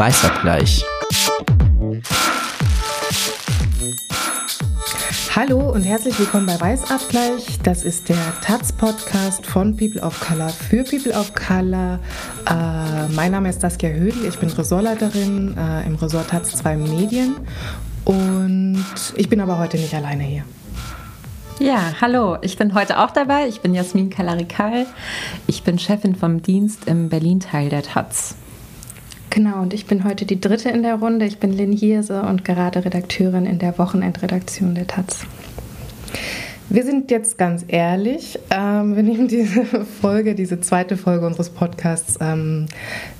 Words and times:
Weißabgleich. 0.00 0.82
Hallo 5.36 5.72
und 5.72 5.82
herzlich 5.82 6.18
willkommen 6.18 6.46
bei 6.46 6.58
Weißabgleich. 6.58 7.58
Das 7.62 7.84
ist 7.84 8.08
der 8.08 8.16
Taz-Podcast 8.40 9.44
von 9.44 9.76
People 9.76 10.00
of 10.00 10.18
Color 10.20 10.48
für 10.48 10.84
People 10.84 11.12
of 11.12 11.34
Color. 11.34 11.98
Äh, 12.48 13.12
mein 13.12 13.32
Name 13.32 13.50
ist 13.50 13.60
Saskia 13.60 13.90
Hödel, 13.90 14.24
ich 14.24 14.38
bin 14.38 14.48
Ressortleiterin 14.48 15.54
äh, 15.58 15.86
im 15.86 15.96
Ressort 15.96 16.30
Taz 16.30 16.50
2 16.52 16.78
Medien 16.78 17.36
und 18.06 18.82
ich 19.16 19.28
bin 19.28 19.42
aber 19.42 19.58
heute 19.58 19.76
nicht 19.76 19.92
alleine 19.92 20.22
hier. 20.22 20.44
Ja, 21.58 21.92
hallo, 22.00 22.38
ich 22.40 22.56
bin 22.56 22.72
heute 22.72 23.00
auch 23.00 23.10
dabei. 23.10 23.48
Ich 23.48 23.60
bin 23.60 23.74
Jasmin 23.74 24.08
Kalarikal. 24.08 24.86
Ich 25.46 25.62
bin 25.62 25.78
Chefin 25.78 26.16
vom 26.16 26.40
Dienst 26.40 26.86
im 26.86 27.10
Berlin-Teil 27.10 27.68
der 27.68 27.82
Taz. 27.82 28.36
Genau, 29.30 29.62
und 29.62 29.72
ich 29.72 29.86
bin 29.86 30.02
heute 30.02 30.26
die 30.26 30.40
dritte 30.40 30.70
in 30.70 30.82
der 30.82 30.96
Runde. 30.96 31.24
Ich 31.24 31.38
bin 31.38 31.52
Lynn 31.52 31.72
Hierse 31.72 32.22
und 32.22 32.44
gerade 32.44 32.84
Redakteurin 32.84 33.46
in 33.46 33.60
der 33.60 33.78
Wochenendredaktion 33.78 34.74
der 34.74 34.88
Taz. 34.88 35.24
Wir 36.68 36.84
sind 36.84 37.10
jetzt 37.12 37.38
ganz 37.38 37.64
ehrlich. 37.66 38.38
Ähm, 38.50 38.96
wir 38.96 39.04
nehmen 39.04 39.28
diese 39.28 39.64
Folge, 40.00 40.34
diese 40.34 40.60
zweite 40.60 40.96
Folge 40.96 41.26
unseres 41.26 41.50
Podcasts 41.50 42.18
ähm, 42.20 42.66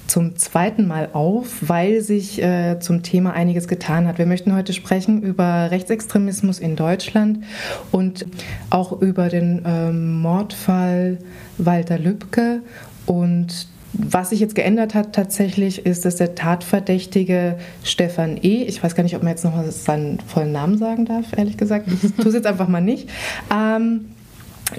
zum 0.08 0.36
zweiten 0.36 0.88
Mal 0.88 1.10
auf, 1.12 1.56
weil 1.60 2.00
sich 2.00 2.42
äh, 2.42 2.80
zum 2.80 3.04
Thema 3.04 3.32
einiges 3.32 3.68
getan 3.68 4.08
hat. 4.08 4.18
Wir 4.18 4.26
möchten 4.26 4.54
heute 4.54 4.72
sprechen 4.72 5.22
über 5.22 5.70
Rechtsextremismus 5.70 6.58
in 6.58 6.74
Deutschland 6.74 7.44
und 7.92 8.26
auch 8.70 9.00
über 9.00 9.28
den 9.28 9.62
ähm, 9.64 10.20
Mordfall 10.20 11.18
Walter 11.56 11.98
Lübcke 11.98 12.62
und 13.06 13.66
was 13.92 14.30
sich 14.30 14.40
jetzt 14.40 14.54
geändert 14.54 14.94
hat 14.94 15.12
tatsächlich, 15.12 15.84
ist, 15.84 16.04
dass 16.04 16.16
der 16.16 16.34
Tatverdächtige 16.34 17.58
Stefan 17.82 18.38
E., 18.42 18.62
ich 18.64 18.82
weiß 18.82 18.94
gar 18.94 19.02
nicht, 19.02 19.16
ob 19.16 19.22
man 19.22 19.30
jetzt 19.30 19.44
noch 19.44 19.54
mal 19.54 19.70
seinen 19.70 20.20
vollen 20.20 20.52
Namen 20.52 20.78
sagen 20.78 21.04
darf, 21.06 21.26
ehrlich 21.36 21.56
gesagt, 21.56 21.88
ich 21.88 22.12
tue 22.16 22.28
es 22.28 22.34
jetzt 22.34 22.46
einfach 22.46 22.68
mal 22.68 22.80
nicht, 22.80 23.08
ähm, 23.52 24.06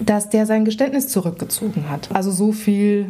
dass 0.06 0.30
der 0.30 0.46
sein 0.46 0.66
Geständnis 0.66 1.08
zurückgezogen 1.10 1.90
hat. 1.90 2.10
Also 2.14 2.32
so 2.32 2.52
viel 2.52 3.08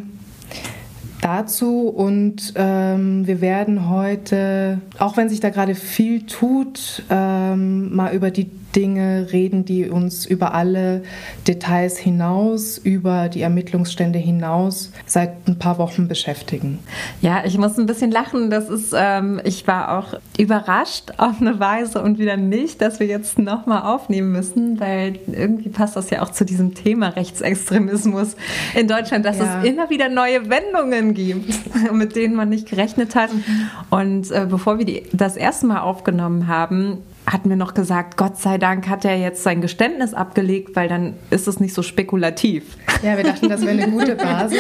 dazu 1.22 1.88
und 1.88 2.54
ähm, 2.56 3.28
wir 3.28 3.42
werden 3.42 3.90
heute, 3.90 4.82
auch 4.98 5.18
wenn 5.18 5.30
sich 5.30 5.40
da 5.40 5.50
gerade 5.50 5.76
viel 5.76 6.26
tut, 6.26 7.04
ähm, 7.12 7.96
mal 7.96 8.14
über 8.14 8.32
die 8.32 8.50
Dinge 8.76 9.28
reden, 9.32 9.66
die 9.66 9.90
uns 9.90 10.26
über 10.26 10.54
alle 10.54 11.04
Details 11.48 11.98
hinaus, 11.98 12.78
über 12.78 13.30
die 13.30 13.42
Ermittlungsstände 13.42 14.20
hinaus 14.20 14.92
seit 15.06 15.48
ein 15.48 15.60
paar 15.60 15.78
Wochen 15.78 16.08
beschäftigen. 16.08 16.80
Ja, 17.22 17.44
ich 17.46 17.58
muss 17.58 17.78
ein 17.78 17.86
bisschen 17.86 18.12
lachen. 18.12 18.50
Das 18.50 18.70
ist, 18.70 18.94
ähm, 18.96 19.42
ich 19.44 19.68
war 19.68 19.98
auch 19.98 20.20
überrascht 20.38 21.12
auf 21.18 21.42
eine 21.42 21.60
Weise 21.60 22.02
und 22.02 22.20
wieder 22.20 22.38
nicht, 22.38 22.82
dass 22.82 23.00
wir 23.00 23.08
jetzt 23.08 23.38
nochmal 23.40 23.84
aufnehmen 23.84 24.32
müssen, 24.32 24.80
weil 24.80 25.20
irgendwie 25.28 25.70
passt 25.70 25.96
das 25.96 26.10
ja 26.10 26.22
auch 26.22 26.30
zu 26.32 26.46
diesem 26.46 26.74
Thema 26.74 27.10
Rechtsextremismus 27.10 28.36
in 28.76 28.88
Deutschland, 28.88 29.26
dass 29.26 29.40
ja. 29.40 29.62
es 29.62 29.68
immer 29.68 29.90
wieder 29.90 30.10
neue 30.10 30.50
Wendungen 30.50 31.14
gibt, 31.14 31.54
mit 31.94 32.16
denen 32.16 32.36
man 32.36 32.50
nicht 32.50 32.70
gerechnet 32.70 33.16
hat. 33.16 33.34
Mhm. 33.34 33.70
Und 33.90 34.32
äh, 34.32 34.46
bevor 34.50 34.78
wir 34.78 34.86
die, 34.86 35.04
das 35.14 35.36
erste 35.36 35.68
Mal 35.68 35.82
aufgenommen 35.82 36.48
haben, 36.48 37.00
hatten 37.26 37.50
wir 37.50 37.56
noch 37.56 37.74
gesagt, 37.74 38.18
Gott 38.18 38.38
sei 38.38 38.58
Dank 38.58 38.90
hat 38.90 39.06
er 39.06 39.16
jetzt 39.16 39.44
sein 39.44 39.62
Geständnis 39.62 40.14
abgelegt, 40.14 40.76
weil 40.76 40.88
dann 40.88 41.14
ist 41.30 41.48
es 41.48 41.60
nicht 41.60 41.74
so 41.74 41.84
spekulativ. 41.84 42.64
Ja, 43.04 43.16
wir 43.16 43.24
dachten, 43.24 43.48
das 43.50 43.62
wäre 43.62 43.72
eine 43.72 43.90
gute 43.90 44.16
Basis. 44.16 44.60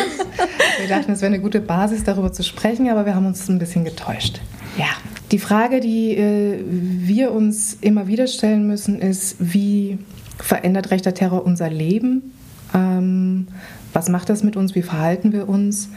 Wir 0.79 0.87
dachten, 0.87 1.11
es 1.11 1.21
wäre 1.21 1.33
eine 1.33 1.41
gute 1.41 1.59
Basis, 1.59 2.03
darüber 2.03 2.31
zu 2.31 2.43
sprechen, 2.43 2.89
aber 2.89 3.05
wir 3.05 3.15
haben 3.15 3.25
uns 3.25 3.47
ein 3.49 3.59
bisschen 3.59 3.83
getäuscht. 3.83 4.41
Ja, 4.77 4.87
die 5.31 5.39
Frage, 5.39 5.79
die 5.79 6.15
äh, 6.15 6.63
wir 6.65 7.31
uns 7.31 7.77
immer 7.81 8.07
wieder 8.07 8.27
stellen 8.27 8.67
müssen, 8.67 8.99
ist, 8.99 9.35
wie 9.39 9.97
verändert 10.39 10.91
rechter 10.91 11.13
Terror 11.13 11.45
unser 11.45 11.69
Leben? 11.69 12.33
Ähm, 12.73 13.47
was 13.93 14.09
macht 14.09 14.29
das 14.29 14.43
mit 14.43 14.55
uns? 14.55 14.75
Wie 14.75 14.81
verhalten 14.81 15.33
wir 15.33 15.49
uns? 15.49 15.89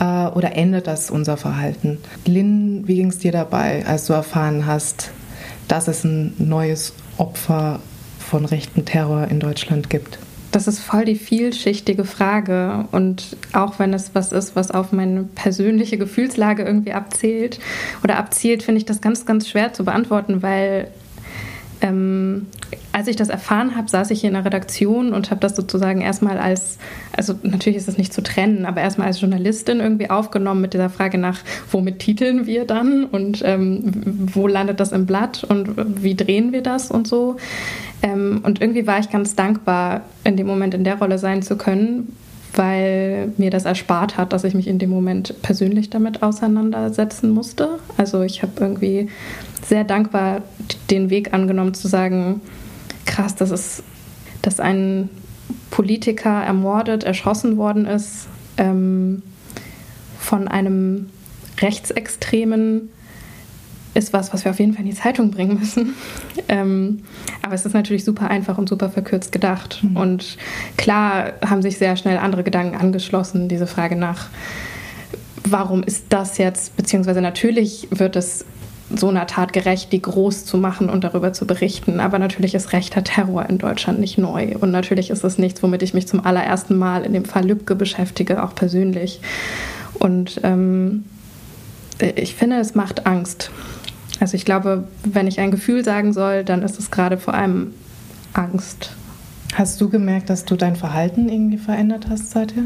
Äh, 0.00 0.26
oder 0.28 0.56
ändert 0.56 0.86
das 0.86 1.10
unser 1.10 1.36
Verhalten? 1.36 1.98
Lynn, 2.26 2.86
wie 2.86 2.96
ging 2.96 3.08
es 3.08 3.18
dir 3.18 3.32
dabei, 3.32 3.84
als 3.86 4.06
du 4.06 4.12
erfahren 4.14 4.66
hast, 4.66 5.10
dass 5.68 5.88
es 5.88 6.04
ein 6.04 6.34
neues 6.38 6.92
Opfer 7.18 7.80
von 8.18 8.44
rechten 8.44 8.84
Terror 8.84 9.28
in 9.28 9.40
Deutschland 9.40 9.90
gibt? 9.90 10.18
Das 10.52 10.68
ist 10.68 10.80
voll 10.80 11.06
die 11.06 11.16
vielschichtige 11.16 12.04
Frage. 12.04 12.86
Und 12.92 13.36
auch 13.54 13.78
wenn 13.78 13.94
es 13.94 14.14
was 14.14 14.32
ist, 14.32 14.54
was 14.54 14.70
auf 14.70 14.92
meine 14.92 15.22
persönliche 15.22 15.96
Gefühlslage 15.96 16.62
irgendwie 16.62 16.92
abzielt 16.92 17.58
oder 18.04 18.18
abzielt, 18.18 18.62
finde 18.62 18.78
ich 18.78 18.84
das 18.84 19.00
ganz, 19.00 19.24
ganz 19.24 19.48
schwer 19.48 19.72
zu 19.72 19.84
beantworten, 19.84 20.42
weil 20.42 20.88
ähm, 21.80 22.46
als 22.92 23.08
ich 23.08 23.16
das 23.16 23.30
erfahren 23.30 23.74
habe, 23.76 23.88
saß 23.88 24.10
ich 24.10 24.20
hier 24.20 24.28
in 24.28 24.34
der 24.34 24.44
Redaktion 24.44 25.12
und 25.12 25.30
habe 25.30 25.40
das 25.40 25.56
sozusagen 25.56 26.02
erstmal 26.02 26.38
als, 26.38 26.78
also 27.16 27.34
natürlich 27.42 27.78
ist 27.78 27.88
das 27.88 27.96
nicht 27.96 28.12
zu 28.12 28.22
trennen, 28.22 28.66
aber 28.66 28.80
erstmal 28.80 29.06
als 29.06 29.20
Journalistin 29.20 29.80
irgendwie 29.80 30.10
aufgenommen 30.10 30.60
mit 30.60 30.74
dieser 30.74 30.90
Frage 30.90 31.18
nach, 31.18 31.40
womit 31.70 32.00
titeln 32.00 32.46
wir 32.46 32.66
dann 32.66 33.04
und 33.04 33.42
ähm, 33.44 34.28
wo 34.32 34.46
landet 34.46 34.78
das 34.78 34.92
im 34.92 35.06
Blatt 35.06 35.44
und 35.44 36.02
wie 36.02 36.14
drehen 36.14 36.52
wir 36.52 36.62
das 36.62 36.90
und 36.90 37.08
so. 37.08 37.36
Ähm, 38.02 38.40
und 38.42 38.60
irgendwie 38.60 38.86
war 38.86 38.98
ich 38.98 39.10
ganz 39.10 39.34
dankbar, 39.34 40.02
in 40.24 40.36
dem 40.36 40.46
Moment 40.46 40.74
in 40.74 40.84
der 40.84 40.98
Rolle 40.98 41.18
sein 41.18 41.42
zu 41.42 41.56
können, 41.56 42.14
weil 42.54 43.32
mir 43.38 43.50
das 43.50 43.64
erspart 43.64 44.18
hat, 44.18 44.32
dass 44.32 44.44
ich 44.44 44.54
mich 44.54 44.66
in 44.66 44.78
dem 44.78 44.90
Moment 44.90 45.40
persönlich 45.40 45.88
damit 45.88 46.22
auseinandersetzen 46.22 47.30
musste. 47.30 47.78
Also 47.96 48.22
ich 48.22 48.42
habe 48.42 48.52
irgendwie 48.60 49.08
sehr 49.64 49.84
dankbar 49.84 50.42
den 50.90 51.08
Weg 51.08 51.32
angenommen 51.32 51.72
zu 51.72 51.88
sagen, 51.88 52.40
krass, 53.06 53.34
das 53.34 53.50
ist, 53.50 53.82
dass 54.42 54.60
ein 54.60 55.08
Politiker 55.70 56.42
ermordet, 56.42 57.04
erschossen 57.04 57.56
worden 57.56 57.86
ist 57.86 58.28
ähm, 58.56 59.22
von 60.18 60.48
einem 60.48 61.10
Rechtsextremen 61.60 62.90
ist 63.94 64.12
was, 64.12 64.32
was 64.32 64.44
wir 64.44 64.52
auf 64.52 64.58
jeden 64.58 64.72
Fall 64.72 64.84
in 64.84 64.90
die 64.90 64.96
Zeitung 64.96 65.30
bringen 65.30 65.58
müssen. 65.58 65.94
Ähm, 66.48 67.02
aber 67.42 67.54
es 67.54 67.64
ist 67.64 67.72
natürlich 67.72 68.04
super 68.04 68.28
einfach 68.28 68.58
und 68.58 68.68
super 68.68 68.90
verkürzt 68.90 69.32
gedacht. 69.32 69.80
Mhm. 69.82 69.96
Und 69.96 70.38
klar 70.76 71.32
haben 71.44 71.62
sich 71.62 71.78
sehr 71.78 71.96
schnell 71.96 72.18
andere 72.18 72.42
Gedanken 72.42 72.74
angeschlossen, 72.74 73.48
diese 73.48 73.66
Frage 73.66 73.96
nach, 73.96 74.28
warum 75.44 75.82
ist 75.82 76.06
das 76.08 76.38
jetzt, 76.38 76.76
beziehungsweise 76.76 77.20
natürlich 77.20 77.88
wird 77.90 78.16
es 78.16 78.44
so 78.96 79.08
einer 79.08 79.26
Tat 79.26 79.52
gerecht, 79.52 79.92
die 79.92 80.02
groß 80.02 80.44
zu 80.44 80.56
machen 80.56 80.88
und 80.90 81.04
darüber 81.04 81.32
zu 81.32 81.46
berichten. 81.46 82.00
Aber 82.00 82.18
natürlich 82.18 82.54
ist 82.54 82.72
rechter 82.72 83.04
Terror 83.04 83.48
in 83.48 83.58
Deutschland 83.58 83.98
nicht 83.98 84.18
neu. 84.18 84.56
Und 84.60 84.70
natürlich 84.70 85.10
ist 85.10 85.24
es 85.24 85.38
nichts, 85.38 85.62
womit 85.62 85.82
ich 85.82 85.94
mich 85.94 86.08
zum 86.08 86.24
allerersten 86.24 86.76
Mal 86.76 87.04
in 87.04 87.12
dem 87.12 87.24
Fall 87.24 87.46
Lübcke 87.46 87.74
beschäftige, 87.74 88.42
auch 88.42 88.54
persönlich. 88.54 89.20
Und 89.94 90.40
ähm, 90.42 91.04
ich 92.16 92.34
finde, 92.34 92.56
es 92.56 92.74
macht 92.74 93.06
Angst. 93.06 93.50
Also 94.20 94.36
ich 94.36 94.44
glaube, 94.44 94.84
wenn 95.04 95.26
ich 95.26 95.40
ein 95.40 95.50
Gefühl 95.50 95.84
sagen 95.84 96.12
soll, 96.12 96.44
dann 96.44 96.62
ist 96.62 96.78
es 96.78 96.90
gerade 96.90 97.18
vor 97.18 97.34
allem 97.34 97.74
Angst. 98.32 98.94
Hast 99.54 99.80
du 99.80 99.88
gemerkt, 99.88 100.30
dass 100.30 100.44
du 100.44 100.56
dein 100.56 100.76
Verhalten 100.76 101.28
irgendwie 101.28 101.58
verändert 101.58 102.06
hast 102.08 102.30
seither? 102.30 102.64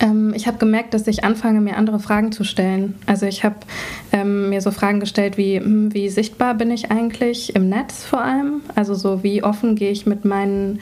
Ähm, 0.00 0.32
ich 0.34 0.46
habe 0.46 0.58
gemerkt, 0.58 0.94
dass 0.94 1.06
ich 1.06 1.24
anfange, 1.24 1.60
mir 1.60 1.76
andere 1.76 2.00
Fragen 2.00 2.32
zu 2.32 2.44
stellen. 2.44 2.94
Also 3.06 3.26
ich 3.26 3.44
habe 3.44 3.56
ähm, 4.12 4.48
mir 4.48 4.60
so 4.60 4.70
Fragen 4.70 5.00
gestellt 5.00 5.36
wie, 5.36 5.58
hm, 5.58 5.92
wie 5.94 6.08
sichtbar 6.08 6.54
bin 6.54 6.70
ich 6.70 6.90
eigentlich 6.90 7.54
im 7.54 7.68
Netz 7.68 8.04
vor 8.04 8.22
allem? 8.22 8.62
Also 8.74 8.94
so, 8.94 9.22
wie 9.22 9.44
offen 9.44 9.76
gehe 9.76 9.90
ich 9.90 10.06
mit 10.06 10.24
meinen 10.24 10.80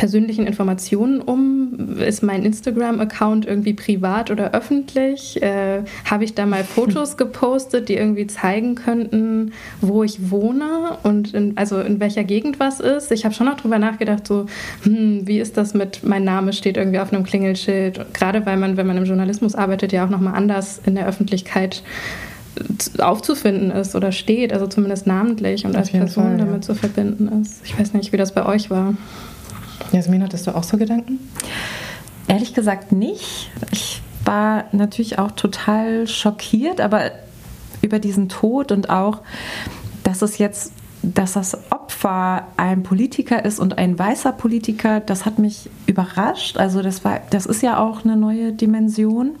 persönlichen 0.00 0.46
Informationen 0.46 1.20
um? 1.20 1.98
Ist 1.98 2.22
mein 2.22 2.42
Instagram-Account 2.42 3.44
irgendwie 3.44 3.74
privat 3.74 4.30
oder 4.30 4.54
öffentlich? 4.54 5.40
Äh, 5.42 5.82
Habe 6.06 6.24
ich 6.24 6.34
da 6.34 6.46
mal 6.46 6.64
Fotos 6.76 7.18
gepostet, 7.18 7.90
die 7.90 7.96
irgendwie 7.96 8.26
zeigen 8.26 8.76
könnten, 8.76 9.52
wo 9.82 10.02
ich 10.02 10.30
wohne 10.30 10.96
und 11.02 11.34
in, 11.34 11.58
also 11.58 11.80
in 11.80 12.00
welcher 12.00 12.24
Gegend 12.24 12.58
was 12.58 12.80
ist? 12.80 13.12
Ich 13.12 13.26
habe 13.26 13.34
schon 13.34 13.46
noch 13.46 13.60
drüber 13.60 13.78
nachgedacht, 13.78 14.26
so, 14.26 14.46
hm, 14.84 15.26
wie 15.26 15.38
ist 15.38 15.58
das 15.58 15.74
mit, 15.74 16.02
mein 16.02 16.24
Name 16.24 16.54
steht 16.54 16.78
irgendwie 16.78 16.98
auf 16.98 17.12
einem 17.12 17.24
Klingelschild? 17.24 18.14
Gerade 18.14 18.46
weil 18.46 18.56
man, 18.56 18.78
wenn 18.78 18.86
man 18.86 18.96
im 18.96 19.04
Journalismus 19.04 19.54
arbeitet, 19.54 19.92
ja 19.92 20.06
auch 20.06 20.10
nochmal 20.10 20.34
anders 20.34 20.80
in 20.86 20.94
der 20.94 21.06
Öffentlichkeit 21.06 21.82
aufzufinden 22.98 23.70
ist 23.70 23.94
oder 23.94 24.12
steht, 24.12 24.54
also 24.54 24.66
zumindest 24.66 25.06
namentlich 25.06 25.66
und 25.66 25.76
als 25.76 25.90
Person 25.90 26.24
Fall, 26.24 26.38
ja. 26.38 26.44
damit 26.46 26.64
zu 26.64 26.74
verbinden 26.74 27.28
ist. 27.42 27.60
Ich 27.64 27.78
weiß 27.78 27.92
nicht, 27.92 28.12
wie 28.12 28.16
das 28.16 28.32
bei 28.32 28.46
euch 28.46 28.70
war. 28.70 28.94
Jasmin, 29.92 30.22
hattest 30.22 30.46
du 30.46 30.54
auch 30.54 30.62
so 30.62 30.76
Gedanken? 30.76 31.18
Ehrlich 32.28 32.54
gesagt 32.54 32.92
nicht. 32.92 33.50
Ich 33.72 34.02
war 34.24 34.64
natürlich 34.72 35.18
auch 35.18 35.32
total 35.32 36.06
schockiert, 36.06 36.80
aber 36.80 37.10
über 37.82 37.98
diesen 37.98 38.28
Tod 38.28 38.72
und 38.72 38.90
auch, 38.90 39.22
dass 40.04 40.22
es 40.22 40.38
jetzt, 40.38 40.72
dass 41.02 41.32
das 41.32 41.72
Opfer 41.72 42.46
ein 42.56 42.82
Politiker 42.82 43.44
ist 43.44 43.58
und 43.58 43.78
ein 43.78 43.98
weißer 43.98 44.32
Politiker, 44.32 45.00
das 45.00 45.24
hat 45.24 45.38
mich 45.38 45.70
überrascht. 45.86 46.58
Also 46.58 46.82
das 46.82 47.04
war, 47.04 47.20
das 47.30 47.46
ist 47.46 47.62
ja 47.62 47.78
auch 47.78 48.04
eine 48.04 48.16
neue 48.16 48.52
Dimension. 48.52 49.36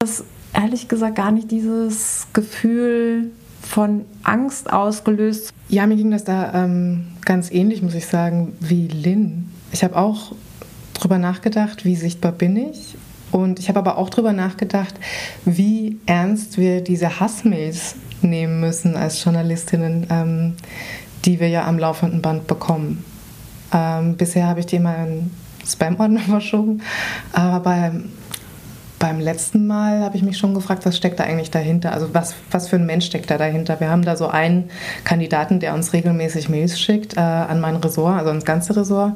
Das 0.00 0.24
ehrlich 0.52 0.88
gesagt 0.88 1.16
gar 1.16 1.30
nicht 1.30 1.50
dieses 1.50 2.26
Gefühl 2.32 3.30
von 3.74 4.04
Angst 4.22 4.72
ausgelöst. 4.72 5.52
Ja, 5.68 5.84
mir 5.88 5.96
ging 5.96 6.12
das 6.12 6.22
da 6.22 6.54
ähm, 6.54 7.08
ganz 7.24 7.50
ähnlich, 7.50 7.82
muss 7.82 7.96
ich 7.96 8.06
sagen, 8.06 8.52
wie 8.60 8.86
Lynn. 8.86 9.50
Ich 9.72 9.82
habe 9.82 9.96
auch 9.96 10.30
drüber 10.92 11.18
nachgedacht, 11.18 11.84
wie 11.84 11.96
sichtbar 11.96 12.30
bin 12.30 12.56
ich. 12.56 12.94
Und 13.32 13.58
ich 13.58 13.68
habe 13.68 13.80
aber 13.80 13.98
auch 13.98 14.10
drüber 14.10 14.32
nachgedacht, 14.32 14.94
wie 15.44 15.98
ernst 16.06 16.56
wir 16.56 16.82
diese 16.82 17.18
Hassmails 17.18 17.96
nehmen 18.22 18.60
müssen 18.60 18.94
als 18.94 19.24
Journalistinnen, 19.24 20.06
ähm, 20.08 20.54
die 21.24 21.40
wir 21.40 21.48
ja 21.48 21.66
am 21.66 21.76
laufenden 21.76 22.22
Band 22.22 22.46
bekommen. 22.46 23.04
Ähm, 23.72 24.16
bisher 24.16 24.46
habe 24.46 24.60
ich 24.60 24.66
die 24.66 24.76
immer 24.76 24.96
in 24.98 25.32
Spam-Ordner 25.66 26.20
verschoben, 26.28 26.80
aber 27.32 27.58
beim 27.58 28.04
beim 29.04 29.20
letzten 29.20 29.66
Mal 29.66 30.00
habe 30.00 30.16
ich 30.16 30.22
mich 30.22 30.38
schon 30.38 30.54
gefragt, 30.54 30.86
was 30.86 30.96
steckt 30.96 31.20
da 31.20 31.24
eigentlich 31.24 31.50
dahinter? 31.50 31.92
Also 31.92 32.14
was, 32.14 32.34
was 32.50 32.68
für 32.68 32.76
ein 32.76 32.86
Mensch 32.86 33.04
steckt 33.04 33.30
da 33.30 33.36
dahinter? 33.36 33.78
Wir 33.78 33.90
haben 33.90 34.00
da 34.00 34.16
so 34.16 34.28
einen 34.28 34.70
Kandidaten, 35.04 35.60
der 35.60 35.74
uns 35.74 35.92
regelmäßig 35.92 36.48
Mails 36.48 36.80
schickt 36.80 37.18
äh, 37.18 37.20
an 37.20 37.60
mein 37.60 37.76
Ressort, 37.76 38.16
also 38.16 38.30
ans 38.30 38.46
ganze 38.46 38.74
Ressort. 38.74 39.12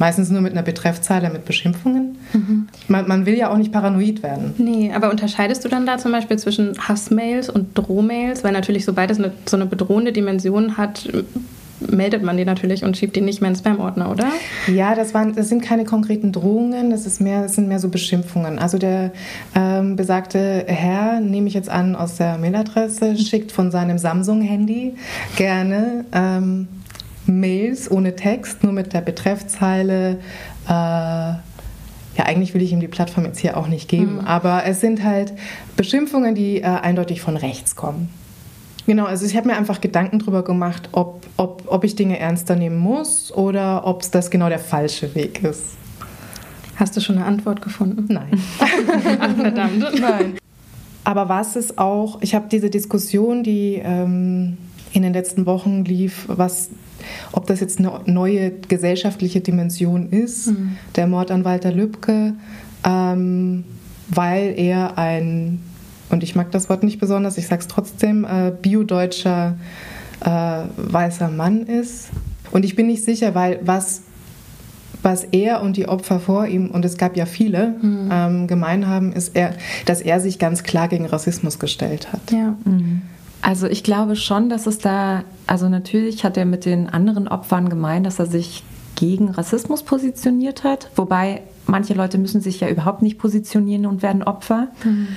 Meistens 0.00 0.30
nur 0.30 0.40
mit 0.40 0.50
einer 0.50 0.62
Betreffzeile 0.62 1.30
mit 1.30 1.44
Beschimpfungen. 1.44 2.18
Mhm. 2.32 2.66
Man, 2.88 3.06
man, 3.06 3.24
will 3.24 3.38
ja 3.38 3.48
auch 3.48 3.56
nicht 3.56 3.70
paranoid 3.70 4.24
werden. 4.24 4.54
Nee, 4.58 4.90
aber 4.92 5.08
unterscheidest 5.08 5.64
du 5.64 5.68
dann 5.68 5.86
da 5.86 5.98
zum 5.98 6.10
Beispiel 6.10 6.40
zwischen 6.40 6.76
Hassmails 6.76 7.48
und 7.48 7.78
Drohmails? 7.78 8.42
Weil 8.42 8.50
natürlich 8.50 8.84
so 8.84 8.92
beides 8.92 9.20
eine, 9.20 9.30
so 9.46 9.56
eine 9.56 9.66
bedrohende 9.66 10.10
Dimension 10.10 10.76
hat, 10.76 11.08
meldet 11.90 12.22
man 12.22 12.36
die 12.36 12.44
natürlich 12.44 12.84
und 12.84 12.96
schiebt 12.96 13.16
die 13.16 13.20
nicht 13.20 13.40
mehr 13.40 13.50
in 13.50 13.56
Spam-Ordner, 13.56 14.10
oder? 14.10 14.28
Ja, 14.66 14.94
das, 14.94 15.14
waren, 15.14 15.34
das 15.34 15.48
sind 15.48 15.62
keine 15.62 15.84
konkreten 15.84 16.32
Drohungen, 16.32 16.90
das, 16.90 17.06
ist 17.06 17.20
mehr, 17.20 17.42
das 17.42 17.54
sind 17.54 17.68
mehr 17.68 17.78
so 17.78 17.88
Beschimpfungen. 17.88 18.58
Also 18.58 18.78
der 18.78 19.12
ähm, 19.54 19.96
besagte 19.96 20.64
Herr, 20.66 21.20
nehme 21.20 21.48
ich 21.48 21.54
jetzt 21.54 21.68
an 21.68 21.96
aus 21.96 22.16
der 22.16 22.38
Mailadresse, 22.38 23.16
schickt 23.16 23.52
von 23.52 23.70
seinem 23.70 23.98
Samsung-Handy 23.98 24.94
gerne 25.36 26.04
ähm, 26.12 26.68
Mails 27.26 27.90
ohne 27.90 28.16
Text, 28.16 28.64
nur 28.64 28.72
mit 28.72 28.92
der 28.92 29.00
Betreffzeile. 29.00 30.18
Äh, 30.66 31.34
ja, 32.14 32.24
eigentlich 32.26 32.52
will 32.54 32.62
ich 32.62 32.72
ihm 32.72 32.80
die 32.80 32.88
Plattform 32.88 33.24
jetzt 33.24 33.38
hier 33.38 33.56
auch 33.56 33.68
nicht 33.68 33.88
geben, 33.88 34.16
mhm. 34.16 34.26
aber 34.26 34.64
es 34.66 34.80
sind 34.80 35.02
halt 35.02 35.32
Beschimpfungen, 35.76 36.34
die 36.34 36.60
äh, 36.60 36.64
eindeutig 36.64 37.20
von 37.20 37.36
rechts 37.36 37.74
kommen. 37.74 38.10
Genau, 38.86 39.04
also 39.04 39.24
ich 39.26 39.36
habe 39.36 39.48
mir 39.48 39.56
einfach 39.56 39.80
Gedanken 39.80 40.18
darüber 40.18 40.42
gemacht, 40.42 40.88
ob, 40.92 41.26
ob, 41.36 41.62
ob 41.66 41.84
ich 41.84 41.94
Dinge 41.94 42.18
ernster 42.18 42.56
nehmen 42.56 42.78
muss 42.78 43.32
oder 43.32 43.86
ob 43.86 44.02
es 44.02 44.10
das 44.10 44.30
genau 44.30 44.48
der 44.48 44.58
falsche 44.58 45.14
Weg 45.14 45.42
ist. 45.44 45.76
Hast 46.76 46.96
du 46.96 47.00
schon 47.00 47.16
eine 47.16 47.26
Antwort 47.26 47.62
gefunden? 47.62 48.06
Nein. 48.08 48.38
Verdammt. 49.36 50.00
Nein. 50.00 50.38
Aber 51.04 51.28
was 51.28 51.56
ist 51.56 51.78
auch, 51.78 52.20
ich 52.22 52.34
habe 52.34 52.46
diese 52.50 52.70
Diskussion, 52.70 53.42
die 53.42 53.80
ähm, 53.84 54.56
in 54.92 55.02
den 55.02 55.12
letzten 55.12 55.46
Wochen 55.46 55.84
lief, 55.84 56.24
was, 56.28 56.70
ob 57.32 57.46
das 57.46 57.60
jetzt 57.60 57.78
eine 57.78 58.00
neue 58.06 58.50
gesellschaftliche 58.50 59.40
Dimension 59.40 60.10
ist, 60.10 60.48
mhm. 60.48 60.76
der 60.96 61.06
Mord 61.06 61.30
an 61.30 61.44
Walter 61.44 61.72
Lübcke, 61.72 62.34
ähm, 62.84 63.64
weil 64.08 64.54
er 64.56 64.98
ein 64.98 65.60
und 66.12 66.22
ich 66.22 66.34
mag 66.34 66.50
das 66.50 66.68
Wort 66.68 66.82
nicht 66.82 67.00
besonders, 67.00 67.38
ich 67.38 67.46
sage 67.46 67.62
es 67.62 67.68
trotzdem, 67.68 68.24
äh, 68.24 68.52
biodeutscher 68.60 69.56
äh, 70.20 70.28
weißer 70.76 71.30
Mann 71.30 71.62
ist. 71.62 72.10
Und 72.50 72.64
ich 72.64 72.76
bin 72.76 72.86
nicht 72.86 73.04
sicher, 73.04 73.34
weil 73.34 73.60
was, 73.62 74.02
was 75.02 75.24
er 75.24 75.62
und 75.62 75.76
die 75.76 75.88
Opfer 75.88 76.20
vor 76.20 76.46
ihm, 76.46 76.70
und 76.70 76.84
es 76.84 76.98
gab 76.98 77.16
ja 77.16 77.26
viele, 77.26 77.74
mhm. 77.80 78.08
ähm, 78.12 78.46
gemein 78.46 78.86
haben, 78.86 79.12
ist, 79.12 79.34
er, 79.34 79.54
dass 79.86 80.00
er 80.00 80.20
sich 80.20 80.38
ganz 80.38 80.62
klar 80.62 80.88
gegen 80.88 81.06
Rassismus 81.06 81.58
gestellt 81.58 82.12
hat. 82.12 82.30
Ja. 82.30 82.56
Mhm. 82.64 83.02
Also 83.40 83.66
ich 83.66 83.82
glaube 83.82 84.14
schon, 84.14 84.50
dass 84.50 84.66
es 84.66 84.78
da, 84.78 85.24
also 85.46 85.68
natürlich 85.68 86.24
hat 86.24 86.36
er 86.36 86.44
mit 86.44 86.64
den 86.64 86.88
anderen 86.88 87.26
Opfern 87.26 87.68
gemeint, 87.68 88.06
dass 88.06 88.18
er 88.18 88.26
sich 88.26 88.62
gegen 88.94 89.30
Rassismus 89.30 89.82
positioniert 89.82 90.62
hat, 90.62 90.90
wobei 90.94 91.42
manche 91.66 91.94
Leute 91.94 92.18
müssen 92.18 92.40
sich 92.40 92.60
ja 92.60 92.68
überhaupt 92.68 93.02
nicht 93.02 93.18
positionieren 93.18 93.86
und 93.86 94.02
werden 94.02 94.22
Opfer. 94.22 94.68
Mhm 94.84 95.08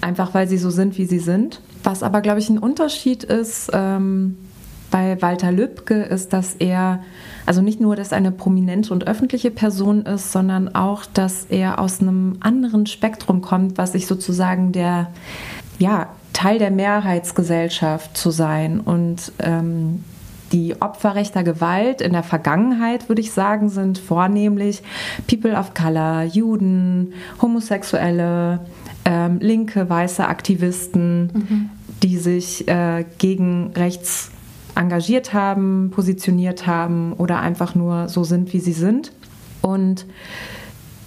einfach 0.00 0.34
weil 0.34 0.48
sie 0.48 0.58
so 0.58 0.70
sind, 0.70 0.98
wie 0.98 1.06
sie 1.06 1.18
sind. 1.18 1.60
Was 1.84 2.02
aber, 2.02 2.20
glaube 2.20 2.40
ich, 2.40 2.48
ein 2.48 2.58
Unterschied 2.58 3.24
ist 3.24 3.70
ähm, 3.72 4.36
bei 4.90 5.20
Walter 5.20 5.52
Lübcke, 5.52 6.02
ist, 6.02 6.32
dass 6.32 6.54
er, 6.54 7.00
also 7.46 7.62
nicht 7.62 7.80
nur, 7.80 7.96
dass 7.96 8.12
er 8.12 8.18
eine 8.18 8.32
prominente 8.32 8.92
und 8.92 9.06
öffentliche 9.06 9.50
Person 9.50 10.02
ist, 10.02 10.32
sondern 10.32 10.74
auch, 10.74 11.04
dass 11.06 11.46
er 11.48 11.78
aus 11.78 12.00
einem 12.00 12.36
anderen 12.40 12.86
Spektrum 12.86 13.40
kommt, 13.42 13.78
was 13.78 13.92
sich 13.92 14.06
sozusagen 14.06 14.72
der, 14.72 15.10
ja, 15.78 16.08
Teil 16.32 16.58
der 16.58 16.70
Mehrheitsgesellschaft 16.70 18.16
zu 18.16 18.30
sein 18.30 18.80
und 18.80 19.32
ähm, 19.40 20.04
die 20.52 20.80
Opfer 20.80 21.14
rechter 21.14 21.42
Gewalt 21.42 22.00
in 22.00 22.12
der 22.12 22.22
Vergangenheit, 22.22 23.08
würde 23.08 23.20
ich 23.20 23.32
sagen, 23.32 23.68
sind 23.68 23.98
vornehmlich 23.98 24.82
People 25.26 25.54
of 25.54 25.74
Color, 25.74 26.22
Juden, 26.24 27.12
Homosexuelle, 27.42 28.60
ähm, 29.08 29.38
linke 29.40 29.88
weiße 29.88 30.28
Aktivisten, 30.28 31.32
mhm. 31.32 31.70
die 32.02 32.18
sich 32.18 32.68
äh, 32.68 33.06
gegen 33.16 33.72
rechts 33.74 34.30
engagiert 34.74 35.32
haben, 35.32 35.90
positioniert 35.90 36.66
haben 36.66 37.14
oder 37.14 37.40
einfach 37.40 37.74
nur 37.74 38.10
so 38.10 38.22
sind, 38.22 38.52
wie 38.52 38.60
sie 38.60 38.74
sind. 38.74 39.12
Und 39.62 40.04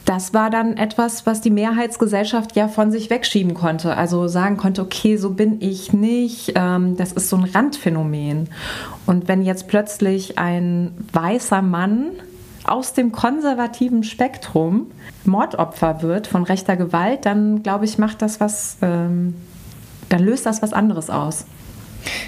das 0.05 0.33
war 0.33 0.49
dann 0.49 0.77
etwas, 0.77 1.27
was 1.27 1.41
die 1.41 1.51
Mehrheitsgesellschaft 1.51 2.55
ja 2.55 2.67
von 2.67 2.91
sich 2.91 3.11
wegschieben 3.11 3.53
konnte. 3.53 3.95
Also 3.95 4.27
sagen 4.27 4.57
konnte, 4.57 4.81
okay, 4.81 5.15
so 5.15 5.29
bin 5.29 5.61
ich 5.61 5.93
nicht. 5.93 6.53
Ähm, 6.55 6.97
das 6.97 7.11
ist 7.13 7.29
so 7.29 7.37
ein 7.37 7.43
Randphänomen. 7.43 8.49
Und 9.05 9.27
wenn 9.27 9.43
jetzt 9.43 9.67
plötzlich 9.67 10.39
ein 10.39 10.91
weißer 11.13 11.61
Mann 11.61 12.13
aus 12.65 12.93
dem 12.93 13.11
konservativen 13.11 14.03
Spektrum 14.03 14.87
Mordopfer 15.25 16.01
wird 16.01 16.27
von 16.27 16.43
rechter 16.43 16.77
Gewalt, 16.77 17.25
dann 17.25 17.63
glaube 17.63 17.85
ich, 17.85 17.97
macht 17.97 18.21
das 18.21 18.39
was, 18.39 18.77
ähm, 18.81 19.35
dann 20.09 20.23
löst 20.23 20.45
das 20.45 20.61
was 20.61 20.73
anderes 20.73 21.09
aus. 21.09 21.45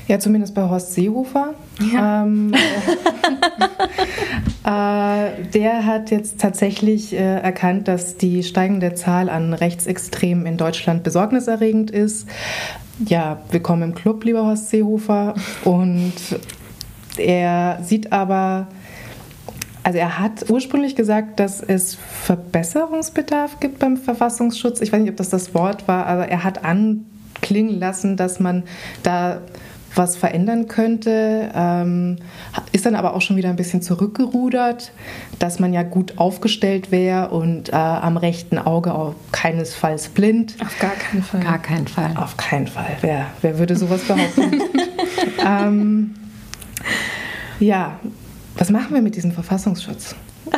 Ja, 0.07 0.19
zumindest 0.19 0.53
bei 0.53 0.69
Horst 0.69 0.93
Seehofer. 0.93 1.55
Ja. 1.93 2.23
Ähm, 2.23 2.53
äh, 4.63 5.43
der 5.53 5.85
hat 5.85 6.11
jetzt 6.11 6.39
tatsächlich 6.39 7.13
äh, 7.13 7.39
erkannt, 7.39 7.87
dass 7.87 8.17
die 8.17 8.43
steigende 8.43 8.93
Zahl 8.93 9.29
an 9.29 9.53
Rechtsextremen 9.53 10.45
in 10.45 10.57
Deutschland 10.57 11.03
besorgniserregend 11.03 11.91
ist. 11.91 12.27
Ja, 13.05 13.39
willkommen 13.49 13.81
im 13.81 13.95
Club, 13.95 14.23
lieber 14.23 14.45
Horst 14.45 14.69
Seehofer. 14.69 15.33
Und 15.63 16.13
er 17.17 17.79
sieht 17.81 18.11
aber 18.11 18.67
also 19.83 19.99
er 19.99 20.19
hat 20.19 20.49
ursprünglich 20.49 20.95
gesagt, 20.95 21.39
dass 21.39 21.61
es 21.61 21.95
Verbesserungsbedarf 21.95 23.59
gibt 23.59 23.79
beim 23.79 23.97
Verfassungsschutz. 23.97 24.81
Ich 24.81 24.91
weiß 24.93 25.01
nicht, 25.01 25.11
ob 25.11 25.17
das 25.17 25.29
das 25.29 25.53
Wort 25.53 25.87
war, 25.87 26.05
aber 26.05 26.29
er 26.29 26.43
hat 26.43 26.63
anklingen 26.63 27.79
lassen, 27.79 28.15
dass 28.15 28.39
man 28.39 28.63
da 29.03 29.41
was 29.95 30.17
verändern 30.17 30.67
könnte, 30.67 31.51
ähm, 31.53 32.17
ist 32.71 32.85
dann 32.85 32.95
aber 32.95 33.13
auch 33.13 33.21
schon 33.21 33.35
wieder 33.35 33.49
ein 33.49 33.55
bisschen 33.55 33.81
zurückgerudert, 33.81 34.91
dass 35.37 35.59
man 35.59 35.73
ja 35.73 35.83
gut 35.83 36.17
aufgestellt 36.17 36.91
wäre 36.91 37.29
und 37.29 37.69
äh, 37.69 37.75
am 37.75 38.17
rechten 38.17 38.57
Auge 38.57 38.93
auch 38.93 39.13
keinesfalls 39.31 40.09
blind. 40.09 40.55
Auf 40.61 40.79
gar 40.79 40.91
keinen 40.91 41.21
Fall. 41.21 41.41
Gar 41.41 41.59
keinen 41.59 41.87
Fall. 41.87 42.11
Auf 42.15 42.37
keinen 42.37 42.67
Fall. 42.67 42.97
Wer, 43.01 43.27
wer 43.41 43.59
würde 43.59 43.75
sowas 43.75 44.01
behaupten? 44.01 44.61
ähm, 45.45 46.15
ja, 47.59 47.99
was 48.55 48.69
machen 48.69 48.93
wir 48.93 49.01
mit 49.01 49.15
diesem 49.15 49.31
Verfassungsschutz? 49.31 50.15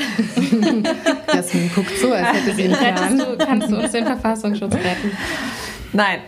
Jasmin 1.34 1.72
guckt 1.74 1.98
so, 2.00 2.12
als 2.12 2.34
hätte 2.34 2.56
sie. 2.56 2.68
Du, 2.68 3.38
kannst 3.38 3.72
du 3.72 3.78
uns 3.78 3.92
den 3.92 4.06
Verfassungsschutz 4.06 4.74
retten? 4.74 5.12
Nein. 5.94 6.20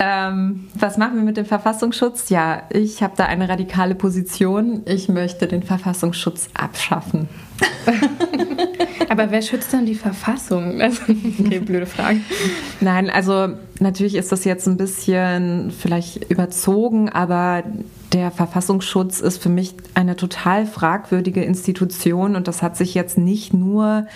Ähm, 0.00 0.68
was 0.74 0.96
machen 0.96 1.16
wir 1.16 1.24
mit 1.24 1.36
dem 1.36 1.46
Verfassungsschutz? 1.46 2.28
Ja, 2.28 2.62
ich 2.70 3.02
habe 3.02 3.14
da 3.16 3.24
eine 3.24 3.48
radikale 3.48 3.94
Position. 3.94 4.82
Ich 4.84 5.08
möchte 5.08 5.48
den 5.48 5.62
Verfassungsschutz 5.62 6.50
abschaffen. 6.54 7.28
Aber 9.08 9.30
wer 9.30 9.42
schützt 9.42 9.72
dann 9.72 9.86
die 9.86 9.94
Verfassung? 9.94 10.80
okay, 11.40 11.58
blöde 11.58 11.86
Frage. 11.86 12.20
Nein, 12.80 13.10
also 13.10 13.48
natürlich 13.80 14.14
ist 14.14 14.30
das 14.30 14.44
jetzt 14.44 14.68
ein 14.68 14.76
bisschen 14.76 15.72
vielleicht 15.76 16.30
überzogen, 16.30 17.08
aber 17.08 17.64
der 18.12 18.30
Verfassungsschutz 18.30 19.20
ist 19.20 19.42
für 19.42 19.48
mich 19.48 19.74
eine 19.94 20.16
total 20.16 20.66
fragwürdige 20.66 21.42
Institution 21.42 22.36
und 22.36 22.48
das 22.48 22.62
hat 22.62 22.76
sich 22.76 22.94
jetzt 22.94 23.18
nicht 23.18 23.54
nur 23.54 24.06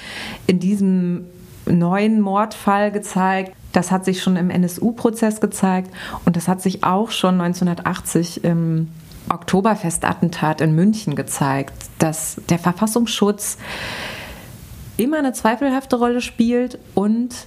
in 0.47 0.61
diesem 0.61 1.27
neuen 1.67 2.21
Mordfall 2.21 2.91
gezeigt, 2.91 3.53
das 3.73 3.91
hat 3.91 4.05
sich 4.05 4.23
schon 4.23 4.37
im 4.37 4.51
NSU-Prozess 4.51 5.41
gezeigt 5.41 5.91
und 6.25 6.37
das 6.37 6.49
hat 6.49 6.63
sich 6.63 6.85
auch 6.85 7.11
schon 7.11 7.41
1980 7.41 8.45
im 8.45 8.89
Oktoberfestattentat 9.29 10.61
in 10.61 10.75
München 10.75 11.17
gezeigt, 11.17 11.75
dass 11.99 12.41
der 12.49 12.59
Verfassungsschutz 12.59 13.59
immer 14.97 15.19
eine 15.19 15.33
zweifelhafte 15.33 15.97
Rolle 15.97 16.21
spielt 16.21 16.79
und 16.95 17.47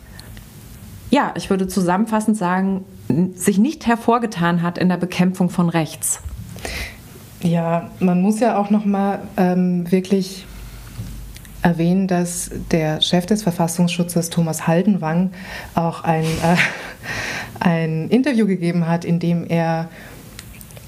ja, 1.11 1.33
ich 1.35 1.49
würde 1.49 1.67
zusammenfassend 1.67 2.37
sagen, 2.37 2.83
sich 3.35 3.57
nicht 3.57 3.85
hervorgetan 3.85 4.61
hat 4.61 4.77
in 4.77 4.89
der 4.89 4.97
Bekämpfung 4.97 5.49
von 5.49 5.69
rechts. 5.69 6.19
Ja, 7.41 7.91
man 7.99 8.21
muss 8.21 8.39
ja 8.39 8.57
auch 8.57 8.71
noch 8.71 8.85
mal 8.85 9.19
ähm, 9.37 9.89
wirklich 9.91 10.45
erwähnen, 11.65 12.07
dass 12.07 12.51
der 12.71 13.01
Chef 13.01 13.25
des 13.25 13.41
Verfassungsschutzes, 13.41 14.29
Thomas 14.29 14.67
Haldenwang, 14.67 15.31
auch 15.73 16.03
ein, 16.03 16.23
äh, 16.23 16.55
ein 17.59 18.07
Interview 18.09 18.45
gegeben 18.45 18.87
hat, 18.87 19.03
in 19.03 19.19
dem 19.19 19.45
er 19.47 19.89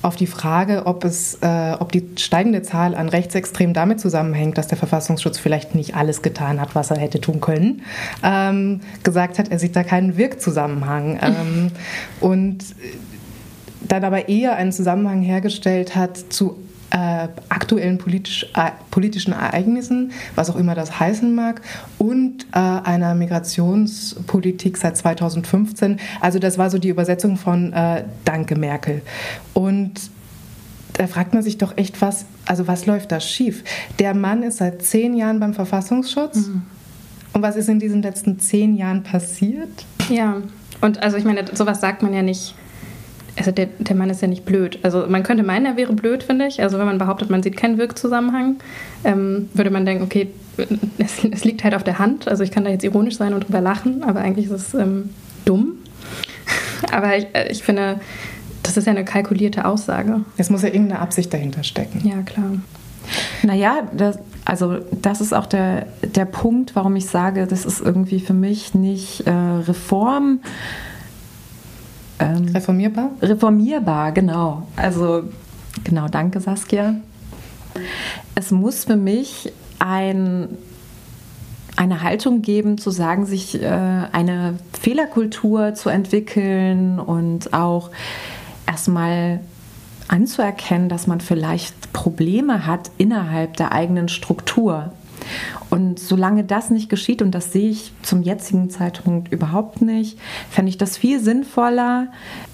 auf 0.04 0.16
die 0.16 0.28
Frage, 0.28 0.86
ob, 0.86 1.04
es, 1.04 1.40
äh, 1.42 1.76
ob 1.80 1.92
die 1.92 2.06
steigende 2.18 2.62
Zahl 2.62 2.94
an 2.94 3.10
Rechtsextremen 3.10 3.74
damit 3.74 4.00
zusammenhängt, 4.00 4.60
dass 4.60 4.68
der 4.68 4.78
Verfassungsschutz 4.78 5.40
vielleicht 5.40 5.74
nicht 5.74 5.96
alles 5.96 6.22
getan 6.22 6.62
hat, 6.62 6.76
was 6.76 6.92
er 6.92 6.98
hätte 6.98 7.20
tun 7.20 7.42
können, 7.42 7.82
ähm, 8.24 8.82
gesagt 9.02 9.40
hat, 9.40 9.50
er 9.50 9.58
sieht 9.58 9.76
da 9.76 9.84
keinen 9.84 10.16
Wirkzusammenhang. 10.16 11.20
Ähm, 11.28 11.72
und 12.22 12.64
dann 13.82 14.04
aber 14.04 14.30
eher 14.30 14.56
einen 14.56 14.72
Zusammenhang 14.72 15.22
hergestellt 15.22 15.96
hat 15.96 16.18
zu 16.30 16.58
äh, 16.92 17.28
aktuellen 17.50 17.98
politisch, 17.98 18.46
äh, 18.56 18.72
politischen 18.92 19.34
Ereignissen, 19.34 20.12
was 20.36 20.50
auch 20.50 20.56
immer 20.56 20.76
das 20.76 21.00
heißen 21.00 21.34
mag, 21.34 21.62
und 21.98 22.46
äh, 22.54 22.58
einer 22.60 23.14
Migrationspolitik 23.16 24.78
seit 24.78 24.98
2015. 24.98 26.00
Also 26.22 26.40
das 26.40 26.58
war 26.58 26.70
so 26.70 26.78
die 26.78 26.90
Übersetzung 26.90 27.38
von 27.38 27.74
äh, 27.74 28.04
Danke 28.26 28.56
Merkel. 28.56 29.02
Und 29.54 30.12
da 30.94 31.08
fragt 31.08 31.34
man 31.34 31.44
sich 31.44 31.58
doch 31.58 31.78
echt, 31.78 32.02
was, 32.02 32.26
also 32.46 32.68
was 32.68 32.86
läuft 32.86 33.12
da 33.12 33.20
schief? 33.20 33.64
Der 34.00 34.14
Mann 34.14 34.44
ist 34.44 34.58
seit 34.58 34.82
zehn 34.82 35.16
Jahren 35.16 35.40
beim 35.40 35.54
Verfassungsschutz. 35.54 36.48
Mhm. 36.48 36.64
Und 37.34 37.42
was 37.42 37.56
ist 37.56 37.70
in 37.70 37.80
diesen 37.80 38.02
letzten 38.02 38.40
zehn 38.40 38.76
Jahren 38.76 39.04
passiert? 39.04 39.86
Ja, 40.10 40.42
und 40.82 41.04
also 41.04 41.18
ich 41.18 41.24
meine, 41.24 41.46
sowas 41.54 41.82
sagt 41.82 42.02
man 42.02 42.14
ja 42.14 42.22
nicht 42.24 42.56
also 43.38 43.52
der, 43.52 43.68
der 43.80 43.96
Mann 43.96 44.10
ist 44.10 44.22
ja 44.22 44.28
nicht 44.28 44.46
blöd. 44.46 44.80
Also 44.84 45.06
man 45.08 45.24
könnte 45.24 45.44
meinen, 45.44 45.66
er 45.66 45.78
wäre 45.78 45.94
blöd, 45.94 46.24
finde 46.24 46.48
ich. 46.48 46.62
Also 46.62 46.80
wenn 46.80 46.86
man 46.86 46.98
behauptet, 46.98 47.30
man 47.30 47.44
sieht 47.44 47.56
keinen 47.56 47.78
Wirkzusammenhang, 47.78 48.58
ähm, 49.04 49.50
würde 49.54 49.70
man 49.70 49.86
denken, 49.86 50.04
okay, 50.04 50.30
es, 50.98 51.24
es, 51.24 51.46
liegt 51.46 51.64
halt 51.64 51.76
auf 51.76 51.84
der 51.84 52.00
Hand. 52.00 52.28
Also 52.28 52.44
ich 52.44 52.52
kann 52.52 52.64
da 52.64 52.72
jetzt 52.72 52.84
ironisch 52.84 53.18
sein 53.18 53.34
und 53.34 53.48
drüber 53.48 53.62
lachen, 53.62 54.04
aber 54.04 54.22
eigentlich 54.22 54.48
ist 54.48 54.52
es 54.52 54.74
ähm, 54.74 55.12
dumm. 55.46 55.74
aber 56.92 57.18
ich, 57.18 57.28
äh, 57.34 57.52
ich 57.52 57.64
finde, 57.64 58.00
das 58.64 58.76
ist 58.76 58.86
ja 58.86 58.92
eine 58.92 59.06
kalkulierte 59.06 59.66
Aussage. 59.66 60.22
Es 60.38 60.50
muss 60.50 60.64
ja 60.64 60.70
irgendeine 60.70 61.00
Absicht 61.00 61.32
dahinter 61.32 61.64
stecken. 61.64 62.08
Ja, 62.08 62.22
klar. 62.24 62.52
Naja, 63.44 63.88
das, 63.96 64.20
also 64.44 64.80
das 64.92 65.22
ist 65.22 65.34
auch 65.34 65.46
der, 65.46 65.86
der 66.04 66.26
Punkt, 66.26 66.76
warum 66.76 66.96
ich 66.96 67.06
sage, 67.06 67.48
das 67.48 67.66
ist 67.66 67.80
irgendwie 67.80 68.20
für 68.20 68.34
mich 68.34 68.74
nicht 68.74 69.26
äh, 69.28 69.32
Reform 69.32 70.40
ähm, 72.20 72.50
reformierbar? 72.54 73.12
Reformierbar, 73.22 74.12
genau. 74.12 74.68
Also, 74.76 75.24
genau, 75.84 76.08
danke 76.08 76.40
Saskia. 76.40 76.96
Es 78.36 78.52
muss 78.52 78.86
für 78.86 78.96
mich 78.96 79.52
ein, 79.80 80.50
eine 81.76 82.02
Haltung 82.02 82.42
geben, 82.42 82.78
zu 82.78 82.90
sagen, 82.90 83.26
sich 83.26 83.62
äh, 83.62 83.68
eine 83.68 84.56
Fehlerkultur 84.80 85.76
zu 85.76 85.90
entwickeln 85.90 87.00
und 87.00 87.54
auch 87.54 87.92
erstmal 88.66 89.40
anzuerkennen, 90.08 90.90
dass 90.90 91.08
man 91.08 91.22
vielleicht 91.22 91.94
Probleme 91.94 92.66
hat 92.66 92.92
innerhalb 92.98 93.58
der 93.58 93.72
eigenen 93.74 94.08
Struktur. 94.08 94.92
Und 95.70 96.00
solange 96.00 96.44
das 96.44 96.70
nicht 96.70 96.90
geschieht, 96.90 97.22
und 97.22 97.32
das 97.32 97.52
sehe 97.52 97.70
ich 97.70 97.92
zum 98.02 98.22
jetzigen 98.22 98.70
Zeitpunkt 98.70 99.32
überhaupt 99.32 99.82
nicht, 99.82 100.18
fände 100.50 100.70
ich 100.70 100.78
das 100.78 100.98
viel 100.98 101.20
sinnvoller, 101.20 102.08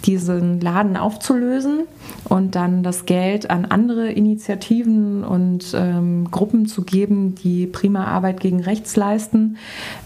diesen 0.06 0.60
Laden 0.60 0.98
aufzulösen 0.98 1.82
und 2.26 2.56
dann 2.56 2.84
das 2.84 3.06
Geld 3.06 3.50
an 3.50 3.66
andere 3.66 4.12
Initiativen 4.12 5.24
und 5.24 5.74
ähm, 5.76 6.30
Gruppen 6.32 6.66
zu 6.66 6.84
geben, 6.84 7.36
die 7.36 7.68
prima 7.68 8.06
Arbeit 8.06 8.40
gegen 8.40 8.62
rechts 8.62 8.96
leisten. 8.96 9.58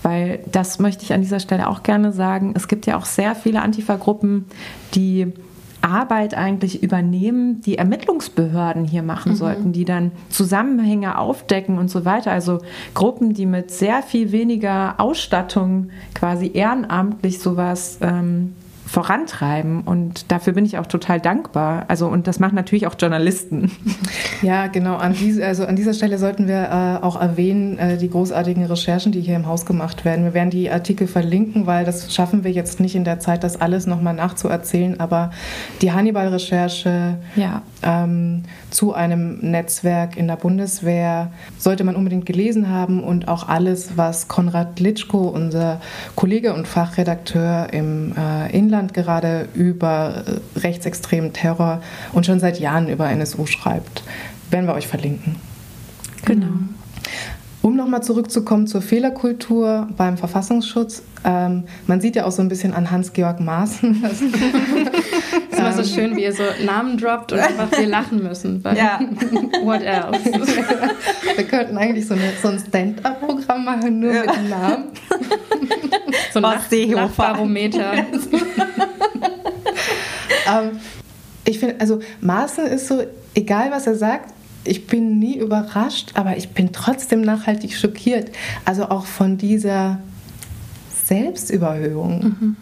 Weil 0.04 0.40
das 0.52 0.80
möchte 0.80 1.04
ich 1.04 1.14
an 1.14 1.22
dieser 1.22 1.40
Stelle 1.40 1.70
auch 1.70 1.84
gerne 1.84 2.12
sagen. 2.12 2.54
Es 2.56 2.68
gibt 2.68 2.86
ja 2.86 2.98
auch 2.98 3.06
sehr 3.06 3.36
viele 3.36 3.62
Antifa-Gruppen, 3.62 4.46
die 4.94 5.34
Arbeit 5.82 6.34
eigentlich 6.34 6.84
übernehmen, 6.84 7.62
die 7.62 7.78
Ermittlungsbehörden 7.78 8.86
hier 8.86 9.04
machen 9.04 9.34
mhm. 9.34 9.36
sollten, 9.38 9.72
die 9.72 9.86
dann 9.86 10.12
Zusammenhänge 10.30 11.18
aufdecken 11.18 11.78
und 11.78 11.90
so 11.90 12.04
weiter. 12.04 12.32
Also 12.32 12.60
Gruppen, 12.94 13.34
die 13.34 13.46
mit 13.46 13.72
sehr 13.72 14.04
viel 14.04 14.32
weniger 14.32 14.96
Ausstattung 15.00 15.90
quasi 16.14 16.52
ehrenamtlich 16.54 17.40
sowas 17.40 18.00
ähm, 18.02 18.56
vorantreiben. 18.88 19.82
Und 19.82 20.32
dafür 20.32 20.54
bin 20.54 20.66
ich 20.66 20.78
auch 20.78 20.88
total 20.88 21.20
dankbar. 21.20 21.86
Also, 21.90 22.08
und 22.08 22.26
das 22.26 22.40
machen 22.40 22.56
natürlich 22.56 22.88
auch 22.88 22.96
Journalisten. 22.98 23.72
Ja, 24.42 24.68
genau. 24.68 24.96
An, 24.98 25.14
diese, 25.14 25.46
also 25.46 25.66
an 25.66 25.76
dieser 25.76 25.94
Stelle 25.94 26.18
sollten 26.18 26.48
wir 26.48 27.00
äh, 27.02 27.04
auch 27.04 27.20
erwähnen, 27.20 27.78
äh, 27.80 27.98
die 27.98 28.10
großartigen 28.10 28.64
Recherchen, 28.66 29.12
die 29.12 29.22
hier 29.22 29.36
im 29.36 29.48
Haus 29.48 29.66
gemacht 29.66 30.06
werden. 30.06 30.26
Wir 30.26 30.34
werden 30.34 30.52
die 30.52 30.70
Artikel 30.70 31.08
verlinken, 31.08 31.66
weil 31.66 31.86
das 31.86 32.14
schaffen 32.14 32.44
wir 32.44 32.52
jetzt 32.52 32.80
nicht 32.80 32.96
in 32.96 33.04
der 33.04 33.20
Zeit, 33.20 33.44
das 33.44 33.60
alles 33.60 33.88
nochmal 33.88 34.14
nachzuerzählen. 34.14 35.00
Aber 35.00 35.32
die 35.82 35.92
Hannibal-Recherche 35.92 37.18
ja. 37.36 37.62
ähm, 37.84 38.44
zu 38.70 38.94
einem 38.94 39.40
Netzwerk 39.40 40.18
in 40.18 40.28
der 40.28 40.36
Bundeswehr 40.36 41.32
sollte 41.58 41.84
man 41.84 41.96
unbedingt 41.96 42.26
gelesen 42.26 42.70
haben 42.70 43.04
und 43.04 43.28
auch 43.28 43.48
alles, 43.48 43.98
was 43.98 44.28
Konrad 44.28 44.80
Litschko, 44.80 45.30
unser 45.30 45.80
Kollege 46.16 46.54
und 46.54 46.68
Fachredakteur 46.68 47.68
im 47.72 48.14
äh, 48.18 48.52
Inland, 48.56 48.94
gerade 48.94 49.48
über 49.54 50.24
äh, 50.26 50.60
rechtsextremen 50.60 51.34
Terror 51.34 51.82
und 52.12 52.26
schon 52.26 52.40
seit 52.40 52.60
Jahren 52.60 52.90
über 52.90 53.10
NSU 53.10 53.46
schreibt. 53.46 54.04
Werden 54.52 54.68
wir 54.68 54.74
euch 54.74 54.88
verlinken. 54.88 55.38
Genau. 56.26 56.48
Um 57.62 57.76
nochmal 57.76 58.04
zurückzukommen 58.04 58.68
zur 58.68 58.82
Fehlerkultur 58.82 59.88
beim 59.98 60.18
Verfassungsschutz. 60.18 61.04
Ähm, 61.26 61.64
man 61.86 62.00
sieht 62.00 62.16
ja 62.16 62.26
auch 62.26 62.32
so 62.32 62.42
ein 62.42 62.48
bisschen 62.48 62.74
an 62.74 62.92
Hans-Georg 62.92 63.40
Maaßen. 63.40 63.96
Immer 63.96 64.10
so 65.84 65.96
schön, 65.96 66.16
wie 66.16 66.24
ihr 66.24 66.34
so 66.34 66.44
Namen 66.66 66.98
droppt 66.98 67.32
und 67.34 67.40
einfach 67.40 67.72
wir 67.72 67.88
lachen 67.88 68.24
müssen. 68.24 68.64
ja. 68.76 69.00
What 69.64 69.82
else? 69.82 70.26
Wir 71.36 71.44
könnten 71.46 71.78
eigentlich 71.78 72.08
so, 72.08 72.14
eine, 72.14 72.34
so 72.42 72.50
ein 72.50 72.60
Stand-up-Programm 72.60 73.66
machen, 73.66 74.00
nur 74.00 74.14
ja. 74.14 74.22
mit 74.22 74.36
dem 74.36 74.50
Namen. 74.50 74.86
So 76.34 76.40
ein 76.42 76.92
Lachbarometer. 76.92 77.94
ähm, 80.48 80.80
ich 81.46 81.60
finde, 81.60 81.76
also 81.80 82.00
Maaßen 82.22 82.66
ist 82.68 82.88
so, 82.88 83.04
egal 83.34 83.72
was 83.72 83.88
er 83.88 83.96
sagt, 83.96 84.34
ich 84.64 84.88
bin 84.88 85.20
nie 85.20 85.38
überrascht, 85.38 86.12
aber 86.16 86.38
ich 86.38 86.50
bin 86.50 86.72
trotzdem 86.74 87.22
nachhaltig 87.22 87.76
schockiert. 87.76 88.32
Also 88.66 88.90
auch 88.90 89.06
von 89.06 89.38
dieser 89.38 90.00
Selbstüberhöhung. 91.06 92.24
Mhm. 92.24 92.56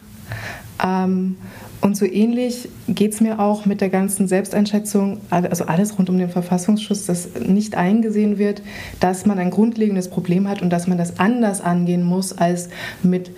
Ähm, 0.83 1.37
und 1.85 1.95
so 1.95 2.05
ähnlich 2.07 2.67
geht 2.87 3.13
es 3.13 3.21
mir 3.21 3.39
auch 3.39 3.67
mit 3.67 3.79
der 3.79 3.89
ganzen 3.89 4.27
Selbsteinschätzung, 4.27 5.19
also 5.29 5.65
alles 5.65 5.99
rund 5.99 6.09
um 6.09 6.17
den 6.17 6.29
Verfassungsschutz, 6.29 7.05
dass 7.05 7.29
nicht 7.39 7.75
eingesehen 7.75 8.39
wird, 8.39 8.63
dass 8.99 9.27
man 9.27 9.37
ein 9.37 9.51
grundlegendes 9.51 10.09
Problem 10.09 10.49
hat 10.49 10.63
und 10.63 10.71
dass 10.71 10.87
man 10.87 10.97
das 10.97 11.19
anders 11.19 11.61
angehen 11.61 12.03
muss 12.03 12.35
als 12.35 12.69
mit 13.03 13.29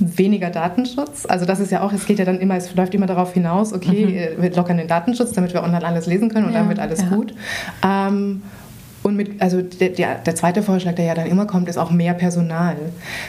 weniger 0.00 0.50
Datenschutz. 0.50 1.24
Also 1.24 1.46
das 1.46 1.60
ist 1.60 1.70
ja 1.70 1.82
auch, 1.82 1.92
es 1.92 2.04
geht 2.04 2.18
ja 2.18 2.24
dann 2.24 2.40
immer, 2.40 2.56
es 2.56 2.74
läuft 2.74 2.96
immer 2.96 3.06
darauf 3.06 3.32
hinaus, 3.32 3.72
okay, 3.72 4.34
mhm. 4.36 4.42
wir 4.42 4.50
lockern 4.50 4.78
den 4.78 4.88
Datenschutz, 4.88 5.30
damit 5.30 5.54
wir 5.54 5.62
online 5.62 5.86
alles 5.86 6.06
lesen 6.06 6.30
können 6.30 6.46
und 6.46 6.52
ja, 6.52 6.58
dann 6.58 6.68
wird 6.68 6.80
alles 6.80 7.00
ja. 7.00 7.10
gut. 7.10 7.32
Ähm, 7.86 8.42
und 9.04 9.16
mit, 9.16 9.42
also 9.42 9.60
der, 9.60 9.90
der, 9.90 10.14
der, 10.14 10.34
zweite 10.34 10.62
Vorschlag, 10.62 10.94
der 10.94 11.04
ja 11.04 11.14
dann 11.14 11.26
immer 11.26 11.44
kommt, 11.44 11.68
ist 11.68 11.76
auch 11.76 11.90
mehr 11.90 12.14
Personal. 12.14 12.76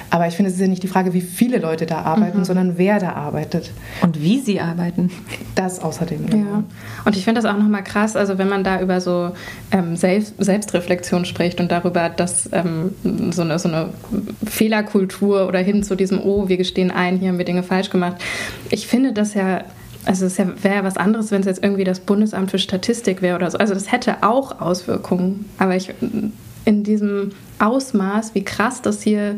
Aber 0.10 0.26
ich 0.26 0.34
finde, 0.34 0.48
es 0.48 0.56
ist 0.56 0.62
ja 0.62 0.70
nicht 0.70 0.84
die 0.84 0.88
Frage, 0.88 1.14
wie 1.14 1.20
viele 1.20 1.58
Leute 1.58 1.86
da 1.86 2.04
arbeiten, 2.04 2.40
mhm. 2.40 2.46
sondern 2.46 2.78
wer 2.78 2.98
da 2.98 3.12
arbeitet. 3.12 3.72
Und 4.02 4.22
wie 4.22 4.40
sie 4.40 4.62
arbeiten. 4.62 5.12
Das 5.56 5.82
außerdem. 5.82 6.28
Genau. 6.28 6.46
Ja. 6.46 6.64
Und 7.04 7.18
ich 7.18 7.26
finde 7.26 7.42
das 7.42 7.52
auch 7.52 7.58
nochmal 7.58 7.84
krass, 7.84 8.16
also 8.16 8.38
wenn 8.38 8.48
man 8.48 8.64
da 8.64 8.80
über 8.80 9.02
so 9.02 9.32
ähm, 9.72 9.98
Selbst, 9.98 10.36
Selbstreflexion 10.38 11.26
spricht 11.26 11.60
und 11.60 11.70
darüber, 11.70 12.08
dass 12.08 12.50
ähm, 12.54 12.96
so, 13.32 13.42
eine, 13.42 13.60
so 13.60 13.68
eine 13.68 13.90
Fehlerkultur 14.46 15.46
oder 15.46 15.60
hin 15.60 15.84
zu 15.84 15.96
diesem, 15.96 16.22
oh, 16.22 16.48
wir 16.48 16.56
gestehen 16.56 16.90
ein, 16.90 17.18
hier 17.18 17.28
haben 17.28 17.38
wir 17.38 17.44
Dinge 17.44 17.64
falsch 17.64 17.90
gemacht. 17.90 18.16
Ich 18.70 18.88
finde 18.88 19.12
das 19.12 19.34
ja 19.34 19.66
also 20.06 20.26
es 20.26 20.38
wäre 20.38 20.76
ja 20.76 20.84
was 20.84 20.98
anderes, 20.98 21.32
wenn 21.32 21.42
es 21.42 21.48
jetzt 21.48 21.64
irgendwie 21.64 21.84
das 21.84 22.00
Bundesamt 22.00 22.52
für 22.52 22.60
Statistik 22.60 23.22
wäre 23.22 23.36
oder 23.36 23.50
so. 23.50 23.58
Also 23.58 23.74
das 23.74 23.92
hätte 23.92 24.18
auch 24.22 24.62
Auswirkungen. 24.62 25.46
Aber 25.58 25.76
ich 25.76 25.94
in 26.66 26.84
diesem 26.84 27.32
Ausmaß, 27.60 28.36
wie 28.36 28.44
krass 28.44 28.82
das 28.82 29.02
hier 29.02 29.38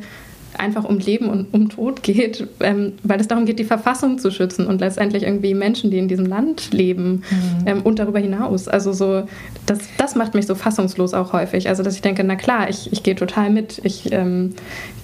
einfach 0.58 0.86
um 0.86 0.98
Leben 0.98 1.30
und 1.30 1.54
um 1.54 1.70
Tod 1.70 2.04
geht, 2.04 2.48
ähm, 2.62 2.94
weil 3.04 3.20
es 3.20 3.28
darum 3.28 3.46
geht, 3.46 3.60
die 3.60 3.64
Verfassung 3.64 4.18
zu 4.18 4.32
schützen 4.32 4.66
und 4.66 4.80
letztendlich 4.80 5.24
irgendwie 5.24 5.54
Menschen, 5.54 5.92
die 5.92 6.00
in 6.00 6.08
diesem 6.08 6.26
Land 6.26 6.74
leben 6.74 7.24
mhm. 7.30 7.68
ähm, 7.68 7.82
und 7.84 8.00
darüber 8.00 8.20
hinaus. 8.20 8.68
Also 8.68 8.92
so, 8.94 9.28
das, 9.66 9.80
das 9.98 10.16
macht 10.16 10.34
mich 10.34 10.48
so 10.48 10.56
fassungslos 10.56 11.14
auch 11.14 11.34
häufig. 11.34 11.70
Also 11.70 11.84
dass 11.84 11.96
ich 11.96 12.02
denke, 12.02 12.24
na 12.24 12.36
klar, 12.36 12.70
ich, 12.70 12.92
ich 12.92 13.04
gehe 13.04 13.16
total 13.16 13.50
mit. 13.50 13.80
Ich 13.84 14.12
ähm, 14.12 14.56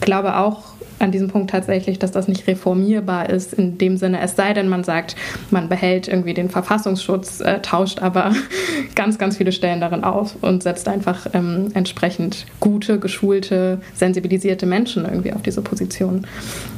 glaube 0.01 0.38
auch, 0.38 0.72
an 1.00 1.12
diesem 1.12 1.27
Punkt 1.27 1.50
tatsächlich, 1.50 2.00
dass 2.00 2.12
das 2.12 2.27
nicht 2.27 2.47
reformierbar 2.47 3.29
ist 3.29 3.53
in 3.53 3.77
dem 3.77 3.97
Sinne, 3.97 4.21
es 4.21 4.35
sei 4.35 4.53
denn, 4.53 4.67
man 4.69 4.83
sagt, 4.83 5.15
man 5.51 5.69
behält 5.69 6.07
irgendwie 6.07 6.33
den 6.33 6.50
Verfassungsschutz, 6.50 7.41
äh, 7.41 7.59
tauscht 7.62 8.00
aber 8.00 8.33
ganz, 8.95 9.17
ganz 9.17 9.38
viele 9.38 9.51
Stellen 9.51 9.81
darin 9.81 10.03
auf 10.03 10.35
und 10.41 10.63
setzt 10.63 10.88
einfach 10.88 11.27
ähm, 11.33 11.69
entsprechend 11.73 12.45
gute, 12.59 13.00
geschulte, 13.00 13.81
sensibilisierte 13.93 14.65
Menschen 14.65 15.05
irgendwie 15.05 15.33
auf 15.33 15.41
diese 15.41 15.62
Position. 15.62 16.25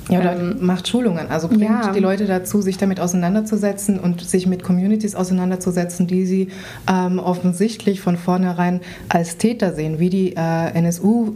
Ja, 0.10 0.20
oder 0.20 0.36
ähm, 0.36 0.58
macht 0.60 0.88
Schulungen, 0.88 1.30
also 1.30 1.48
bringt 1.48 1.64
ja. 1.64 1.92
die 1.92 2.00
Leute 2.00 2.26
dazu, 2.26 2.62
sich 2.62 2.78
damit 2.78 3.00
auseinanderzusetzen 3.00 4.00
und 4.00 4.22
sich 4.22 4.46
mit 4.46 4.64
Communities 4.64 5.16
auseinanderzusetzen, 5.16 6.06
die 6.06 6.26
sie 6.26 6.50
ähm, 6.92 7.20
offensichtlich 7.20 8.02
von 8.02 8.18
vornherein 8.18 8.82
als 9.10 9.38
Täter 9.38 9.74
sehen, 9.74 10.00
wie 10.00 10.10
die 10.10 10.36
äh, 10.36 10.78
NSU 10.78 11.34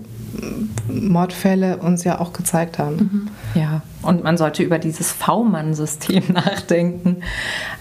Mordfälle 0.88 1.78
uns 1.78 2.04
ja 2.04 2.20
auch 2.20 2.34
gezeigt 2.34 2.80
haben. 2.80 2.96
Mhm. 3.54 3.60
Ja, 3.60 3.82
und 4.02 4.24
man 4.24 4.38
sollte 4.38 4.64
über 4.64 4.80
dieses 4.80 5.12
V-Mann-System 5.12 6.24
nachdenken. 6.34 7.18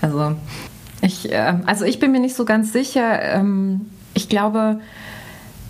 Also 0.01 0.37
ich, 1.03 1.33
äh, 1.33 1.55
also 1.67 1.85
ich 1.85 1.99
bin 1.99 2.13
mir 2.13 2.21
nicht 2.21 2.35
so 2.35 2.45
ganz 2.45 2.73
sicher. 2.73 3.23
Ähm, 3.23 3.87
ich 4.15 4.29
glaube, 4.29 4.81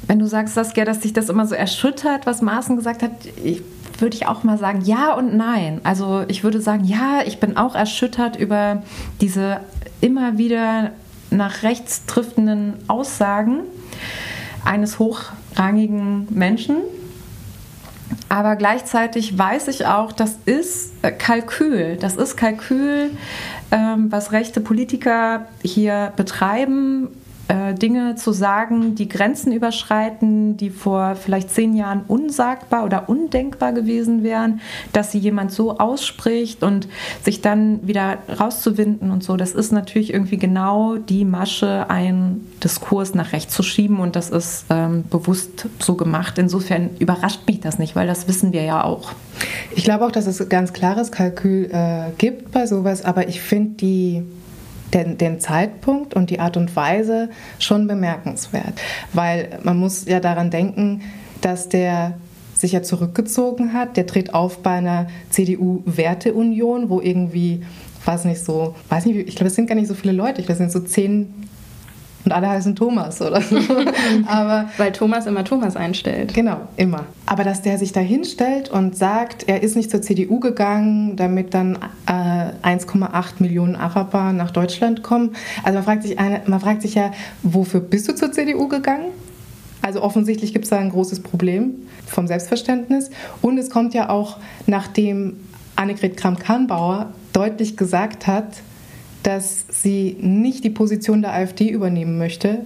wenn 0.06 0.18
du 0.18 0.26
sagst, 0.26 0.54
Saskia, 0.54 0.84
dass 0.84 1.00
dich 1.00 1.12
das 1.12 1.28
immer 1.28 1.46
so 1.46 1.54
erschüttert, 1.54 2.26
was 2.26 2.42
Maaßen 2.42 2.76
gesagt 2.76 3.02
hat, 3.02 3.10
ich, 3.44 3.62
würde 3.98 4.16
ich 4.16 4.26
auch 4.26 4.42
mal 4.42 4.58
sagen, 4.58 4.80
ja 4.82 5.12
und 5.12 5.36
nein. 5.36 5.80
Also 5.84 6.24
ich 6.28 6.44
würde 6.44 6.60
sagen, 6.60 6.84
ja, 6.84 7.20
ich 7.26 7.40
bin 7.40 7.56
auch 7.56 7.74
erschüttert 7.74 8.36
über 8.36 8.82
diese 9.20 9.60
immer 10.00 10.38
wieder 10.38 10.92
nach 11.30 11.62
rechts 11.62 12.06
driftenden 12.06 12.74
Aussagen 12.86 13.60
eines 14.64 14.98
hochrangigen 15.58 16.28
Menschen. 16.30 16.76
Aber 18.30 18.56
gleichzeitig 18.56 19.36
weiß 19.38 19.68
ich 19.68 19.86
auch, 19.86 20.12
das 20.12 20.38
ist 20.44 20.92
äh, 21.02 21.10
Kalkül. 21.10 21.96
Das 22.00 22.16
ist 22.16 22.36
Kalkül, 22.36 23.10
ähm, 23.70 24.10
was 24.10 24.32
rechte 24.32 24.60
Politiker 24.60 25.46
hier 25.62 26.12
betreiben, 26.16 27.08
äh, 27.48 27.74
Dinge 27.74 28.14
zu 28.16 28.32
sagen, 28.32 28.94
die 28.94 29.08
Grenzen 29.08 29.52
überschreiten, 29.52 30.56
die 30.56 30.70
vor 30.70 31.16
vielleicht 31.16 31.50
zehn 31.50 31.74
Jahren 31.74 32.02
unsagbar 32.06 32.84
oder 32.84 33.08
undenkbar 33.08 33.72
gewesen 33.72 34.22
wären, 34.22 34.60
dass 34.92 35.12
sie 35.12 35.18
jemand 35.18 35.50
so 35.50 35.78
ausspricht 35.78 36.62
und 36.62 36.88
sich 37.22 37.40
dann 37.40 37.86
wieder 37.86 38.18
rauszuwinden 38.38 39.10
und 39.10 39.24
so. 39.24 39.36
Das 39.36 39.52
ist 39.52 39.72
natürlich 39.72 40.12
irgendwie 40.12 40.36
genau 40.36 40.96
die 40.96 41.24
Masche, 41.24 41.88
einen 41.88 42.46
Diskurs 42.62 43.14
nach 43.14 43.32
rechts 43.32 43.54
zu 43.54 43.62
schieben 43.62 43.98
und 44.00 44.14
das 44.14 44.30
ist 44.30 44.66
ähm, 44.70 45.04
bewusst 45.08 45.68
so 45.78 45.94
gemacht. 45.94 46.38
Insofern 46.38 46.90
überrascht 46.98 47.40
mich 47.46 47.60
das 47.60 47.78
nicht, 47.78 47.96
weil 47.96 48.06
das 48.06 48.28
wissen 48.28 48.52
wir 48.52 48.62
ja 48.62 48.84
auch. 48.84 49.12
Ich 49.74 49.84
glaube 49.84 50.04
auch, 50.04 50.12
dass 50.12 50.26
es 50.26 50.46
ganz 50.48 50.72
klares 50.72 51.12
Kalkül 51.12 51.70
äh, 51.72 52.10
gibt 52.18 52.52
bei 52.52 52.66
sowas, 52.66 53.04
aber 53.04 53.28
ich 53.28 53.40
finde 53.40 53.70
die 53.76 54.22
den, 54.94 55.18
den 55.18 55.40
Zeitpunkt 55.40 56.14
und 56.14 56.30
die 56.30 56.40
Art 56.40 56.56
und 56.56 56.74
Weise 56.76 57.30
schon 57.58 57.86
bemerkenswert. 57.86 58.74
Weil 59.12 59.58
man 59.62 59.78
muss 59.78 60.06
ja 60.06 60.20
daran 60.20 60.50
denken, 60.50 61.02
dass 61.40 61.68
der 61.68 62.14
sich 62.54 62.72
ja 62.72 62.82
zurückgezogen 62.82 63.72
hat. 63.72 63.96
Der 63.96 64.06
tritt 64.06 64.34
auf 64.34 64.58
bei 64.62 64.72
einer 64.72 65.06
CDU-Werteunion, 65.30 66.88
wo 66.90 67.00
irgendwie, 67.00 67.62
weiß 68.04 68.24
nicht 68.24 68.44
so, 68.44 68.74
weiß 68.88 69.06
nicht, 69.06 69.28
ich 69.28 69.36
glaube, 69.36 69.48
es 69.48 69.54
sind 69.54 69.68
gar 69.68 69.74
nicht 69.74 69.88
so 69.88 69.94
viele 69.94 70.12
Leute. 70.12 70.40
Ich 70.40 70.48
weiß 70.48 70.58
nicht, 70.58 70.72
so 70.72 70.80
zehn 70.80 71.32
und 72.24 72.32
alle 72.32 72.48
heißen 72.48 72.76
Thomas 72.76 73.22
oder 73.22 73.40
so. 73.40 73.56
Aber 74.26 74.68
Weil 74.76 74.92
Thomas 74.92 75.26
immer 75.26 75.44
Thomas 75.44 75.76
einstellt. 75.76 76.34
Genau, 76.34 76.60
immer. 76.76 77.06
Aber 77.26 77.44
dass 77.44 77.62
der 77.62 77.78
sich 77.78 77.92
da 77.92 78.00
hinstellt 78.00 78.68
und 78.68 78.96
sagt, 78.96 79.48
er 79.48 79.62
ist 79.62 79.76
nicht 79.76 79.90
zur 79.90 80.02
CDU 80.02 80.40
gegangen, 80.40 81.16
damit 81.16 81.54
dann 81.54 81.78
äh, 82.06 82.66
1,8 82.66 83.34
Millionen 83.38 83.76
Araber 83.76 84.32
nach 84.32 84.50
Deutschland 84.50 85.02
kommen. 85.02 85.36
Also 85.62 85.74
man 85.76 85.84
fragt, 85.84 86.02
sich 86.02 86.18
eine, 86.18 86.42
man 86.46 86.60
fragt 86.60 86.82
sich 86.82 86.94
ja, 86.94 87.12
wofür 87.42 87.80
bist 87.80 88.08
du 88.08 88.14
zur 88.14 88.32
CDU 88.32 88.68
gegangen? 88.68 89.06
Also 89.80 90.02
offensichtlich 90.02 90.52
gibt 90.52 90.64
es 90.64 90.70
da 90.70 90.78
ein 90.78 90.90
großes 90.90 91.20
Problem 91.20 91.74
vom 92.06 92.26
Selbstverständnis. 92.26 93.10
Und 93.42 93.58
es 93.58 93.70
kommt 93.70 93.94
ja 93.94 94.10
auch, 94.10 94.38
nachdem 94.66 95.36
Annegret 95.76 96.16
Kramp-Karrenbauer 96.16 97.12
deutlich 97.32 97.76
gesagt 97.76 98.26
hat, 98.26 98.56
dass 99.22 99.66
sie 99.70 100.16
nicht 100.20 100.64
die 100.64 100.70
Position 100.70 101.22
der 101.22 101.32
AfD 101.32 101.68
übernehmen 101.68 102.18
möchte 102.18 102.60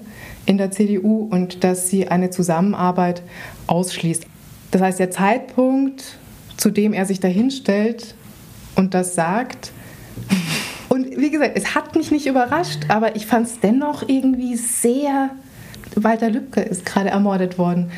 in 0.46 0.58
der 0.58 0.70
CDU 0.70 1.28
und 1.30 1.64
dass 1.64 1.88
sie 1.88 2.08
eine 2.08 2.30
Zusammenarbeit 2.30 3.22
ausschließt. 3.66 4.26
Das 4.70 4.82
heißt, 4.82 4.98
der 4.98 5.10
Zeitpunkt, 5.10 6.18
zu 6.56 6.70
dem 6.70 6.92
er 6.92 7.06
sich 7.06 7.20
dahinstellt 7.20 8.14
und 8.74 8.94
das 8.94 9.14
sagt, 9.14 9.72
und 10.88 11.16
wie 11.16 11.30
gesagt, 11.30 11.52
es 11.56 11.74
hat 11.74 11.94
mich 11.94 12.10
nicht 12.10 12.26
überrascht, 12.26 12.80
aber 12.88 13.16
ich 13.16 13.26
fand 13.26 13.46
es 13.46 13.60
dennoch 13.60 14.08
irgendwie 14.08 14.56
sehr. 14.56 15.30
Walter 15.94 16.30
Lübcke 16.30 16.60
ist 16.60 16.86
gerade 16.86 17.10
ermordet 17.10 17.58
worden. 17.58 17.90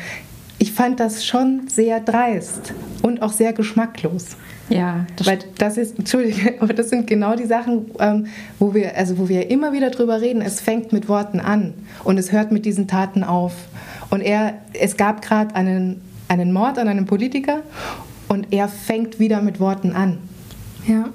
Ich 0.57 0.71
fand 0.71 0.99
das 0.99 1.25
schon 1.25 1.67
sehr 1.67 1.99
dreist 1.99 2.73
und 3.01 3.21
auch 3.21 3.31
sehr 3.31 3.53
geschmacklos. 3.53 4.37
Ja, 4.69 5.05
das 5.15 5.27
weil 5.27 5.39
das 5.57 5.77
ist, 5.77 5.99
Entschuldige, 5.99 6.55
aber 6.59 6.73
das 6.73 6.89
sind 6.89 7.07
genau 7.07 7.35
die 7.35 7.45
Sachen, 7.45 7.91
ähm, 7.99 8.27
wo 8.59 8.73
wir, 8.73 8.97
also 8.97 9.17
wo 9.17 9.29
wir 9.29 9.49
immer 9.49 9.73
wieder 9.73 9.91
drüber 9.91 10.21
reden. 10.21 10.41
Es 10.41 10.59
fängt 10.59 10.91
mit 10.91 11.07
Worten 11.07 11.39
an 11.39 11.73
und 12.03 12.17
es 12.17 12.31
hört 12.31 12.51
mit 12.51 12.65
diesen 12.65 12.87
Taten 12.87 13.23
auf. 13.23 13.53
Und 14.09 14.21
er, 14.21 14.55
es 14.73 14.97
gab 14.97 15.21
gerade 15.21 15.55
einen, 15.55 16.01
einen 16.27 16.51
Mord 16.51 16.79
an 16.79 16.87
einem 16.87 17.05
Politiker 17.05 17.61
und 18.27 18.47
er 18.51 18.67
fängt 18.67 19.19
wieder 19.19 19.41
mit 19.41 19.59
Worten 19.59 19.93
an. 19.93 20.17
Ja. 20.87 21.09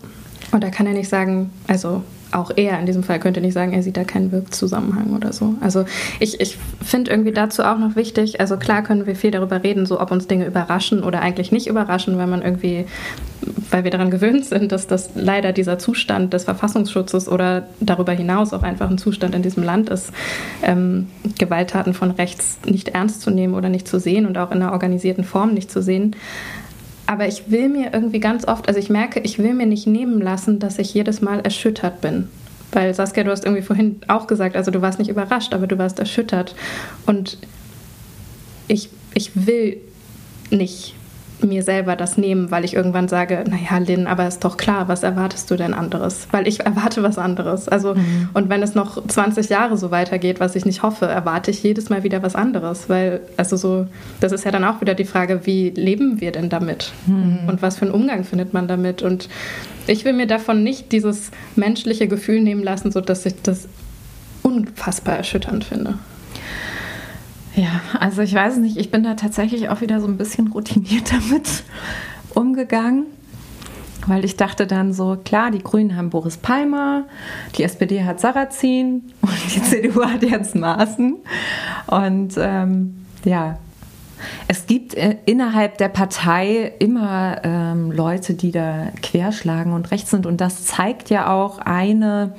Und 0.52 0.64
da 0.64 0.70
kann 0.70 0.86
er 0.86 0.94
nicht 0.94 1.08
sagen, 1.08 1.50
also 1.66 2.02
auch 2.32 2.50
er 2.54 2.78
in 2.78 2.86
diesem 2.86 3.02
Fall 3.02 3.18
könnte 3.18 3.40
nicht 3.40 3.54
sagen, 3.54 3.72
er 3.72 3.82
sieht 3.82 3.96
da 3.96 4.04
keinen 4.04 4.32
Wirkzusammenhang 4.32 5.14
oder 5.16 5.32
so. 5.32 5.54
Also 5.60 5.84
ich, 6.18 6.40
ich 6.40 6.58
finde 6.82 7.10
irgendwie 7.10 7.32
dazu 7.32 7.62
auch 7.62 7.78
noch 7.78 7.96
wichtig, 7.96 8.40
also 8.40 8.56
klar 8.56 8.82
können 8.82 9.06
wir 9.06 9.16
viel 9.16 9.30
darüber 9.30 9.62
reden, 9.62 9.86
so 9.86 10.00
ob 10.00 10.10
uns 10.10 10.26
Dinge 10.26 10.46
überraschen 10.46 11.02
oder 11.02 11.20
eigentlich 11.22 11.52
nicht 11.52 11.66
überraschen, 11.66 12.18
weil 12.18 12.26
man 12.26 12.42
irgendwie, 12.42 12.86
weil 13.70 13.84
wir 13.84 13.90
daran 13.90 14.10
gewöhnt 14.10 14.44
sind, 14.44 14.72
dass 14.72 14.86
das 14.86 15.10
leider 15.14 15.52
dieser 15.52 15.78
Zustand 15.78 16.32
des 16.32 16.44
Verfassungsschutzes 16.44 17.28
oder 17.28 17.66
darüber 17.80 18.12
hinaus 18.12 18.52
auch 18.52 18.62
einfach 18.62 18.90
ein 18.90 18.98
Zustand 18.98 19.34
in 19.34 19.42
diesem 19.42 19.62
Land 19.62 19.90
ist, 19.90 20.12
ähm, 20.62 21.08
Gewalttaten 21.38 21.94
von 21.94 22.10
rechts 22.10 22.58
nicht 22.64 22.90
ernst 22.90 23.22
zu 23.22 23.30
nehmen 23.30 23.54
oder 23.54 23.68
nicht 23.68 23.88
zu 23.88 23.98
sehen 23.98 24.26
und 24.26 24.38
auch 24.38 24.50
in 24.50 24.62
einer 24.62 24.72
organisierten 24.72 25.24
Form 25.24 25.54
nicht 25.54 25.70
zu 25.70 25.82
sehen. 25.82 26.14
Aber 27.10 27.26
ich 27.26 27.50
will 27.50 27.68
mir 27.68 27.92
irgendwie 27.92 28.20
ganz 28.20 28.46
oft, 28.46 28.68
also 28.68 28.78
ich 28.78 28.88
merke, 28.88 29.18
ich 29.18 29.40
will 29.40 29.52
mir 29.52 29.66
nicht 29.66 29.84
nehmen 29.84 30.20
lassen, 30.20 30.60
dass 30.60 30.78
ich 30.78 30.94
jedes 30.94 31.20
Mal 31.20 31.40
erschüttert 31.40 32.00
bin. 32.00 32.28
Weil 32.70 32.94
Saskia, 32.94 33.24
du 33.24 33.32
hast 33.32 33.44
irgendwie 33.44 33.64
vorhin 33.64 34.00
auch 34.06 34.28
gesagt, 34.28 34.54
also 34.54 34.70
du 34.70 34.80
warst 34.80 35.00
nicht 35.00 35.10
überrascht, 35.10 35.52
aber 35.52 35.66
du 35.66 35.76
warst 35.76 35.98
erschüttert. 35.98 36.54
Und 37.06 37.38
ich, 38.68 38.90
ich 39.12 39.32
will 39.34 39.78
nicht 40.52 40.94
mir 41.44 41.62
selber 41.62 41.96
das 41.96 42.16
nehmen, 42.16 42.50
weil 42.50 42.64
ich 42.64 42.74
irgendwann 42.74 43.08
sage, 43.08 43.44
naja, 43.48 43.78
Lynn, 43.78 44.06
aber 44.06 44.26
ist 44.26 44.44
doch 44.44 44.56
klar, 44.56 44.88
was 44.88 45.02
erwartest 45.02 45.50
du 45.50 45.56
denn 45.56 45.74
anderes? 45.74 46.28
Weil 46.30 46.46
ich 46.46 46.60
erwarte 46.60 47.02
was 47.02 47.18
anderes. 47.18 47.68
Also, 47.68 47.94
mhm. 47.94 48.30
und 48.34 48.48
wenn 48.48 48.62
es 48.62 48.74
noch 48.74 49.06
20 49.06 49.48
Jahre 49.48 49.76
so 49.76 49.90
weitergeht, 49.90 50.40
was 50.40 50.56
ich 50.56 50.64
nicht 50.64 50.82
hoffe, 50.82 51.06
erwarte 51.06 51.50
ich 51.50 51.62
jedes 51.62 51.90
Mal 51.90 52.02
wieder 52.02 52.22
was 52.22 52.34
anderes. 52.34 52.88
Weil, 52.88 53.20
also 53.36 53.56
so, 53.56 53.86
das 54.20 54.32
ist 54.32 54.44
ja 54.44 54.50
dann 54.50 54.64
auch 54.64 54.80
wieder 54.80 54.94
die 54.94 55.04
Frage, 55.04 55.40
wie 55.44 55.70
leben 55.70 56.20
wir 56.20 56.32
denn 56.32 56.48
damit? 56.48 56.92
Mhm. 57.06 57.40
Und 57.46 57.62
was 57.62 57.78
für 57.78 57.86
einen 57.86 57.94
Umgang 57.94 58.24
findet 58.24 58.52
man 58.52 58.68
damit? 58.68 59.02
Und 59.02 59.28
ich 59.86 60.04
will 60.04 60.12
mir 60.12 60.26
davon 60.26 60.62
nicht 60.62 60.92
dieses 60.92 61.30
menschliche 61.56 62.08
Gefühl 62.08 62.40
nehmen 62.40 62.62
lassen, 62.62 62.92
so 62.92 63.00
dass 63.00 63.26
ich 63.26 63.40
das 63.42 63.68
unfassbar 64.42 65.16
erschütternd 65.16 65.64
finde. 65.64 65.98
Ja, 67.56 67.80
also 67.98 68.22
ich 68.22 68.34
weiß 68.34 68.58
nicht, 68.58 68.76
ich 68.76 68.90
bin 68.90 69.02
da 69.02 69.14
tatsächlich 69.14 69.68
auch 69.68 69.80
wieder 69.80 70.00
so 70.00 70.06
ein 70.06 70.16
bisschen 70.16 70.48
routiniert 70.48 71.12
damit 71.12 71.64
umgegangen, 72.34 73.06
weil 74.06 74.24
ich 74.24 74.36
dachte 74.36 74.66
dann 74.66 74.92
so, 74.92 75.18
klar, 75.24 75.50
die 75.50 75.62
Grünen 75.62 75.96
haben 75.96 76.10
Boris 76.10 76.36
Palmer, 76.36 77.06
die 77.56 77.64
SPD 77.64 78.04
hat 78.04 78.20
Sarrazin 78.20 79.12
und 79.20 79.54
die 79.54 79.62
CDU 79.62 80.04
hat 80.04 80.22
Jens 80.22 80.54
Maaßen. 80.54 81.16
Und 81.86 82.34
ähm, 82.38 83.06
ja, 83.24 83.58
es 84.48 84.66
gibt 84.66 84.94
äh, 84.94 85.16
innerhalb 85.26 85.78
der 85.78 85.88
Partei 85.88 86.72
immer 86.78 87.40
ähm, 87.42 87.90
Leute, 87.90 88.34
die 88.34 88.52
da 88.52 88.88
querschlagen 89.02 89.72
und 89.72 89.90
rechts 89.90 90.10
sind. 90.10 90.26
Und 90.26 90.40
das 90.40 90.66
zeigt 90.66 91.10
ja 91.10 91.32
auch 91.32 91.58
eine 91.58 92.34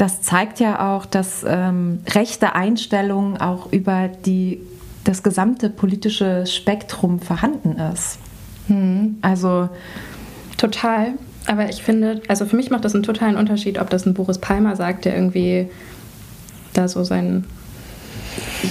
das 0.00 0.22
zeigt 0.22 0.60
ja 0.60 0.96
auch, 0.96 1.04
dass 1.04 1.44
ähm, 1.46 2.00
rechte 2.08 2.54
Einstellungen 2.54 3.36
auch 3.38 3.70
über 3.70 4.08
die, 4.08 4.58
das 5.04 5.22
gesamte 5.22 5.68
politische 5.68 6.46
Spektrum 6.46 7.20
vorhanden 7.20 7.76
ist. 7.92 8.18
Hm. 8.68 9.18
Also 9.20 9.68
total. 10.56 11.08
Aber 11.46 11.68
ich 11.68 11.82
finde, 11.82 12.22
also 12.28 12.46
für 12.46 12.56
mich 12.56 12.70
macht 12.70 12.86
das 12.86 12.94
einen 12.94 13.02
totalen 13.02 13.36
Unterschied, 13.36 13.78
ob 13.78 13.90
das 13.90 14.06
ein 14.06 14.14
Boris 14.14 14.38
Palmer 14.38 14.74
sagt, 14.74 15.04
der 15.04 15.14
irgendwie 15.14 15.68
da 16.72 16.88
so 16.88 17.04
sein 17.04 17.44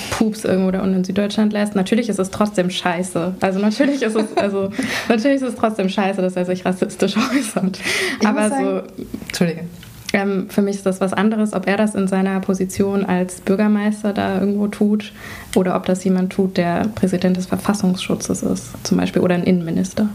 Pups 0.10 0.46
irgendwo 0.46 0.72
da 0.72 0.82
unten 0.82 0.96
in 0.96 1.04
Süddeutschland 1.04 1.54
lässt. 1.54 1.76
Natürlich 1.76 2.10
ist 2.10 2.18
es 2.18 2.32
trotzdem 2.32 2.72
scheiße. 2.72 3.36
Also 3.40 3.60
natürlich 3.60 4.02
ist 4.02 4.16
es, 4.16 4.36
also 4.36 4.72
natürlich 5.10 5.44
ist 5.44 5.50
es 5.50 5.56
trotzdem 5.56 5.90
scheiße, 5.90 6.24
dass 6.24 6.36
er 6.36 6.46
sich 6.46 6.66
rassistisch 6.66 7.16
äußert. 7.38 7.80
Ich 8.20 8.28
Aber 8.28 8.50
sagen, 8.50 8.66
so, 8.66 9.04
Entschuldige. 9.28 9.66
Ähm, 10.14 10.50
für 10.50 10.62
mich 10.62 10.78
ist 10.78 10.86
das 10.86 11.02
was 11.02 11.14
anderes, 11.14 11.54
ob 11.54 11.68
er 11.68 11.78
das 11.78 11.96
in 11.96 12.08
seiner 12.08 12.40
Position 12.40 13.06
als 13.06 13.42
Bürgermeister 13.42 14.14
da 14.14 14.40
irgendwo 14.40 14.68
tut 14.68 15.14
oder 15.56 15.76
ob 15.76 15.86
das 15.86 16.04
jemand 16.04 16.34
tut, 16.34 16.58
der 16.58 16.88
Präsident 16.96 17.38
des 17.38 17.46
Verfassungsschutzes 17.46 18.44
ist, 18.44 18.72
zum 18.84 18.98
Beispiel, 18.98 19.22
oder 19.22 19.36
ein 19.36 19.44
Innenminister. 19.44 20.10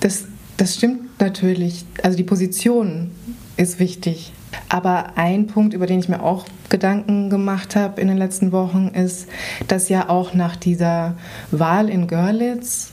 Das, 0.00 0.24
das 0.56 0.74
stimmt 0.74 1.20
natürlich. 1.20 1.84
Also 2.02 2.16
die 2.16 2.24
Position 2.24 3.10
ist 3.56 3.78
wichtig. 3.78 4.32
Aber 4.68 5.16
ein 5.16 5.46
Punkt, 5.46 5.74
über 5.74 5.86
den 5.86 6.00
ich 6.00 6.08
mir 6.08 6.22
auch 6.22 6.46
Gedanken 6.68 7.30
gemacht 7.30 7.76
habe 7.76 8.00
in 8.00 8.08
den 8.08 8.18
letzten 8.18 8.52
Wochen, 8.52 8.88
ist, 8.88 9.28
dass 9.68 9.88
ja 9.88 10.08
auch 10.08 10.34
nach 10.34 10.56
dieser 10.56 11.14
Wahl 11.50 11.88
in 11.88 12.06
Görlitz, 12.06 12.92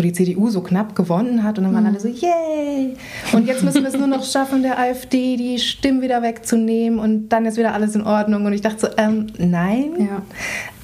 wo 0.00 0.02
die 0.02 0.14
CDU 0.14 0.48
so 0.48 0.62
knapp 0.62 0.96
gewonnen 0.96 1.42
hat, 1.42 1.58
und 1.58 1.64
dann 1.64 1.74
waren 1.74 1.84
alle 1.84 2.00
so, 2.00 2.08
yay! 2.08 2.94
Und 3.34 3.46
jetzt 3.46 3.62
müssen 3.62 3.82
wir 3.82 3.90
es 3.90 3.98
nur 3.98 4.06
noch 4.06 4.24
schaffen, 4.24 4.62
der 4.62 4.78
AfD 4.78 5.36
die 5.36 5.58
Stimmen 5.58 6.00
wieder 6.00 6.22
wegzunehmen 6.22 6.98
und 6.98 7.28
dann 7.28 7.44
ist 7.44 7.58
wieder 7.58 7.74
alles 7.74 7.94
in 7.94 8.02
Ordnung. 8.02 8.46
Und 8.46 8.54
ich 8.54 8.62
dachte 8.62 8.78
so, 8.80 8.88
ähm, 8.96 9.26
nein. 9.36 9.90
Ja. 9.98 10.22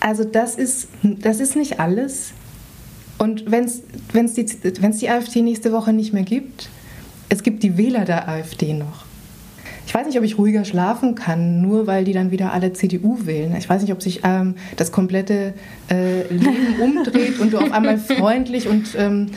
Also 0.01 0.25
das 0.25 0.57
ist, 0.57 0.89
das 1.03 1.41
ist 1.41 1.57
nicht 1.57 1.81
alles. 1.81 2.33
Und 3.17 3.51
wenn 3.51 3.65
es 3.65 3.83
die, 4.35 4.47
wenn's 4.83 4.99
die 4.99 5.09
AfD 5.09 5.41
nächste 5.41 5.73
Woche 5.73 5.95
nicht 5.95 6.13
mehr 6.13 6.25
gibt, 6.25 6.69
es 7.31 7.43
gibt 7.43 7.63
die 7.63 7.79
Wähler 7.79 8.05
der 8.05 8.29
AfD 8.29 8.75
noch. 8.75 9.06
Ich 9.87 9.95
weiß 9.95 10.07
nicht, 10.07 10.19
ob 10.19 10.25
ich 10.25 10.37
ruhiger 10.37 10.65
schlafen 10.65 11.15
kann, 11.15 11.61
nur 11.63 11.87
weil 11.87 12.05
die 12.05 12.13
dann 12.13 12.31
wieder 12.33 12.53
alle 12.53 12.73
CDU 12.73 13.19
wählen. 13.25 13.55
Ich 13.57 13.69
weiß 13.69 13.83
nicht, 13.83 13.93
ob 13.93 14.03
sich 14.03 14.21
ähm, 14.25 14.57
das 14.77 14.91
komplette 14.91 15.55
äh, 15.91 16.23
Leben 16.33 16.81
umdreht 16.83 17.39
und 17.39 17.53
du 17.53 17.59
auf 17.59 17.71
einmal 17.71 17.97
freundlich 17.97 18.69
und 18.69 18.89
ähm, 18.99 19.31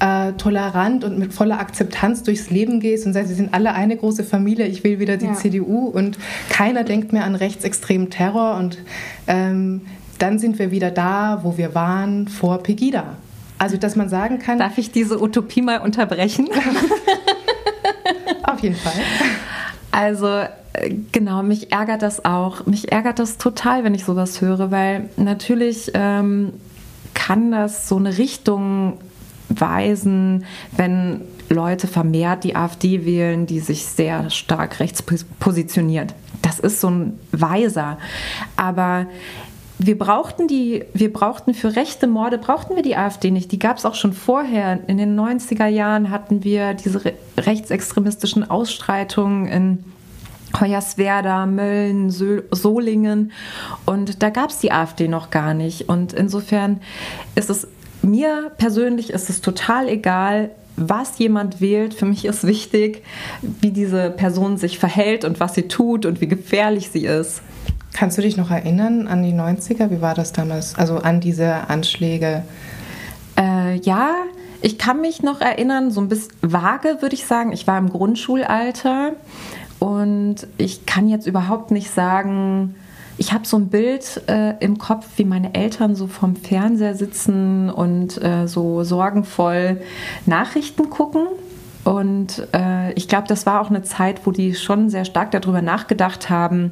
äh, 0.00 0.32
tolerant 0.32 1.04
und 1.04 1.18
mit 1.20 1.32
voller 1.32 1.60
Akzeptanz 1.60 2.24
durchs 2.24 2.50
Leben 2.50 2.80
gehst 2.80 3.06
und 3.06 3.12
sagst, 3.12 3.28
sie 3.28 3.36
sind 3.36 3.54
alle 3.54 3.74
eine 3.74 3.96
große 3.96 4.24
Familie, 4.24 4.66
ich 4.66 4.82
will 4.82 4.98
wieder 4.98 5.16
die 5.16 5.26
Ja. 5.26 5.34
CDU 5.34 5.86
und 5.86 6.18
keiner 6.50 6.82
denkt 6.82 7.12
mehr 7.12 7.24
an 7.24 7.36
rechtsextremen 7.36 8.10
Terror 8.10 8.56
und 8.56 8.78
ähm, 9.28 9.82
dann 10.18 10.40
sind 10.40 10.58
wir 10.58 10.72
wieder 10.72 10.90
da, 10.90 11.40
wo 11.44 11.56
wir 11.56 11.76
waren 11.76 12.26
vor 12.26 12.62
Pegida. 12.62 13.16
Also, 13.58 13.76
dass 13.76 13.94
man 13.94 14.08
sagen 14.08 14.40
kann, 14.40 14.58
Darf 14.58 14.76
ich 14.78 14.90
diese 14.90 15.22
Utopie 15.22 15.62
mal 15.62 15.78
unterbrechen? 15.78 16.48
auf 18.42 18.58
jeden 18.60 18.74
Fall. 18.74 18.92
Also 19.92 20.26
äh, 20.72 20.94
genau, 21.12 21.42
mich 21.44 21.70
ärgert 21.70 22.02
das 22.02 22.24
auch. 22.24 22.66
Mich 22.66 22.90
ärgert 22.90 23.18
das 23.20 23.38
total, 23.38 23.84
wenn 23.84 23.94
ich 23.94 24.04
sowas 24.04 24.40
höre, 24.40 24.70
weil 24.72 25.10
natürlich 25.16 25.92
ähm, 25.94 26.54
kann 27.14 27.52
das 27.52 27.88
so 27.88 27.98
eine 27.98 28.18
Richtung 28.18 28.98
weisen, 29.48 30.44
wenn 30.76 31.20
Leute 31.50 31.86
vermehrt 31.86 32.44
die 32.44 32.56
AfD 32.56 33.04
wählen, 33.04 33.44
die 33.46 33.60
sich 33.60 33.84
sehr 33.84 34.30
stark 34.30 34.80
rechts 34.80 35.02
pos- 35.02 35.26
positioniert. 35.38 36.14
Das 36.40 36.58
ist 36.58 36.80
so 36.80 36.88
ein 36.88 37.18
Weiser. 37.30 37.98
Aber 38.56 39.06
wir 39.86 39.98
brauchten 39.98 40.48
die, 40.48 40.84
wir 40.94 41.12
brauchten 41.12 41.54
für 41.54 41.76
rechte 41.76 42.06
Morde, 42.06 42.38
brauchten 42.38 42.76
wir 42.76 42.82
die 42.82 42.96
AfD 42.96 43.30
nicht. 43.30 43.52
Die 43.52 43.58
gab 43.58 43.78
es 43.78 43.84
auch 43.84 43.94
schon 43.94 44.12
vorher. 44.12 44.78
In 44.86 44.98
den 44.98 45.18
90er 45.18 45.66
Jahren 45.66 46.10
hatten 46.10 46.44
wir 46.44 46.74
diese 46.74 47.04
re 47.04 47.14
rechtsextremistischen 47.38 48.48
Ausschreitungen 48.48 49.46
in 49.46 49.84
Hoyerswerda, 50.60 51.46
Mölln, 51.46 52.10
Solingen 52.10 53.32
und 53.86 54.22
da 54.22 54.28
gab 54.28 54.50
es 54.50 54.58
die 54.58 54.70
AfD 54.70 55.08
noch 55.08 55.30
gar 55.30 55.54
nicht. 55.54 55.88
Und 55.88 56.12
insofern 56.12 56.80
ist 57.34 57.48
es 57.48 57.66
mir 58.02 58.50
persönlich 58.58 59.10
ist 59.10 59.30
es 59.30 59.40
total 59.40 59.88
egal, 59.88 60.50
was 60.76 61.18
jemand 61.18 61.60
wählt. 61.60 61.94
Für 61.94 62.06
mich 62.06 62.24
ist 62.24 62.46
wichtig, 62.46 63.02
wie 63.40 63.70
diese 63.70 64.10
Person 64.10 64.56
sich 64.56 64.78
verhält 64.78 65.24
und 65.24 65.40
was 65.40 65.54
sie 65.54 65.68
tut 65.68 66.04
und 66.04 66.20
wie 66.20 66.28
gefährlich 66.28 66.90
sie 66.90 67.06
ist. 67.06 67.42
Kannst 67.92 68.16
du 68.18 68.22
dich 68.22 68.36
noch 68.36 68.50
erinnern 68.50 69.06
an 69.06 69.22
die 69.22 69.32
90er? 69.32 69.90
Wie 69.90 70.00
war 70.00 70.14
das 70.14 70.32
damals? 70.32 70.74
Also 70.76 70.98
an 70.98 71.20
diese 71.20 71.68
Anschläge? 71.68 72.42
Äh, 73.38 73.76
ja, 73.80 74.14
ich 74.62 74.78
kann 74.78 75.00
mich 75.00 75.22
noch 75.22 75.40
erinnern, 75.40 75.90
so 75.90 76.00
ein 76.00 76.08
bisschen 76.08 76.32
vage 76.40 76.98
würde 77.00 77.14
ich 77.14 77.26
sagen. 77.26 77.52
Ich 77.52 77.66
war 77.66 77.78
im 77.78 77.90
Grundschulalter 77.90 79.12
und 79.78 80.46
ich 80.56 80.86
kann 80.86 81.08
jetzt 81.08 81.26
überhaupt 81.26 81.70
nicht 81.70 81.90
sagen, 81.90 82.76
ich 83.18 83.32
habe 83.32 83.46
so 83.46 83.56
ein 83.56 83.68
Bild 83.68 84.22
äh, 84.28 84.54
im 84.60 84.78
Kopf, 84.78 85.06
wie 85.16 85.24
meine 85.24 85.54
Eltern 85.54 85.94
so 85.94 86.06
vom 86.06 86.36
Fernseher 86.36 86.94
sitzen 86.94 87.70
und 87.70 88.22
äh, 88.22 88.46
so 88.46 88.84
sorgenvoll 88.84 89.80
Nachrichten 90.26 90.88
gucken. 90.88 91.26
Und 91.84 92.46
äh, 92.54 92.92
ich 92.92 93.08
glaube, 93.08 93.26
das 93.26 93.44
war 93.44 93.60
auch 93.60 93.68
eine 93.68 93.82
Zeit, 93.82 94.24
wo 94.24 94.30
die 94.30 94.54
schon 94.54 94.88
sehr 94.88 95.04
stark 95.04 95.32
darüber 95.32 95.62
nachgedacht 95.62 96.30
haben, 96.30 96.70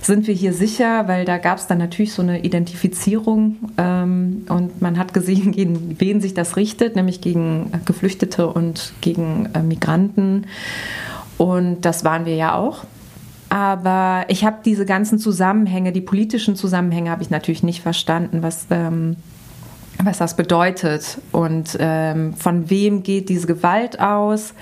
sind 0.00 0.26
wir 0.26 0.34
hier 0.34 0.52
sicher, 0.52 1.06
weil 1.06 1.24
da 1.24 1.38
gab 1.38 1.58
es 1.58 1.68
dann 1.68 1.78
natürlich 1.78 2.12
so 2.12 2.22
eine 2.22 2.42
Identifizierung 2.42 3.56
ähm, 3.78 4.44
und 4.48 4.82
man 4.82 4.98
hat 4.98 5.14
gesehen, 5.14 5.52
gegen 5.52 6.00
wen 6.00 6.20
sich 6.20 6.34
das 6.34 6.56
richtet, 6.56 6.96
nämlich 6.96 7.20
gegen 7.20 7.70
Geflüchtete 7.84 8.48
und 8.48 8.92
gegen 9.00 9.48
äh, 9.54 9.62
Migranten. 9.62 10.46
Und 11.38 11.82
das 11.82 12.04
waren 12.04 12.26
wir 12.26 12.34
ja 12.34 12.56
auch. 12.56 12.84
Aber 13.48 14.24
ich 14.28 14.44
habe 14.44 14.56
diese 14.64 14.86
ganzen 14.86 15.18
Zusammenhänge, 15.18 15.92
die 15.92 16.00
politischen 16.00 16.56
Zusammenhänge, 16.56 17.10
habe 17.10 17.22
ich 17.22 17.30
natürlich 17.30 17.62
nicht 17.62 17.82
verstanden, 17.82 18.42
was, 18.42 18.66
ähm, 18.70 19.16
was 20.04 20.18
das 20.18 20.36
bedeutet 20.36 21.18
und 21.32 21.76
ähm, 21.78 22.34
von 22.34 22.70
wem 22.70 23.02
geht 23.02 23.28
diese 23.28 23.46
Gewalt 23.46 24.00
aus, 24.00 24.54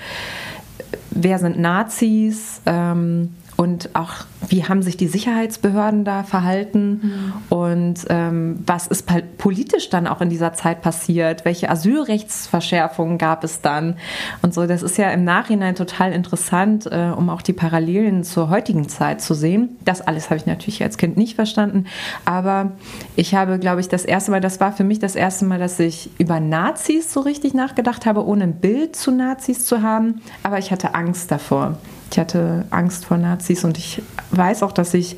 wer 1.11 1.39
sind 1.39 1.59
Nazis 1.59 2.61
ähm, 2.65 3.35
und 3.57 3.89
auch 3.93 4.25
wie 4.47 4.65
haben 4.65 4.81
sich 4.81 4.97
die 4.97 5.07
Sicherheitsbehörden 5.07 6.03
da 6.03 6.23
verhalten 6.23 7.33
und 7.49 8.05
ähm, 8.09 8.59
was 8.65 8.87
ist 8.87 9.09
politisch 9.37 9.89
dann 9.89 10.07
auch 10.07 10.21
in 10.21 10.29
dieser 10.29 10.53
Zeit 10.53 10.81
passiert, 10.81 11.45
welche 11.45 11.69
Asylrechtsverschärfungen 11.69 13.17
gab 13.17 13.43
es 13.43 13.61
dann 13.61 13.97
und 14.41 14.53
so. 14.53 14.65
Das 14.65 14.83
ist 14.83 14.97
ja 14.97 15.09
im 15.11 15.23
Nachhinein 15.23 15.75
total 15.75 16.11
interessant, 16.11 16.87
äh, 16.87 17.11
um 17.15 17.29
auch 17.29 17.41
die 17.41 17.53
Parallelen 17.53 18.23
zur 18.23 18.49
heutigen 18.49 18.89
Zeit 18.89 19.21
zu 19.21 19.33
sehen. 19.33 19.77
Das 19.85 20.01
alles 20.01 20.29
habe 20.29 20.37
ich 20.37 20.45
natürlich 20.45 20.81
als 20.81 20.97
Kind 20.97 21.17
nicht 21.17 21.35
verstanden, 21.35 21.85
aber 22.25 22.71
ich 23.15 23.35
habe, 23.35 23.59
glaube 23.59 23.81
ich, 23.81 23.89
das 23.89 24.05
erste 24.05 24.31
Mal, 24.31 24.41
das 24.41 24.59
war 24.59 24.73
für 24.73 24.83
mich 24.83 24.99
das 24.99 25.15
erste 25.15 25.45
Mal, 25.45 25.59
dass 25.59 25.79
ich 25.79 26.09
über 26.17 26.39
Nazis 26.39 27.13
so 27.13 27.19
richtig 27.21 27.53
nachgedacht 27.53 28.05
habe, 28.05 28.25
ohne 28.25 28.45
ein 28.45 28.53
Bild 28.55 28.95
zu 28.95 29.11
Nazis 29.11 29.65
zu 29.65 29.81
haben, 29.81 30.21
aber 30.43 30.57
ich 30.57 30.71
hatte 30.71 30.95
Angst 30.95 31.31
davor. 31.31 31.77
Ich 32.11 32.19
hatte 32.19 32.65
Angst 32.71 33.05
vor 33.05 33.17
Nazis 33.17 33.63
und 33.63 33.77
ich 33.77 34.01
weiß 34.31 34.63
auch, 34.63 34.71
dass 34.71 34.93
ich 34.93 35.17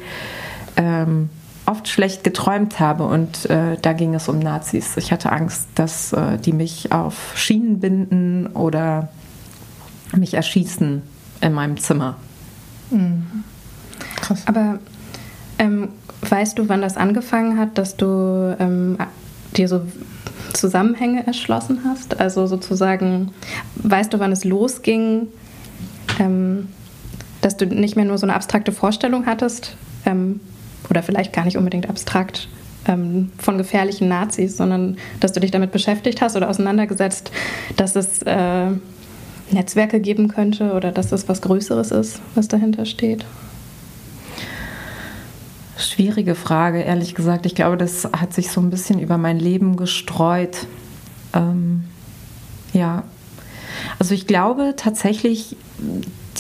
ähm, 0.76 1.30
oft 1.65 1.88
schlecht 1.88 2.23
geträumt 2.23 2.80
habe 2.80 3.06
und 3.06 3.49
äh, 3.49 3.78
da 3.82 3.93
ging 3.93 4.13
es 4.15 4.28
um 4.28 4.39
Nazis. 4.39 4.97
Ich 4.97 5.12
hatte 5.12 5.32
Angst, 5.32 5.67
dass 5.76 6.13
äh, 6.13 6.38
die 6.38 6.54
mich 6.54 6.91
auf 6.91 7.34
Schienen 7.36 7.80
binden 7.80 8.47
oder 8.47 9.10
mich 10.15 10.34
erschießen 10.34 11.02
in 11.41 11.54
meinem 11.54 11.78
Zimmer. 11.78 12.15
Krass. 14.15 14.43
Aber 14.45 14.80
ähm, 15.58 15.89
weißt 16.21 16.60
du, 16.60 16.69
wann 16.69 16.82
das 16.82 16.97
angefangen 16.97 17.58
hat, 17.58 17.78
dass 17.78 17.97
du 17.97 18.56
ähm, 18.60 18.97
dir 19.56 19.67
so 19.67 19.82
Zusammenhänge 20.54 21.26
erschlossen 21.26 21.82
hast? 21.86 22.19
Also 22.19 22.45
sozusagen, 22.47 23.32
weißt 23.76 24.13
du, 24.13 24.19
wann 24.19 24.32
es 24.32 24.43
losging, 24.43 25.28
ähm, 26.19 26.69
dass 27.43 27.58
du 27.58 27.65
nicht 27.65 27.95
mehr 27.95 28.06
nur 28.06 28.17
so 28.17 28.25
eine 28.25 28.36
abstrakte 28.36 28.71
Vorstellung 28.71 29.25
hattest 29.25 29.75
ähm, 30.06 30.39
oder 30.89 31.03
vielleicht 31.03 31.34
gar 31.34 31.45
nicht 31.45 31.58
unbedingt 31.58 31.89
abstrakt 31.89 32.47
ähm, 32.88 33.32
von 33.38 33.58
gefährlichen 33.58 34.08
Nazis, 34.08 34.58
sondern 34.58 34.97
dass 35.19 35.34
du 35.34 35.39
dich 35.39 35.51
damit 35.51 35.71
beschäftigt 35.71 36.21
hast 36.21 36.36
oder 36.36 36.49
auseinandergesetzt, 36.49 37.32
dass 37.75 37.95
es 37.95 38.21
äh, 38.23 38.67
Netzwerke 39.51 39.99
geben 39.99 40.29
könnte 40.29 40.73
oder 40.73 40.91
dass 40.91 41.12
es 41.12 41.27
was 41.27 41.41
Größeres 41.41 41.91
ist, 41.91 42.21
was 42.34 42.47
dahinter 42.47 42.86
steht? 42.86 43.25
Schwierige 45.77 46.36
Frage, 46.36 46.82
ehrlich 46.82 47.13
gesagt. 47.13 47.45
Ich 47.45 47.56
glaube, 47.56 47.77
das 47.77 48.06
hat 48.06 48.34
sich 48.34 48.51
so 48.51 48.62
ein 48.62 48.69
bisschen 48.69 48.99
über 48.99 49.17
mein 49.17 49.39
Leben 49.39 49.75
gestreut. 49.75 50.65
Ähm, 51.34 51.84
ja, 52.71 53.03
also 53.99 54.13
ich 54.13 54.27
glaube 54.27 54.75
tatsächlich, 54.77 55.58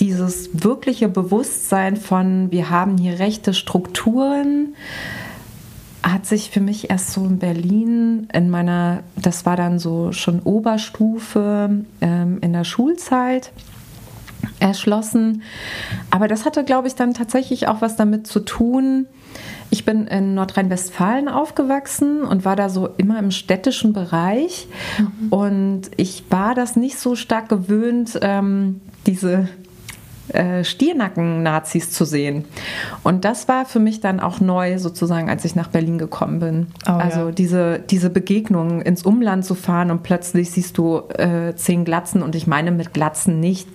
dieses 0.03 0.49
wirkliche 0.51 1.07
Bewusstsein 1.07 1.95
von, 1.95 2.51
wir 2.51 2.69
haben 2.69 2.97
hier 2.97 3.19
rechte 3.19 3.53
Strukturen, 3.53 4.75
hat 6.03 6.25
sich 6.25 6.49
für 6.49 6.59
mich 6.59 6.89
erst 6.89 7.13
so 7.13 7.23
in 7.23 7.39
Berlin 7.39 8.27
in 8.33 8.49
meiner, 8.49 9.03
das 9.15 9.45
war 9.45 9.55
dann 9.55 9.79
so 9.79 10.11
schon 10.11 10.41
Oberstufe 10.41 11.85
ähm, 12.01 12.37
in 12.41 12.51
der 12.51 12.65
Schulzeit 12.65 13.53
erschlossen. 14.59 15.41
Aber 16.11 16.27
das 16.27 16.43
hatte, 16.43 16.65
glaube 16.65 16.89
ich, 16.89 16.95
dann 16.95 17.13
tatsächlich 17.13 17.69
auch 17.69 17.79
was 17.79 17.95
damit 17.95 18.27
zu 18.27 18.41
tun. 18.41 19.07
ich 19.69 19.85
bin 19.85 20.07
in 20.07 20.35
Nordrhein-Westfalen 20.35 21.29
aufgewachsen 21.29 22.23
und 22.23 22.43
war 22.43 22.57
da 22.57 22.67
so 22.67 22.89
immer 22.97 23.19
im 23.19 23.31
städtischen 23.31 23.93
Bereich. 23.93 24.67
Mhm. 24.99 25.29
Und 25.29 25.81
ich 25.95 26.25
war 26.29 26.55
das 26.55 26.75
nicht 26.75 26.99
so 26.99 27.15
stark 27.15 27.47
gewöhnt, 27.47 28.19
ähm, 28.21 28.81
diese 29.07 29.47
äh, 30.33 30.63
Stiernacken-Nazis 30.63 31.91
zu 31.91 32.05
sehen. 32.05 32.45
Und 33.03 33.25
das 33.25 33.47
war 33.47 33.65
für 33.65 33.79
mich 33.79 34.01
dann 34.01 34.19
auch 34.19 34.39
neu, 34.39 34.77
sozusagen, 34.77 35.29
als 35.29 35.45
ich 35.45 35.55
nach 35.55 35.67
Berlin 35.67 35.97
gekommen 35.97 36.39
bin. 36.39 36.67
Oh, 36.87 36.91
also 36.91 37.19
ja. 37.27 37.31
diese, 37.31 37.79
diese 37.79 38.09
Begegnung, 38.09 38.81
ins 38.81 39.03
Umland 39.03 39.45
zu 39.45 39.55
fahren 39.55 39.91
und 39.91 40.03
plötzlich 40.03 40.51
siehst 40.51 40.77
du 40.77 41.01
äh, 41.17 41.55
zehn 41.55 41.85
Glatzen 41.85 42.21
und 42.21 42.35
ich 42.35 42.47
meine 42.47 42.71
mit 42.71 42.93
Glatzen 42.93 43.39
nicht 43.39 43.67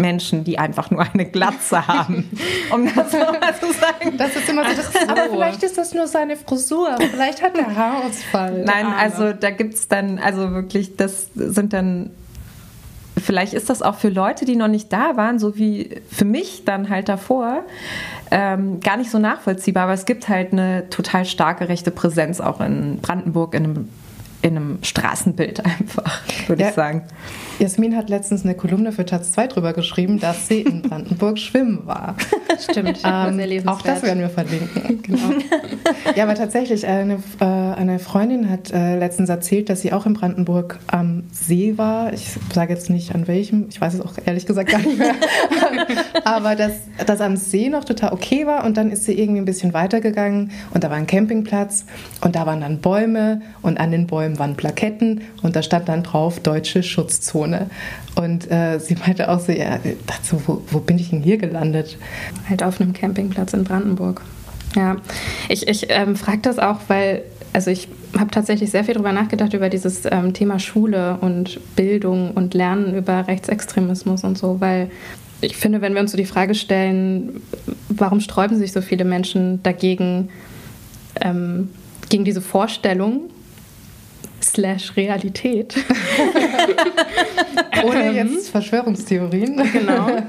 Menschen, 0.00 0.44
die 0.44 0.58
einfach 0.58 0.90
nur 0.90 1.02
eine 1.02 1.26
Glatze 1.26 1.86
haben, 1.86 2.28
um 2.72 2.86
das 2.86 3.12
mal 3.12 3.54
zu 3.60 3.72
sagen. 3.72 4.16
Das 4.16 4.34
ist 4.34 4.48
immer 4.48 4.64
so, 4.64 4.76
das, 4.76 5.08
aber 5.08 5.28
vielleicht 5.30 5.62
ist 5.62 5.78
das 5.78 5.94
nur 5.94 6.06
seine 6.06 6.36
Frisur, 6.36 6.96
vielleicht 6.98 7.42
hat 7.42 7.56
er 7.56 7.76
Haarausfall. 7.76 8.64
Nein, 8.64 8.86
also 8.86 9.32
da 9.32 9.50
gibt 9.50 9.74
es 9.74 9.88
dann, 9.88 10.18
also 10.18 10.50
wirklich, 10.52 10.96
das 10.96 11.28
sind 11.34 11.72
dann 11.72 12.10
vielleicht 13.20 13.54
ist 13.54 13.70
das 13.70 13.82
auch 13.82 13.96
für 13.96 14.08
Leute, 14.08 14.44
die 14.44 14.56
noch 14.56 14.68
nicht 14.68 14.92
da 14.92 15.16
waren, 15.16 15.38
so 15.38 15.56
wie 15.56 16.00
für 16.10 16.24
mich 16.24 16.64
dann 16.64 16.88
halt 16.88 17.08
davor, 17.08 17.64
ähm, 18.30 18.80
gar 18.80 18.96
nicht 18.96 19.10
so 19.10 19.18
nachvollziehbar. 19.18 19.84
Aber 19.84 19.92
es 19.92 20.06
gibt 20.06 20.28
halt 20.28 20.52
eine 20.52 20.88
total 20.90 21.24
starke 21.24 21.68
rechte 21.68 21.90
Präsenz 21.90 22.40
auch 22.40 22.60
in 22.60 22.98
Brandenburg, 23.00 23.54
in 23.54 23.64
einem 23.64 23.88
in 24.42 24.56
einem 24.56 24.78
Straßenbild 24.82 25.64
einfach, 25.64 26.20
würde 26.48 26.62
ja. 26.62 26.68
ich 26.68 26.74
sagen. 26.74 27.02
Jasmin 27.60 27.94
hat 27.94 28.08
letztens 28.08 28.44
eine 28.44 28.54
Kolumne 28.54 28.90
für 28.90 29.04
Taz 29.04 29.32
2 29.32 29.48
drüber 29.48 29.74
geschrieben, 29.74 30.18
dass 30.18 30.48
sie 30.48 30.62
in 30.62 30.80
Brandenburg 30.88 31.38
schwimmen 31.38 31.86
war. 31.86 32.16
Stimmt, 32.58 33.02
ähm, 33.04 33.68
auch 33.68 33.82
das 33.82 34.02
werden 34.02 34.20
wir 34.20 34.30
verlinken. 34.30 35.02
Genau. 35.02 35.18
ja, 36.16 36.24
aber 36.24 36.34
tatsächlich, 36.34 36.86
eine, 36.86 37.18
äh, 37.40 37.44
eine 37.44 37.98
Freundin 37.98 38.48
hat 38.48 38.72
äh, 38.72 38.98
letztens 38.98 39.28
erzählt, 39.28 39.68
dass 39.68 39.82
sie 39.82 39.92
auch 39.92 40.06
in 40.06 40.14
Brandenburg 40.14 40.78
am 40.86 41.24
See 41.32 41.76
war. 41.76 42.14
Ich 42.14 42.30
sage 42.52 42.72
jetzt 42.72 42.88
nicht 42.88 43.14
an 43.14 43.28
welchem, 43.28 43.66
ich 43.68 43.78
weiß 43.78 43.94
es 43.94 44.00
auch 44.00 44.14
ehrlich 44.24 44.46
gesagt 44.46 44.70
gar 44.70 44.78
nicht 44.78 44.98
mehr. 44.98 45.14
aber 46.24 46.56
dass 46.56 46.72
das 47.04 47.20
am 47.20 47.36
See 47.36 47.68
noch 47.68 47.84
total 47.84 48.14
okay 48.14 48.46
war 48.46 48.64
und 48.64 48.78
dann 48.78 48.90
ist 48.90 49.04
sie 49.04 49.18
irgendwie 49.18 49.40
ein 49.42 49.44
bisschen 49.44 49.74
weitergegangen 49.74 50.50
und 50.72 50.82
da 50.82 50.88
war 50.88 50.96
ein 50.96 51.06
Campingplatz 51.06 51.84
und 52.22 52.36
da 52.36 52.46
waren 52.46 52.62
dann 52.62 52.78
Bäume 52.78 53.42
und 53.60 53.78
an 53.78 53.90
den 53.90 54.06
Bäumen 54.06 54.38
waren 54.38 54.56
Plaketten 54.56 55.22
und 55.42 55.56
da 55.56 55.62
stand 55.62 55.90
dann 55.90 56.02
drauf 56.02 56.40
deutsche 56.40 56.82
Schutzzone. 56.82 57.49
Und 58.14 58.50
äh, 58.50 58.78
sie 58.78 58.96
meinte 58.96 59.28
auch 59.28 59.40
so, 59.40 59.52
ja, 59.52 59.78
dachte 60.06 60.40
wo, 60.46 60.62
wo 60.70 60.78
bin 60.80 60.98
ich 60.98 61.10
denn 61.10 61.22
hier 61.22 61.38
gelandet? 61.38 61.98
Halt 62.48 62.62
auf 62.62 62.80
einem 62.80 62.92
Campingplatz 62.92 63.52
in 63.52 63.64
Brandenburg. 63.64 64.22
Ja, 64.76 64.96
ich, 65.48 65.66
ich 65.66 65.86
ähm, 65.88 66.16
frage 66.16 66.40
das 66.42 66.58
auch, 66.58 66.78
weil, 66.88 67.22
also 67.52 67.70
ich 67.70 67.88
habe 68.18 68.30
tatsächlich 68.30 68.70
sehr 68.70 68.84
viel 68.84 68.94
darüber 68.94 69.12
nachgedacht, 69.12 69.52
über 69.54 69.68
dieses 69.68 70.02
ähm, 70.10 70.32
Thema 70.32 70.58
Schule 70.58 71.18
und 71.20 71.60
Bildung 71.76 72.32
und 72.32 72.54
Lernen 72.54 72.94
über 72.94 73.26
Rechtsextremismus 73.26 74.24
und 74.24 74.38
so, 74.38 74.60
weil 74.60 74.90
ich 75.40 75.56
finde, 75.56 75.80
wenn 75.80 75.94
wir 75.94 76.00
uns 76.00 76.10
so 76.10 76.16
die 76.16 76.26
Frage 76.26 76.54
stellen, 76.54 77.42
warum 77.88 78.20
sträuben 78.20 78.58
sich 78.58 78.72
so 78.72 78.82
viele 78.82 79.04
Menschen 79.04 79.62
dagegen, 79.62 80.28
ähm, 81.20 81.70
gegen 82.08 82.24
diese 82.24 82.42
Vorstellung, 82.42 83.30
slash 84.44 84.96
Realität. 84.96 85.76
Ohne 87.84 88.12
jetzt 88.12 88.50
Verschwörungstheorien. 88.50 89.62
genau. 89.72 90.08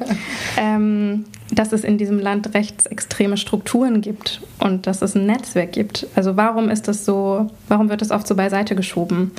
Ähm, 0.58 1.26
dass 1.52 1.72
es 1.72 1.84
in 1.84 1.98
diesem 1.98 2.20
Land 2.20 2.54
rechtsextreme 2.54 3.38
Strukturen 3.38 4.02
gibt 4.02 4.42
und 4.60 4.86
dass 4.86 5.02
es 5.02 5.16
ein 5.16 5.26
Netzwerk 5.26 5.72
gibt. 5.72 6.08
Also 6.16 6.36
warum 6.36 6.70
ist 6.70 6.88
das 6.88 7.06
so, 7.06 7.50
warum 7.68 7.90
wird 7.90 8.02
das 8.02 8.12
oft 8.12 8.28
so 8.28 8.36
beiseite 8.36 8.76
geschoben? 8.76 9.32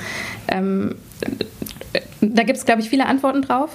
Ähm, 0.49 0.95
da 2.21 2.43
gibt 2.45 2.59
es, 2.59 2.65
glaube 2.65 2.81
ich, 2.81 2.89
viele 2.89 3.07
Antworten 3.07 3.43
drauf. 3.43 3.71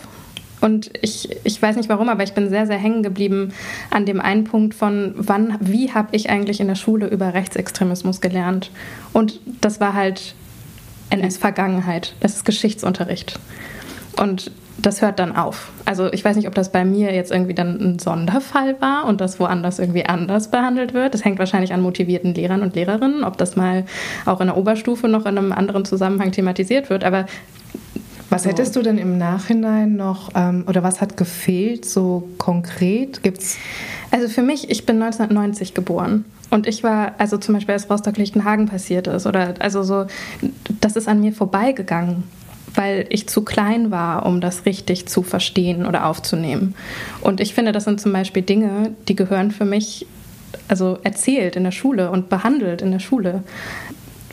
Und 0.60 0.92
ich, 1.02 1.30
ich 1.44 1.62
weiß 1.62 1.76
nicht 1.76 1.90
warum, 1.90 2.10
aber 2.10 2.24
ich 2.24 2.34
bin 2.34 2.50
sehr, 2.50 2.66
sehr 2.66 2.78
hängen 2.78 3.04
geblieben 3.04 3.54
an 3.92 4.06
dem 4.06 4.20
einen 4.20 4.44
Punkt 4.44 4.74
von, 4.74 5.14
wann, 5.16 5.58
wie 5.60 5.92
habe 5.92 6.16
ich 6.16 6.30
eigentlich 6.30 6.60
in 6.60 6.68
der 6.68 6.76
Schule 6.76 7.08
über 7.08 7.34
Rechtsextremismus 7.34 8.22
gelernt? 8.22 8.72
Und 9.14 9.40
das 9.62 9.80
war 9.80 9.94
halt 9.94 10.34
NS-Vergangenheit. 11.10 12.14
Das 12.20 12.36
ist 12.36 12.46
Geschichtsunterricht. 12.46 13.40
Und 14.18 14.52
das 14.80 15.02
hört 15.02 15.20
dann 15.20 15.36
auf. 15.36 15.72
Also 15.86 16.12
ich 16.14 16.24
weiß 16.24 16.36
nicht, 16.36 16.48
ob 16.48 16.56
das 16.56 16.72
bei 16.72 16.86
mir 16.86 17.14
jetzt 17.14 17.32
irgendwie 17.32 17.56
dann 17.56 17.80
ein 17.80 18.00
Sonderfall 18.00 18.80
war 18.80 19.06
und 19.06 19.22
das 19.22 19.40
woanders 19.40 19.80
irgendwie 19.80 20.06
anders 20.06 20.52
behandelt 20.52 20.94
wird. 20.94 21.14
Das 21.14 21.26
hängt 21.26 21.40
wahrscheinlich 21.40 21.74
an 21.74 21.82
motivierten 21.82 22.34
Lehrern 22.34 22.62
und 22.62 22.76
Lehrerinnen, 22.76 23.24
ob 23.24 23.38
das 23.38 23.56
mal 23.56 23.86
auch 24.26 24.40
in 24.40 24.48
der 24.48 24.58
Oberstufe 24.58 25.08
noch 25.08 25.26
in 25.26 25.38
einem 25.38 25.52
anderen 25.52 25.86
Zusammenhang 25.86 26.32
thematisiert 26.32 26.90
wird. 26.90 27.04
Aber 27.04 27.26
was 28.30 28.44
so. 28.44 28.50
hättest 28.50 28.76
du 28.76 28.82
denn 28.82 28.98
im 28.98 29.18
Nachhinein 29.18 29.96
noch 29.96 30.30
ähm, 30.36 30.66
oder 30.68 30.84
was 30.84 31.02
hat 31.02 31.18
gefehlt 31.18 31.86
so 31.86 32.28
konkret? 32.38 33.24
Gibt's? 33.24 33.58
Also 34.12 34.28
für 34.28 34.42
mich, 34.42 34.70
ich 34.70 34.86
bin 34.86 35.02
1990 35.02 35.74
geboren 35.74 36.26
und 36.50 36.68
ich 36.68 36.84
war, 36.84 37.16
also 37.18 37.38
zum 37.38 37.56
Beispiel 37.56 37.74
als 37.74 37.90
Rostock-Lichtenhagen 37.90 38.68
passiert 38.68 39.08
ist, 39.08 39.26
oder 39.26 39.56
also 39.60 39.84
so, 39.84 40.06
das 40.82 40.96
ist 40.96 41.08
an 41.08 41.20
mir 41.20 41.34
vorbeigegangen, 41.34 42.24
weil 42.76 43.06
ich 43.10 43.28
zu 43.28 43.44
klein 43.44 43.92
war, 43.92 44.26
um 44.26 44.40
das 44.40 44.66
richtig 44.66 45.08
zu 45.08 45.24
verstehen 45.24 45.86
oder 45.86 46.06
aufzunehmen. 46.06 46.76
Und 47.22 47.42
ich 47.42 47.54
finde, 47.54 47.72
das 47.72 47.86
sind 47.86 48.00
zum 48.00 48.14
Beispiel 48.14 48.44
Dinge, 48.44 48.92
die 49.08 49.16
gehören 49.16 49.52
für 49.52 49.66
mich 49.66 50.06
also 50.68 50.98
erzählt 51.04 51.56
in 51.56 51.64
der 51.64 51.72
Schule 51.72 52.12
und 52.12 52.30
behandelt 52.30 52.82
in 52.82 52.92
der 52.92 53.00
Schule 53.00 53.44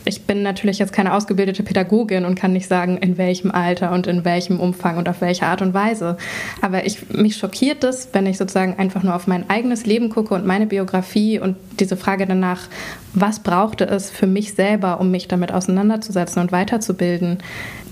ich 0.05 0.23
bin 0.23 0.43
natürlich 0.43 0.79
jetzt 0.79 0.93
keine 0.93 1.15
ausgebildete 1.15 1.63
Pädagogin 1.63 2.25
und 2.25 2.35
kann 2.35 2.53
nicht 2.53 2.69
sagen, 2.69 2.99
in 2.99 3.17
welchem 3.17 3.51
Alter 3.51 3.93
und 3.93 4.07
in 4.07 4.25
welchem 4.25 4.61
Umfang 4.61 4.99
und 4.99 5.09
auf 5.09 5.21
welche 5.21 5.47
Art 5.47 5.63
und 5.63 5.75
Weise. 5.75 6.17
Aber 6.61 6.85
ich, 6.87 7.11
mich 7.11 7.37
schockiert 7.37 7.85
es, 7.85 8.09
wenn 8.13 8.27
ich 8.27 8.37
sozusagen 8.37 8.79
einfach 8.79 9.03
nur 9.03 9.15
auf 9.15 9.27
mein 9.27 9.49
eigenes 9.49 9.87
Leben 9.87 10.11
gucke 10.11 10.35
und 10.35 10.47
meine 10.47 10.67
Biografie 10.67 11.39
und 11.39 11.57
diese 11.81 11.97
Frage 11.97 12.27
danach, 12.27 12.69
was 13.15 13.41
brauchte 13.41 13.85
es 13.87 14.11
für 14.11 14.27
mich 14.27 14.55
selber, 14.55 15.01
um 15.01 15.11
mich 15.11 15.29
damit 15.29 15.53
auseinanderzusetzen 15.53 16.43
und 16.43 16.53
weiterzubilden, 16.53 17.39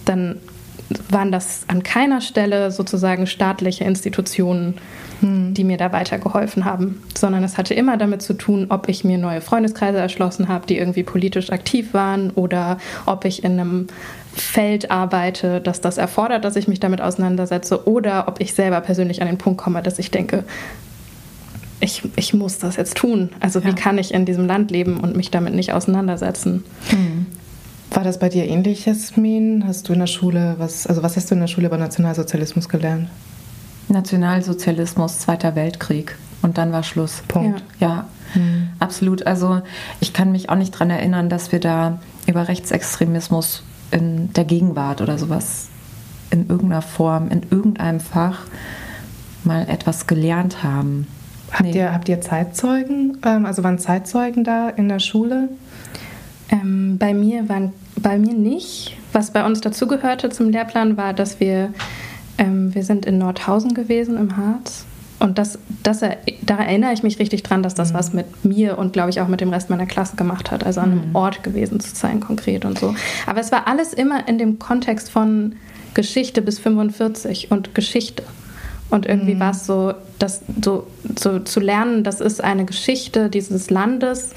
dann 0.04 0.38
waren 1.10 1.32
das 1.32 1.64
an 1.68 1.82
keiner 1.82 2.20
Stelle 2.20 2.70
sozusagen 2.70 3.26
staatliche 3.26 3.84
Institutionen, 3.84 4.74
hm. 5.20 5.54
die 5.54 5.64
mir 5.64 5.76
da 5.76 5.92
weitergeholfen 5.92 6.64
haben, 6.64 7.02
sondern 7.16 7.44
es 7.44 7.58
hatte 7.58 7.74
immer 7.74 7.96
damit 7.96 8.22
zu 8.22 8.34
tun, 8.34 8.66
ob 8.68 8.88
ich 8.88 9.04
mir 9.04 9.18
neue 9.18 9.40
Freundeskreise 9.40 9.98
erschlossen 9.98 10.48
habe, 10.48 10.66
die 10.66 10.78
irgendwie 10.78 11.02
politisch 11.02 11.50
aktiv 11.50 11.94
waren 11.94 12.30
oder 12.30 12.78
ob 13.06 13.24
ich 13.24 13.44
in 13.44 13.58
einem 13.58 13.86
Feld 14.34 14.90
arbeite, 14.90 15.60
dass 15.60 15.80
das 15.80 15.98
erfordert, 15.98 16.44
dass 16.44 16.56
ich 16.56 16.66
mich 16.66 16.80
damit 16.80 17.00
auseinandersetze 17.00 17.86
oder 17.86 18.28
ob 18.28 18.40
ich 18.40 18.54
selber 18.54 18.80
persönlich 18.80 19.20
an 19.20 19.28
den 19.28 19.38
Punkt 19.38 19.60
komme, 19.60 19.82
dass 19.82 19.98
ich 19.98 20.10
denke, 20.10 20.44
ich, 21.80 22.02
ich 22.16 22.32
muss 22.32 22.58
das 22.58 22.76
jetzt 22.76 22.96
tun. 22.96 23.30
Also 23.40 23.58
ja. 23.58 23.66
wie 23.66 23.74
kann 23.74 23.98
ich 23.98 24.14
in 24.14 24.24
diesem 24.24 24.46
Land 24.46 24.70
leben 24.70 25.00
und 25.00 25.16
mich 25.16 25.30
damit 25.30 25.54
nicht 25.54 25.72
auseinandersetzen? 25.72 26.64
Hm. 26.88 27.26
War 27.94 28.04
das 28.04 28.18
bei 28.18 28.30
dir 28.30 28.46
ähnlich, 28.46 28.86
Jasmin? 28.86 29.64
Hast 29.66 29.88
du 29.88 29.92
in 29.92 29.98
der 29.98 30.06
Schule 30.06 30.54
was, 30.58 30.86
also 30.86 31.02
was 31.02 31.16
hast 31.16 31.30
du 31.30 31.34
in 31.34 31.40
der 31.40 31.46
Schule 31.46 31.66
über 31.66 31.76
Nationalsozialismus 31.76 32.68
gelernt? 32.68 33.08
Nationalsozialismus, 33.88 35.18
Zweiter 35.18 35.54
Weltkrieg 35.54 36.16
und 36.40 36.56
dann 36.56 36.72
war 36.72 36.84
Schluss. 36.84 37.22
Punkt. 37.28 37.62
Ja, 37.78 37.88
ja 37.88 38.40
mhm. 38.40 38.68
absolut. 38.78 39.26
Also 39.26 39.60
ich 40.00 40.14
kann 40.14 40.32
mich 40.32 40.48
auch 40.48 40.56
nicht 40.56 40.72
daran 40.74 40.88
erinnern, 40.88 41.28
dass 41.28 41.52
wir 41.52 41.60
da 41.60 41.98
über 42.26 42.48
Rechtsextremismus 42.48 43.62
in 43.90 44.32
der 44.32 44.44
Gegenwart 44.44 45.02
oder 45.02 45.18
sowas 45.18 45.68
in 46.30 46.48
irgendeiner 46.48 46.82
Form, 46.82 47.28
in 47.28 47.42
irgendeinem 47.50 48.00
Fach 48.00 48.46
mal 49.44 49.68
etwas 49.68 50.06
gelernt 50.06 50.62
haben. 50.62 51.06
Habt, 51.50 51.64
nee. 51.64 51.76
ihr, 51.76 51.92
habt 51.92 52.08
ihr 52.08 52.22
Zeitzeugen? 52.22 53.18
Ähm, 53.22 53.44
also 53.44 53.62
waren 53.62 53.78
Zeitzeugen 53.78 54.44
da 54.44 54.70
in 54.70 54.88
der 54.88 55.00
Schule? 55.00 55.50
Ähm, 56.48 56.96
bei 56.98 57.12
mir 57.12 57.50
waren 57.50 57.74
bei 58.02 58.18
mir 58.18 58.34
nicht. 58.34 58.96
Was 59.12 59.32
bei 59.32 59.44
uns 59.44 59.60
dazugehörte 59.60 60.30
zum 60.30 60.50
Lehrplan 60.50 60.96
war, 60.96 61.12
dass 61.12 61.40
wir 61.40 61.72
ähm, 62.38 62.74
wir 62.74 62.82
sind 62.82 63.06
in 63.06 63.18
Nordhausen 63.18 63.74
gewesen 63.74 64.16
im 64.16 64.36
Harz. 64.36 64.84
Und 65.18 65.38
das, 65.38 65.58
das, 65.84 66.00
da 66.00 66.56
erinnere 66.56 66.92
ich 66.92 67.04
mich 67.04 67.20
richtig 67.20 67.44
dran, 67.44 67.62
dass 67.62 67.74
das 67.74 67.92
mhm. 67.92 67.94
was 67.96 68.12
mit 68.12 68.44
mir 68.44 68.76
und 68.76 68.92
glaube 68.92 69.10
ich 69.10 69.20
auch 69.20 69.28
mit 69.28 69.40
dem 69.40 69.50
Rest 69.50 69.70
meiner 69.70 69.86
Klasse 69.86 70.16
gemacht 70.16 70.50
hat. 70.50 70.64
Also 70.64 70.80
an 70.80 70.90
einem 70.90 71.08
mhm. 71.10 71.16
Ort 71.16 71.44
gewesen 71.44 71.78
zu 71.78 71.94
sein, 71.94 72.18
konkret 72.18 72.64
und 72.64 72.78
so. 72.78 72.94
Aber 73.26 73.40
es 73.40 73.52
war 73.52 73.68
alles 73.68 73.92
immer 73.92 74.26
in 74.28 74.38
dem 74.38 74.58
Kontext 74.58 75.10
von 75.10 75.54
Geschichte 75.94 76.42
bis 76.42 76.58
45 76.58 77.50
und 77.52 77.74
Geschichte. 77.74 78.24
Und 78.90 79.06
irgendwie 79.06 79.36
mhm. 79.36 79.40
war 79.40 79.50
es 79.52 79.64
so, 79.64 79.94
das 80.22 80.40
so, 80.62 80.86
so 81.18 81.40
zu 81.40 81.58
lernen, 81.58 82.04
das 82.04 82.20
ist 82.20 82.42
eine 82.42 82.64
Geschichte 82.64 83.28
dieses 83.28 83.70
Landes. 83.70 84.30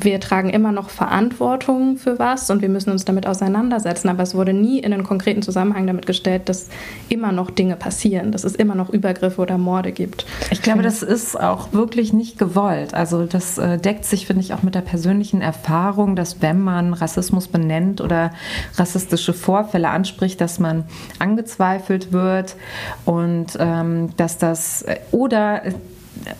Wir 0.00 0.18
tragen 0.20 0.50
immer 0.50 0.72
noch 0.72 0.90
Verantwortung 0.90 1.96
für 1.96 2.18
was 2.18 2.50
und 2.50 2.60
wir 2.60 2.68
müssen 2.68 2.90
uns 2.90 3.04
damit 3.04 3.26
auseinandersetzen. 3.26 4.08
Aber 4.08 4.24
es 4.24 4.34
wurde 4.34 4.52
nie 4.52 4.80
in 4.80 4.92
einen 4.92 5.04
konkreten 5.04 5.42
Zusammenhang 5.42 5.86
damit 5.86 6.06
gestellt, 6.06 6.48
dass 6.48 6.68
immer 7.08 7.30
noch 7.30 7.50
Dinge 7.50 7.76
passieren, 7.76 8.32
dass 8.32 8.44
es 8.44 8.56
immer 8.56 8.74
noch 8.74 8.90
Übergriffe 8.90 9.40
oder 9.40 9.58
Morde 9.58 9.92
gibt. 9.92 10.26
Ich 10.50 10.60
glaube, 10.62 10.82
das 10.82 11.02
ist 11.02 11.38
auch 11.38 11.72
wirklich 11.72 12.12
nicht 12.12 12.38
gewollt. 12.38 12.94
Also 12.94 13.24
das 13.24 13.58
äh, 13.58 13.78
deckt 13.78 14.04
sich, 14.04 14.26
finde 14.26 14.42
ich, 14.42 14.54
auch 14.54 14.62
mit 14.62 14.74
der 14.74 14.80
persönlichen 14.80 15.40
Erfahrung, 15.40 16.16
dass 16.16 16.42
wenn 16.42 16.60
man 16.60 16.94
Rassismus 16.94 17.46
benennt 17.46 18.00
oder 18.00 18.32
rassistische 18.76 19.32
Vorfälle 19.32 19.88
anspricht, 19.88 20.40
dass 20.40 20.58
man 20.58 20.84
angezweifelt 21.20 22.12
wird 22.12 22.56
und 23.04 23.56
ähm, 23.58 24.10
dass 24.16 24.38
das 24.38 24.82
äh, 24.82 24.96
oder 25.28 25.62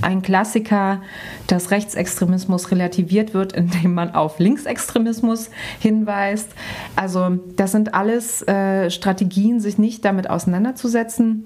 ein 0.03 0.23
Klassiker, 0.23 1.03
dass 1.47 1.71
Rechtsextremismus 1.71 2.71
relativiert 2.71 3.35
wird, 3.35 3.53
indem 3.53 3.95
man 3.95 4.15
auf 4.15 4.39
Linksextremismus 4.39 5.51
hinweist. 5.79 6.51
Also 6.97 7.39
das 7.57 7.73
sind 7.73 7.95
alles 7.95 8.43
äh, 8.49 8.91
Strategien, 8.91 9.61
sich 9.61 9.79
nicht 9.79 10.05
damit 10.05 10.31
auseinanderzusetzen 10.31 11.45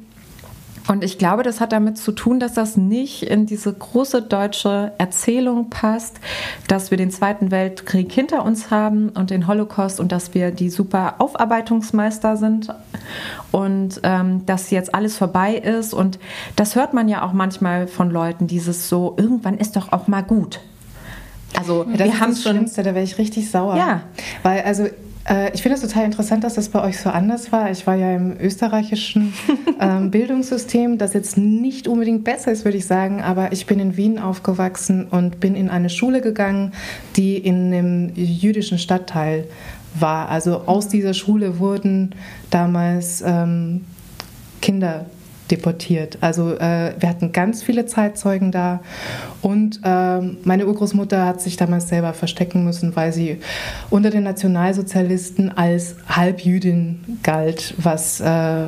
und 0.89 1.05
ich 1.05 1.19
glaube, 1.19 1.43
das 1.43 1.61
hat 1.61 1.73
damit 1.73 1.97
zu 1.97 2.13
tun, 2.13 2.41
dass 2.41 2.55
das 2.55 2.77
nicht 2.77 3.23
in 3.23 3.47
diese 3.47 3.73
große 3.73 4.23
deutsche 4.23 4.93
Erzählung 4.99 5.71
passt, 5.71 6.17
dass 6.67 6.91
wir 6.91 6.99
den 6.99 7.11
Zweiten 7.11 7.51
Weltkrieg 7.51 8.11
hinter 8.11 8.45
uns 8.45 8.71
haben 8.71 9.11
und 9.11 9.31
den 9.31 9.47
Holocaust 9.47 10.01
und 10.01 10.11
dass 10.11 10.35
wir 10.35 10.51
die 10.51 10.71
super 10.71 11.17
Aufarbeitungsmeister 11.19 12.37
sind 12.37 12.75
und 13.53 14.01
ähm, 14.03 14.45
dass 14.47 14.71
jetzt 14.71 14.95
alles 14.95 15.17
vorbei 15.17 15.55
ist. 15.55 15.95
Und 15.95 16.19
das 16.57 16.75
hört 16.75 16.95
man 16.95 17.09
ja 17.09 17.25
auch 17.25 17.33
manchmal 17.33 17.87
von 17.87 18.11
Leuten, 18.11 18.47
dieses 18.47 18.89
so, 18.89 19.15
irgendwann 19.17 19.59
ist 19.59 19.77
doch 19.77 19.93
auch 19.93 20.09
mal 20.09 20.23
gut. 20.23 20.61
Also 21.57 21.85
ja, 21.85 21.99
wir 21.99 22.21
haben 22.21 22.31
das 22.31 22.43
schon. 22.43 22.53
Schlimmste, 22.53 22.83
da 22.83 22.95
wäre 22.95 23.05
ich 23.05 23.19
richtig 23.19 23.51
sauer. 23.51 23.77
Ja. 23.77 24.03
Weil 24.43 24.63
also 24.63 24.87
ich 25.53 25.63
finde 25.63 25.77
es 25.77 25.83
total 25.83 26.05
interessant, 26.05 26.43
dass 26.43 26.55
das 26.55 26.69
bei 26.69 26.83
euch 26.83 26.99
so 26.99 27.09
anders 27.09 27.53
war. 27.53 27.71
Ich 27.71 27.87
war 27.87 27.95
ja 27.95 28.15
im 28.17 28.37
österreichischen 28.41 29.33
ähm, 29.81 30.11
Bildungssystem, 30.11 30.99
das 30.99 31.13
jetzt 31.13 31.39
nicht 31.39 31.87
unbedingt 31.87 32.25
besser 32.25 32.51
ist, 32.51 32.65
würde 32.65 32.79
ich 32.79 32.87
sagen, 32.87 33.23
aber 33.23 33.53
ich 33.53 33.67
bin 33.67 33.79
in 33.79 33.97
Wien 33.97 34.19
aufgewachsen 34.19 35.07
und 35.09 35.39
bin 35.39 35.55
in 35.55 35.69
eine 35.71 35.91
Schule 35.91 36.23
gegangen, 36.23 36.73
die 37.15 37.37
in 37.37 37.73
einem 37.73 38.13
jüdischen 38.17 38.79
Stadtteil 38.79 39.45
war. 39.95 40.29
Also 40.29 40.63
aus 40.67 40.89
dieser 40.89 41.15
Schule 41.15 41.59
wurden 41.61 42.15
damals 42.51 43.23
ähm, 43.25 43.85
Kinder 44.61 45.07
deportiert. 45.53 46.19
Also 46.21 46.55
äh, 46.55 46.95
wir 46.99 47.09
hatten 47.09 47.31
ganz 47.33 47.63
viele 47.63 47.87
Zeitzeugen 47.87 48.51
da 48.51 48.81
und 49.43 49.81
äh, 49.85 50.21
meine 50.45 50.67
Urgroßmutter 50.67 51.27
hat 51.27 51.41
sich 51.41 51.57
damals 51.57 51.89
selber 51.89 52.15
verstecken 52.15 52.65
müssen, 52.65 52.97
weil 52.97 53.13
sie 53.13 53.39
unter 53.91 54.11
den 54.11 54.25
Nationalsozialisten 54.25 55.57
als 55.57 55.97
Halbjüdin 56.09 57.19
galt, 57.23 57.75
was 57.77 58.21
äh, 58.21 58.65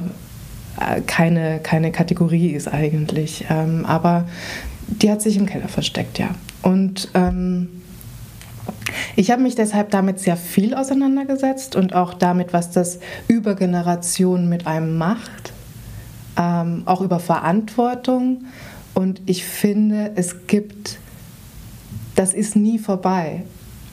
keine, 1.07 1.61
keine 1.62 1.90
Kategorie 1.90 2.51
ist 2.51 2.68
eigentlich. 2.68 3.47
Ähm, 3.49 3.87
aber 3.87 4.27
die 4.88 5.11
hat 5.11 5.23
sich 5.23 5.37
im 5.37 5.47
Keller 5.47 5.68
versteckt, 5.68 6.18
ja. 6.18 6.31
Und 6.62 7.09
ähm, 7.14 7.68
ich 9.16 9.31
habe 9.31 9.42
mich 9.42 9.55
deshalb 9.55 9.90
damit 9.90 10.18
sehr 10.18 10.37
viel 10.37 10.75
auseinandergesetzt 10.75 11.77
und 11.77 11.94
auch 11.94 12.12
damit, 12.14 12.53
was 12.53 12.70
das 12.70 12.99
über 13.29 13.55
Generationen 13.55 14.49
mit 14.49 14.66
einem 14.66 14.99
macht 14.99 15.55
ähm, 16.37 16.83
auch 16.87 17.01
über 17.01 17.20
Verantwortung. 17.20 18.44
Und 18.94 19.23
ich 19.27 19.44
finde, 19.44 20.12
es 20.14 20.47
gibt, 20.47 20.99
das 22.14 22.33
ist 22.33 22.57
nie 22.57 22.79
vorbei. 22.79 23.44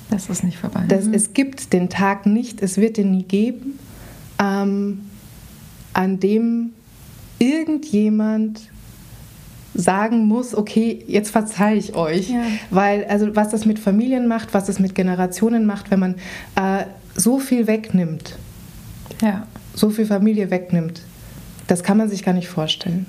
Das 0.10 0.30
ist 0.30 0.44
nicht 0.44 0.58
vorbei. 0.58 0.84
Das, 0.88 1.06
mhm. 1.06 1.14
Es 1.14 1.34
gibt 1.34 1.74
den 1.74 1.90
Tag 1.90 2.26
nicht, 2.26 2.62
es 2.62 2.78
wird 2.78 2.98
den 2.98 3.12
nie 3.12 3.24
geben, 3.24 3.80
ähm, 4.40 5.02
an 5.94 6.20
dem 6.20 6.72
irgendjemand 7.40 8.62
sagen 9.74 10.26
muss, 10.26 10.54
okay, 10.54 11.04
jetzt 11.08 11.32
verzeihe 11.32 11.78
ich 11.78 11.96
euch. 11.96 12.30
Ja. 12.30 12.44
Weil, 12.70 13.06
also 13.06 13.36
was 13.36 13.50
das 13.50 13.66
mit 13.66 13.80
Familien 13.80 14.28
macht, 14.28 14.54
was 14.54 14.66
das 14.66 14.80
mit 14.80 14.96
Generationen 14.96 15.66
macht, 15.66 15.92
wenn 15.92 16.00
man 16.00 16.16
äh, 16.56 16.86
so 17.16 17.40
viel 17.40 17.68
wegnimmt, 17.68 18.38
ja. 19.22 19.48
so 19.74 19.90
viel 19.90 20.06
Familie 20.06 20.52
wegnimmt, 20.52 21.02
das 21.68 21.84
kann 21.84 21.98
man 21.98 22.10
sich 22.10 22.24
gar 22.24 22.34
nicht 22.34 22.48
vorstellen. 22.48 23.06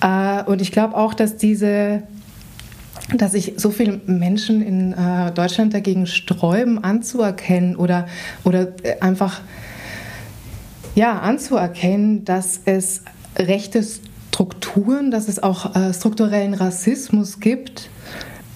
Äh, 0.00 0.42
und 0.44 0.60
ich 0.60 0.72
glaube 0.72 0.96
auch, 0.96 1.14
dass 1.14 1.36
diese 1.36 2.02
dass 3.12 3.32
sich 3.32 3.54
so 3.56 3.70
viele 3.70 4.00
Menschen 4.06 4.62
in 4.62 4.92
äh, 4.92 5.30
Deutschland 5.32 5.74
dagegen 5.74 6.06
sträuben, 6.06 6.82
anzuerkennen 6.82 7.76
oder, 7.76 8.06
oder 8.44 8.68
äh, 8.82 8.98
einfach 9.00 9.42
ja, 10.94 11.18
anzuerkennen, 11.18 12.24
dass 12.24 12.60
es 12.64 13.02
rechte 13.36 13.84
Strukturen, 14.34 15.10
dass 15.10 15.28
es 15.28 15.42
auch 15.42 15.76
äh, 15.76 15.92
strukturellen 15.92 16.54
Rassismus 16.54 17.40
gibt, 17.40 17.90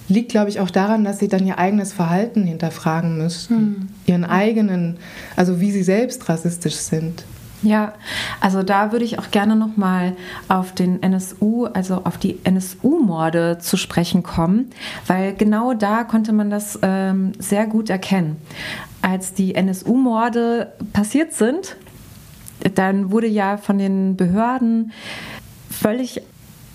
liegt, 0.07 0.31
glaube 0.31 0.49
ich, 0.49 0.59
auch 0.59 0.71
daran, 0.71 1.03
dass 1.03 1.19
sie 1.19 1.27
dann 1.27 1.45
ihr 1.45 1.59
eigenes 1.59 1.93
Verhalten 1.93 2.43
hinterfragen 2.43 3.17
müssen. 3.17 3.57
Hm. 3.57 3.87
Ihren 4.07 4.25
eigenen, 4.25 4.97
also 5.35 5.61
wie 5.61 5.71
sie 5.71 5.83
selbst 5.83 6.27
rassistisch 6.27 6.75
sind. 6.75 7.23
Ja, 7.61 7.93
also 8.39 8.63
da 8.63 8.93
würde 8.93 9.03
ich 9.03 9.19
auch 9.19 9.31
gerne 9.31 9.55
noch 9.55 9.75
mal 9.75 10.15
auf 10.47 10.73
den 10.73 11.03
NSU, 11.03 11.65
also 11.65 12.01
auf 12.05 12.17
die 12.17 12.39
NSU-Morde 12.43 13.57
zu 13.59 13.75
sprechen 13.75 14.23
kommen, 14.23 14.69
weil 15.07 15.33
genau 15.33 15.73
da 15.73 16.05
konnte 16.05 16.31
man 16.31 16.49
das 16.49 16.79
ähm, 16.81 17.33
sehr 17.37 17.67
gut 17.67 17.89
erkennen. 17.89 18.37
Als 19.01 19.33
die 19.33 19.55
NSU-Morde 19.55 20.71
passiert 20.93 21.33
sind, 21.33 21.75
dann 22.75 23.11
wurde 23.11 23.27
ja 23.27 23.57
von 23.57 23.77
den 23.77 24.15
Behörden 24.15 24.93
völlig 25.69 26.21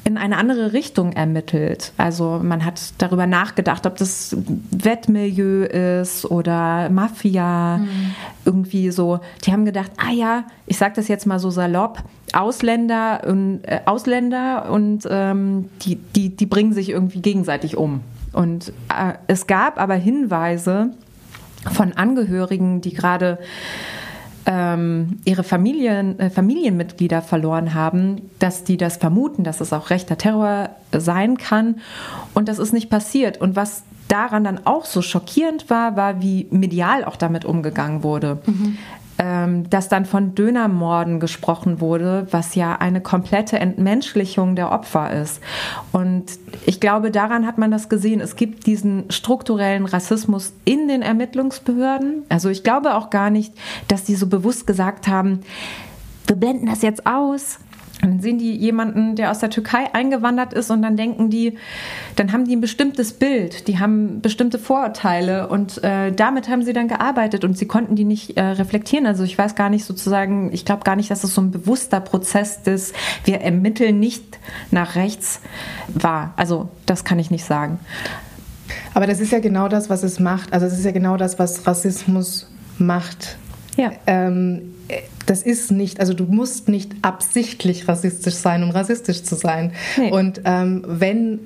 in 0.05 0.19
eine 0.19 0.37
andere 0.37 0.75
Richtung 0.75 1.13
ermittelt. 1.15 1.93
Also 1.97 2.39
man 2.43 2.65
hat 2.65 2.93
darüber 2.99 3.27
nachgedacht, 3.27 3.87
ob 3.87 3.97
das 3.97 4.37
Wettmilieu 4.71 5.65
ist 5.65 6.27
oder 6.27 6.91
Mafia, 6.91 7.79
mhm. 7.79 8.15
irgendwie 8.45 8.91
so. 8.91 9.21
Die 9.45 9.53
haben 9.53 9.65
gedacht, 9.65 9.91
ah 9.97 10.13
ja, 10.13 10.45
ich 10.67 10.77
sage 10.77 10.93
das 10.97 11.09
jetzt 11.09 11.27
mal 11.27 11.39
so 11.39 11.51
salopp, 11.51 12.03
Ausländer 12.35 13.23
und 13.27 13.61
äh, 13.63 13.81
Ausländer 13.87 14.71
und 14.71 15.09
ähm, 15.09 15.71
die, 15.83 15.97
die, 15.97 16.37
die 16.37 16.47
bringen 16.47 16.75
sich 16.75 16.91
irgendwie 16.91 17.21
gegenseitig 17.21 17.77
um. 17.77 18.03
Und 18.33 18.71
äh, 18.89 19.15
es 19.27 19.47
gab 19.47 19.81
aber 19.81 19.95
Hinweise 19.95 20.91
von 21.73 21.93
Angehörigen, 21.93 22.83
die 22.83 22.93
gerade 22.93 23.39
ähm, 24.47 25.21
ihre 25.25 25.43
Familien, 25.43 26.19
äh, 26.19 26.31
Familienmitglieder 26.31 27.23
verloren 27.23 27.75
haben, 27.75 28.31
dass 28.39 28.65
die 28.65 28.77
das 28.77 28.97
vermuten, 28.97 29.45
dass 29.45 29.61
es 29.61 29.73
auch 29.73 29.91
rechter 29.91 30.19
Terror 30.19 30.71
sein 30.93 31.39
kann. 31.39 31.77
Und 32.35 32.49
das 32.49 32.59
ist 32.59 32.73
nicht 32.73 32.91
passiert. 32.91 33.41
Und 33.41 33.57
was 33.57 33.85
daran 34.09 34.45
dann 34.45 34.67
auch 34.67 34.85
so 34.85 35.01
schockierend 35.03 35.71
war, 35.71 35.97
war, 35.97 36.21
wie 36.21 36.47
medial 36.51 37.05
auch 37.05 37.17
damit 37.17 37.45
umgegangen 37.45 38.03
wurde. 38.03 38.39
Mhm 38.47 38.77
ähm, 39.19 39.69
dass 39.71 39.89
dann 39.89 40.07
von 40.07 40.35
Dönermorden 40.35 41.21
gesprochen 41.21 41.81
wurde, 41.81 42.27
was 42.31 42.55
ja 42.55 42.77
eine 42.77 43.01
komplette 43.01 43.59
Entmenschlichung 43.59 44.57
der 44.57 44.73
Opfer 44.73 45.13
ist. 45.13 45.41
Und 45.93 46.25
ich 46.67 46.81
glaube, 46.81 47.11
daran 47.11 47.47
hat 47.47 47.59
man 47.59 47.71
das 47.71 47.89
gesehen. 47.89 48.21
Es 48.21 48.37
gibt 48.37 48.67
diesen 48.67 49.11
strukturellen 49.11 49.87
Rassismus 49.87 50.53
in 50.65 50.89
den 50.89 51.03
Ermittlungsbehörden. 51.03 52.25
Also 52.29 52.49
ich 52.49 52.65
glaube 52.65 52.95
auch 52.95 53.11
gar 53.11 53.31
nicht, 53.31 53.53
dass 53.89 54.05
die 54.05 54.17
so 54.17 54.27
bewusst 54.27 54.67
gesagt 54.67 55.07
haben, 55.07 55.41
wir 56.27 56.37
blenden 56.37 56.67
das 56.67 56.83
jetzt 56.83 57.07
aus, 57.07 57.59
dann 58.01 58.21
sehen 58.21 58.39
die 58.39 58.55
jemanden, 58.55 59.17
der 59.17 59.31
aus 59.31 59.39
der 59.39 59.51
Türkei 59.51 59.93
eingewandert 59.93 60.53
ist 60.53 60.71
und 60.71 60.83
dann 60.83 60.97
denken 60.97 61.31
die, 61.31 61.57
dann 62.17 62.33
haben 62.33 62.45
die 62.45 62.57
ein 62.57 62.61
bestimmtes 62.61 63.13
Bild, 63.13 63.69
die 63.69 63.79
haben 63.79 64.21
bestimmte 64.21 64.59
Vorurteile 64.59 65.49
und 65.49 65.83
äh, 65.83 66.13
damit 66.13 66.49
haben 66.49 66.63
sie 66.63 66.73
dann 66.73 66.89
gearbeitet 66.89 67.45
und 67.45 67.57
sie 67.57 67.67
konnten 67.67 67.97
die 67.97 68.05
nicht 68.05 68.37
äh, 68.37 68.43
reflektieren. 68.43 69.07
Also 69.07 69.25
ich 69.25 69.39
weiß 69.39 69.55
gar 69.55 69.71
nicht 69.71 69.85
sozusagen, 69.85 70.53
ich 70.53 70.65
glaube 70.65 70.85
gar 70.85 70.97
nicht, 70.97 71.11
dass 71.11 71.25
es 71.25 71.35
so 71.35 71.41
ein 71.41 71.51
bewusster 71.51 72.01
Prozess 72.01 72.59
ist, 72.65 72.95
wir 73.25 73.41
ermitteln 73.41 74.01
nicht 74.01 74.39
nach 74.71 74.97
rechts 74.97 75.41
war. 75.89 76.35
Also 76.37 76.69
das 76.87 77.05
kann 77.05 77.19
ich 77.19 77.31
nicht 77.31 77.45
sagen. 77.45 77.79
Aber 78.93 79.07
das 79.07 79.21
ist 79.21 79.33
ja 79.33 79.41
genau 79.41 79.69
das, 79.69 79.89
was 79.89 80.03
es 80.03 80.21
macht. 80.21 80.53
Also 80.53 80.67
es 80.67 80.75
ist 80.79 80.85
ja 80.85 80.93
genau 80.93 81.17
das, 81.17 81.39
was 81.39 81.67
Rassismus 81.67 82.51
macht. 82.79 83.37
Ja. 83.77 83.93
Ähm, 84.07 84.74
das 85.27 85.43
ist 85.43 85.71
nicht, 85.71 86.01
also 86.01 86.15
du 86.15 86.25
musst 86.25 86.69
nicht 86.69 86.93
absichtlich 87.03 87.89
rassistisch 87.89 88.35
sein, 88.35 88.63
um 88.63 88.71
rassistisch 88.71 89.23
zu 89.23 89.35
sein. 89.35 89.73
Nee. 89.97 90.11
Und 90.11 90.43
ähm, 90.45 90.85
wenn 90.87 91.41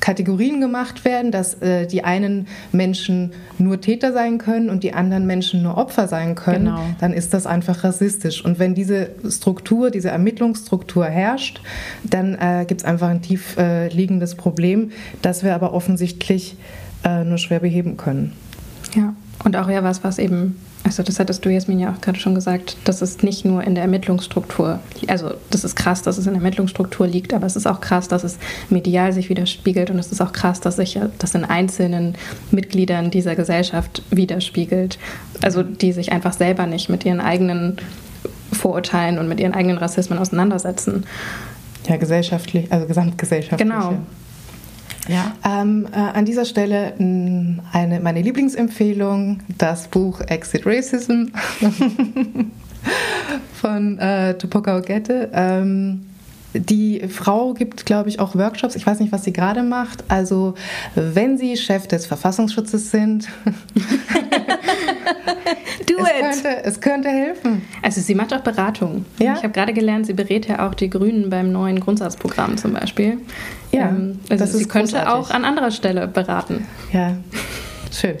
Kategorien 0.00 0.60
gemacht 0.60 1.04
werden, 1.04 1.30
dass 1.30 1.54
äh, 1.62 1.86
die 1.86 2.04
einen 2.04 2.48
Menschen 2.72 3.32
nur 3.58 3.80
Täter 3.80 4.12
sein 4.12 4.38
können 4.38 4.70
und 4.70 4.82
die 4.82 4.94
anderen 4.94 5.26
Menschen 5.26 5.62
nur 5.62 5.76
Opfer 5.76 6.08
sein 6.08 6.34
können, 6.34 6.66
genau. 6.66 6.80
dann 7.00 7.12
ist 7.12 7.34
das 7.34 7.46
einfach 7.46 7.84
rassistisch. 7.84 8.44
Und 8.44 8.58
wenn 8.58 8.74
diese 8.74 9.10
Struktur, 9.28 9.90
diese 9.90 10.08
Ermittlungsstruktur 10.08 11.04
herrscht, 11.06 11.60
dann 12.02 12.34
äh, 12.34 12.64
gibt 12.66 12.80
es 12.80 12.84
einfach 12.86 13.08
ein 13.08 13.22
tief 13.22 13.56
äh, 13.58 13.88
liegendes 13.88 14.34
Problem, 14.34 14.90
das 15.22 15.44
wir 15.44 15.54
aber 15.54 15.74
offensichtlich 15.74 16.56
äh, 17.04 17.24
nur 17.24 17.38
schwer 17.38 17.60
beheben 17.60 17.96
können. 17.96 18.32
Ja, 18.94 19.14
und 19.44 19.56
auch 19.56 19.68
ja 19.68 19.84
was, 19.84 20.02
was 20.02 20.18
eben 20.18 20.56
also 20.82 21.02
das 21.02 21.20
hattest 21.20 21.44
du, 21.44 21.50
Jasmin, 21.50 21.78
ja 21.78 21.92
auch 21.92 22.00
gerade 22.00 22.18
schon 22.18 22.34
gesagt, 22.34 22.76
das 22.84 23.02
ist 23.02 23.22
nicht 23.22 23.44
nur 23.44 23.62
in 23.62 23.74
der 23.74 23.84
Ermittlungsstruktur, 23.84 24.80
also 25.08 25.32
das 25.50 25.64
ist 25.64 25.76
krass, 25.76 26.02
dass 26.02 26.18
es 26.18 26.26
in 26.26 26.32
der 26.32 26.40
Ermittlungsstruktur 26.40 27.06
liegt, 27.06 27.34
aber 27.34 27.46
es 27.46 27.56
ist 27.56 27.66
auch 27.66 27.80
krass, 27.80 28.08
dass 28.08 28.24
es 28.24 28.38
medial 28.70 29.12
sich 29.12 29.28
widerspiegelt 29.28 29.90
und 29.90 29.98
es 29.98 30.10
ist 30.10 30.20
auch 30.20 30.32
krass, 30.32 30.60
dass 30.60 30.76
sich 30.76 30.98
das 31.18 31.34
in 31.34 31.44
einzelnen 31.44 32.14
Mitgliedern 32.50 33.10
dieser 33.10 33.36
Gesellschaft 33.36 34.02
widerspiegelt. 34.10 34.98
Also 35.42 35.62
die 35.62 35.92
sich 35.92 36.12
einfach 36.12 36.32
selber 36.32 36.66
nicht 36.66 36.88
mit 36.88 37.04
ihren 37.04 37.20
eigenen 37.20 37.76
Vorurteilen 38.52 39.18
und 39.18 39.28
mit 39.28 39.40
ihren 39.40 39.54
eigenen 39.54 39.78
Rassismen 39.78 40.18
auseinandersetzen. 40.18 41.04
Ja, 41.86 41.96
gesellschaftlich, 41.96 42.70
also 42.72 42.86
gesamtgesellschaftlich. 42.86 43.68
Genau. 43.68 43.98
Ja. 45.10 45.34
Ähm, 45.44 45.88
äh, 45.92 45.96
an 45.96 46.24
dieser 46.24 46.44
Stelle 46.44 46.94
eine, 47.72 48.00
meine 48.00 48.22
Lieblingsempfehlung, 48.22 49.40
das 49.58 49.88
Buch 49.88 50.20
Exit 50.20 50.64
Racism 50.64 51.26
von 53.54 53.98
äh, 53.98 54.38
Tupoka 54.38 54.78
Ogette. 54.78 55.30
Ähm, 55.32 56.06
die 56.54 57.08
Frau 57.08 57.54
gibt, 57.54 57.86
glaube 57.86 58.08
ich, 58.08 58.18
auch 58.20 58.34
Workshops. 58.34 58.74
Ich 58.76 58.86
weiß 58.86 59.00
nicht, 59.00 59.12
was 59.12 59.24
sie 59.24 59.32
gerade 59.32 59.62
macht. 59.62 60.04
Also, 60.08 60.54
wenn 60.94 61.38
Sie 61.38 61.56
Chef 61.56 61.86
des 61.86 62.06
Verfassungsschutzes 62.06 62.90
sind, 62.90 63.28
Do 65.86 65.94
es 65.98 66.08
it! 66.08 66.20
Könnte, 66.20 66.64
es 66.64 66.80
könnte 66.80 67.08
helfen. 67.08 67.62
Also, 67.82 68.00
sie 68.00 68.14
macht 68.14 68.32
auch 68.34 68.40
Beratung. 68.40 69.04
Ja? 69.18 69.34
Ich 69.34 69.42
habe 69.42 69.52
gerade 69.52 69.72
gelernt, 69.72 70.06
sie 70.06 70.12
berät 70.12 70.46
ja 70.48 70.68
auch 70.68 70.74
die 70.74 70.90
Grünen 70.90 71.30
beim 71.30 71.52
neuen 71.52 71.80
Grundsatzprogramm 71.80 72.56
zum 72.56 72.72
Beispiel. 72.72 73.18
Ja, 73.72 73.88
ähm, 73.88 74.18
also 74.28 74.44
das 74.44 74.52
sie 74.52 74.66
könnte 74.66 74.92
großartig. 74.92 75.12
auch 75.12 75.30
an 75.30 75.44
anderer 75.44 75.70
Stelle 75.70 76.08
beraten. 76.08 76.66
Ja. 76.92 77.16
Schön. 77.92 78.16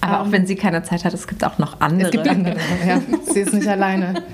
Aber 0.00 0.20
um, 0.20 0.28
auch 0.28 0.32
wenn 0.32 0.46
sie 0.46 0.54
keine 0.54 0.82
Zeit 0.82 1.04
hat, 1.04 1.14
es 1.14 1.26
gibt 1.26 1.44
auch 1.44 1.58
noch 1.58 1.80
andere. 1.80 2.08
Es 2.08 2.12
gibt 2.12 2.28
andere, 2.28 2.56
ja. 2.86 3.00
Sie 3.32 3.40
ist 3.40 3.52
nicht 3.52 3.68
alleine. 3.68 4.22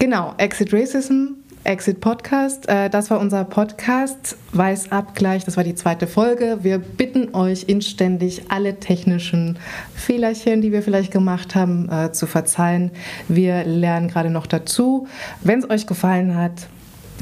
Genau, 0.00 0.32
Exit 0.36 0.72
Racism 0.72 1.32
Exit 1.68 2.00
Podcast. 2.00 2.66
Äh, 2.66 2.88
das 2.88 3.10
war 3.10 3.20
unser 3.20 3.44
Podcast 3.44 4.38
Weißabgleich. 4.52 5.44
Das 5.44 5.58
war 5.58 5.64
die 5.64 5.74
zweite 5.74 6.06
Folge. 6.06 6.60
Wir 6.62 6.78
bitten 6.78 7.34
euch 7.34 7.64
inständig, 7.64 8.50
alle 8.50 8.80
technischen 8.80 9.58
Fehlerchen, 9.94 10.62
die 10.62 10.72
wir 10.72 10.82
vielleicht 10.82 11.12
gemacht 11.12 11.54
haben, 11.54 11.90
äh, 11.90 12.10
zu 12.12 12.26
verzeihen. 12.26 12.90
Wir 13.28 13.64
lernen 13.64 14.08
gerade 14.08 14.30
noch 14.30 14.46
dazu. 14.46 15.08
Wenn 15.42 15.58
es 15.58 15.68
euch 15.68 15.86
gefallen 15.86 16.34
hat, 16.36 16.68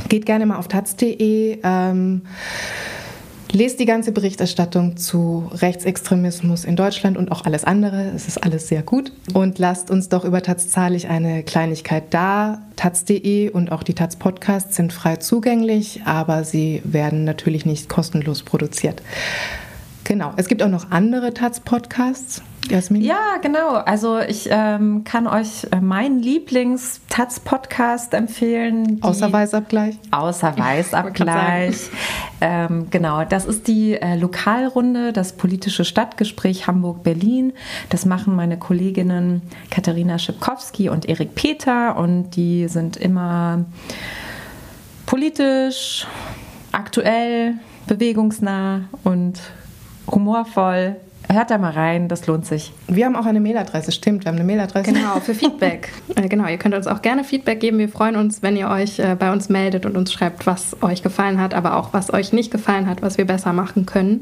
geht 0.08 0.26
gerne 0.26 0.46
mal 0.46 0.58
auf 0.58 0.68
taz.de. 0.68 1.58
Lest 3.56 3.80
die 3.80 3.86
ganze 3.86 4.12
Berichterstattung 4.12 4.98
zu 4.98 5.48
Rechtsextremismus 5.50 6.66
in 6.66 6.76
Deutschland 6.76 7.16
und 7.16 7.32
auch 7.32 7.46
alles 7.46 7.64
andere. 7.64 8.12
Es 8.14 8.28
ist 8.28 8.44
alles 8.44 8.68
sehr 8.68 8.82
gut. 8.82 9.12
Und 9.32 9.58
lasst 9.58 9.90
uns 9.90 10.10
doch 10.10 10.26
über 10.26 10.42
Taz 10.42 10.68
zahlig 10.68 11.08
eine 11.08 11.42
Kleinigkeit 11.42 12.04
da. 12.10 12.60
Taz.de 12.76 13.48
und 13.48 13.72
auch 13.72 13.82
die 13.82 13.94
Taz 13.94 14.16
Podcasts 14.16 14.76
sind 14.76 14.92
frei 14.92 15.16
zugänglich, 15.16 16.02
aber 16.04 16.44
sie 16.44 16.82
werden 16.84 17.24
natürlich 17.24 17.64
nicht 17.64 17.88
kostenlos 17.88 18.42
produziert. 18.42 19.00
Genau. 20.06 20.32
Es 20.36 20.46
gibt 20.46 20.62
auch 20.62 20.68
noch 20.68 20.92
andere 20.92 21.34
Taz-Podcasts. 21.34 22.40
Jasmin? 22.68 23.02
Ja, 23.02 23.38
genau. 23.42 23.74
Also 23.74 24.20
ich 24.20 24.46
ähm, 24.48 25.02
kann 25.02 25.26
euch 25.26 25.66
äh, 25.72 25.80
meinen 25.80 26.20
Lieblings-Taz-Podcast 26.20 28.14
empfehlen. 28.14 28.98
Außer 29.02 29.32
Weißabgleich? 29.32 29.98
Außer 30.12 30.56
Weißabgleich. 30.58 31.90
ähm, 32.40 32.86
genau, 32.90 33.24
das 33.24 33.46
ist 33.46 33.66
die 33.66 33.94
äh, 33.94 34.14
Lokalrunde, 34.16 35.12
das 35.12 35.32
politische 35.32 35.84
Stadtgespräch 35.84 36.68
Hamburg-Berlin. 36.68 37.52
Das 37.88 38.06
machen 38.06 38.36
meine 38.36 38.60
Kolleginnen 38.60 39.42
Katharina 39.72 40.20
Schipkowski 40.20 40.88
und 40.88 41.08
Erik 41.08 41.34
Peter 41.34 41.96
und 41.96 42.30
die 42.36 42.68
sind 42.68 42.96
immer 42.96 43.64
politisch, 45.04 46.06
aktuell, 46.70 47.54
bewegungsnah 47.88 48.82
und 49.02 49.40
humorvoll. 50.10 50.96
Hört 51.28 51.50
da 51.50 51.58
mal 51.58 51.72
rein, 51.72 52.06
das 52.08 52.28
lohnt 52.28 52.46
sich. 52.46 52.72
Wir 52.86 53.04
haben 53.06 53.16
auch 53.16 53.26
eine 53.26 53.40
Mailadresse, 53.40 53.90
stimmt, 53.90 54.24
wir 54.24 54.28
haben 54.30 54.36
eine 54.36 54.44
Mailadresse. 54.44 54.92
Genau, 54.92 55.18
für 55.18 55.34
Feedback. 55.34 55.90
äh, 56.14 56.28
genau, 56.28 56.46
ihr 56.46 56.56
könnt 56.56 56.74
uns 56.74 56.86
auch 56.86 57.02
gerne 57.02 57.24
Feedback 57.24 57.58
geben. 57.58 57.78
Wir 57.78 57.88
freuen 57.88 58.14
uns, 58.14 58.42
wenn 58.42 58.56
ihr 58.56 58.68
euch 58.68 59.00
äh, 59.00 59.16
bei 59.18 59.32
uns 59.32 59.48
meldet 59.48 59.86
und 59.86 59.96
uns 59.96 60.12
schreibt, 60.12 60.46
was 60.46 60.80
euch 60.82 61.02
gefallen 61.02 61.40
hat, 61.40 61.52
aber 61.52 61.76
auch 61.76 61.92
was 61.92 62.12
euch 62.12 62.32
nicht 62.32 62.52
gefallen 62.52 62.88
hat, 62.88 63.02
was 63.02 63.18
wir 63.18 63.24
besser 63.24 63.52
machen 63.52 63.86
können. 63.86 64.20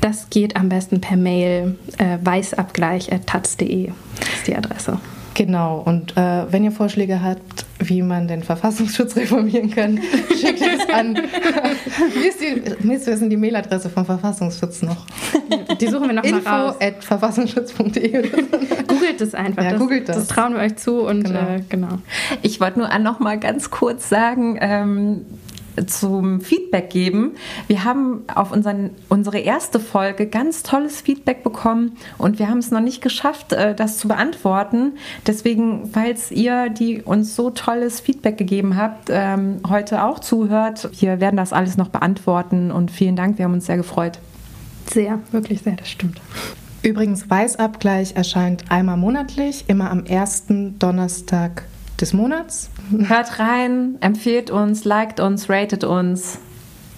Das 0.00 0.30
geht 0.30 0.56
am 0.56 0.70
besten 0.70 1.02
per 1.02 1.18
Mail 1.18 1.76
äh, 1.98 2.16
weißabgleich.taz.de 2.22 3.88
ist 3.88 4.46
die 4.46 4.56
Adresse. 4.56 4.98
Genau, 5.38 5.80
und 5.86 6.16
äh, 6.16 6.50
wenn 6.50 6.64
ihr 6.64 6.72
Vorschläge 6.72 7.22
habt, 7.22 7.64
wie 7.78 8.02
man 8.02 8.26
den 8.26 8.42
Verfassungsschutz 8.42 9.14
reformieren 9.16 9.70
kann, 9.70 10.00
schickt 10.36 10.60
es 10.60 10.92
an. 10.92 11.14
wie 12.14 12.26
ist 12.26 12.40
die, 12.40 12.84
mir 12.84 12.96
ist 12.96 13.06
die 13.06 13.36
Mailadresse 13.36 13.88
vom 13.88 14.04
Verfassungsschutz 14.04 14.82
noch? 14.82 15.06
Die 15.80 15.86
suchen 15.86 16.08
wir 16.08 16.14
noch 16.14 16.24
Info 16.24 16.42
mal 16.42 16.66
raus. 16.66 16.76
at 16.80 17.04
verfassungsschutz.de 17.04 18.30
Googelt 18.88 19.20
es 19.20 19.32
einfach. 19.36 19.62
Ja, 19.62 19.70
das, 19.70 19.78
googelt 19.78 20.08
das. 20.08 20.16
das 20.16 20.26
trauen 20.26 20.54
wir 20.54 20.60
euch 20.60 20.74
zu 20.74 21.02
und 21.02 21.22
genau. 21.22 21.38
Äh, 21.38 21.60
genau. 21.68 21.98
Ich 22.42 22.60
wollte 22.60 22.80
nur 22.80 22.98
noch 22.98 23.20
mal 23.20 23.38
ganz 23.38 23.70
kurz 23.70 24.08
sagen, 24.08 24.58
ähm, 24.60 25.24
zum 25.86 26.40
Feedback 26.40 26.90
geben. 26.90 27.32
Wir 27.66 27.84
haben 27.84 28.24
auf 28.34 28.52
unseren, 28.52 28.90
unsere 29.08 29.38
erste 29.38 29.80
Folge 29.80 30.26
ganz 30.26 30.62
tolles 30.62 31.00
Feedback 31.00 31.42
bekommen 31.42 31.96
und 32.18 32.38
wir 32.38 32.48
haben 32.48 32.58
es 32.58 32.70
noch 32.70 32.80
nicht 32.80 33.00
geschafft, 33.00 33.52
äh, 33.52 33.74
das 33.74 33.98
zu 33.98 34.08
beantworten. 34.08 34.92
Deswegen, 35.26 35.90
falls 35.92 36.30
ihr, 36.30 36.68
die 36.68 37.02
uns 37.02 37.34
so 37.36 37.50
tolles 37.50 38.00
Feedback 38.00 38.38
gegeben 38.38 38.76
habt, 38.76 39.08
ähm, 39.10 39.60
heute 39.68 40.04
auch 40.04 40.18
zuhört, 40.18 40.90
wir 41.00 41.20
werden 41.20 41.36
das 41.36 41.52
alles 41.52 41.76
noch 41.76 41.88
beantworten 41.88 42.70
und 42.70 42.90
vielen 42.90 43.16
Dank, 43.16 43.38
wir 43.38 43.44
haben 43.44 43.54
uns 43.54 43.66
sehr 43.66 43.76
gefreut. 43.76 44.18
Sehr, 44.90 45.18
wirklich 45.32 45.62
sehr, 45.62 45.76
das 45.76 45.88
stimmt. 45.88 46.20
Übrigens, 46.82 47.28
Weißabgleich 47.28 48.14
erscheint 48.14 48.70
einmal 48.70 48.96
monatlich, 48.96 49.64
immer 49.66 49.90
am 49.90 50.06
ersten 50.06 50.78
Donnerstag 50.78 51.64
des 52.00 52.12
Monats. 52.12 52.70
Hört 52.90 53.38
rein, 53.38 53.96
empfehlt 54.00 54.50
uns, 54.50 54.84
liked 54.84 55.20
uns, 55.20 55.48
ratet 55.48 55.84
uns. 55.84 56.38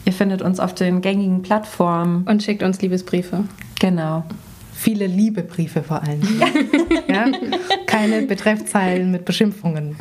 Ihr 0.05 0.12
findet 0.12 0.43
uns 0.43 0.61
auf 0.61 0.74
den 0.74 1.01
gängigen 1.01 1.43
Plattformen. 1.43 2.24
Und 2.26 2.43
schickt 2.43 2.62
uns 2.62 2.80
Liebesbriefe. 2.80 3.45
Genau. 3.80 4.24
Viele 4.72 5.07
Liebebriefe 5.07 5.82
vor 5.82 6.03
allem. 6.03 6.22
ja? 7.09 7.26
Keine 7.86 8.22
Betreffzeilen 8.22 9.11
mit 9.11 9.24
Beschimpfungen. 9.24 9.97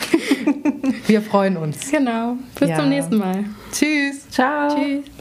Wir 1.05 1.21
freuen 1.21 1.57
uns. 1.57 1.91
Genau. 1.91 2.37
Bis 2.57 2.69
ja. 2.69 2.77
zum 2.77 2.89
nächsten 2.89 3.17
Mal. 3.17 3.43
Tschüss. 3.71 4.29
Ciao. 4.29 4.75
Tschüss. 4.75 5.18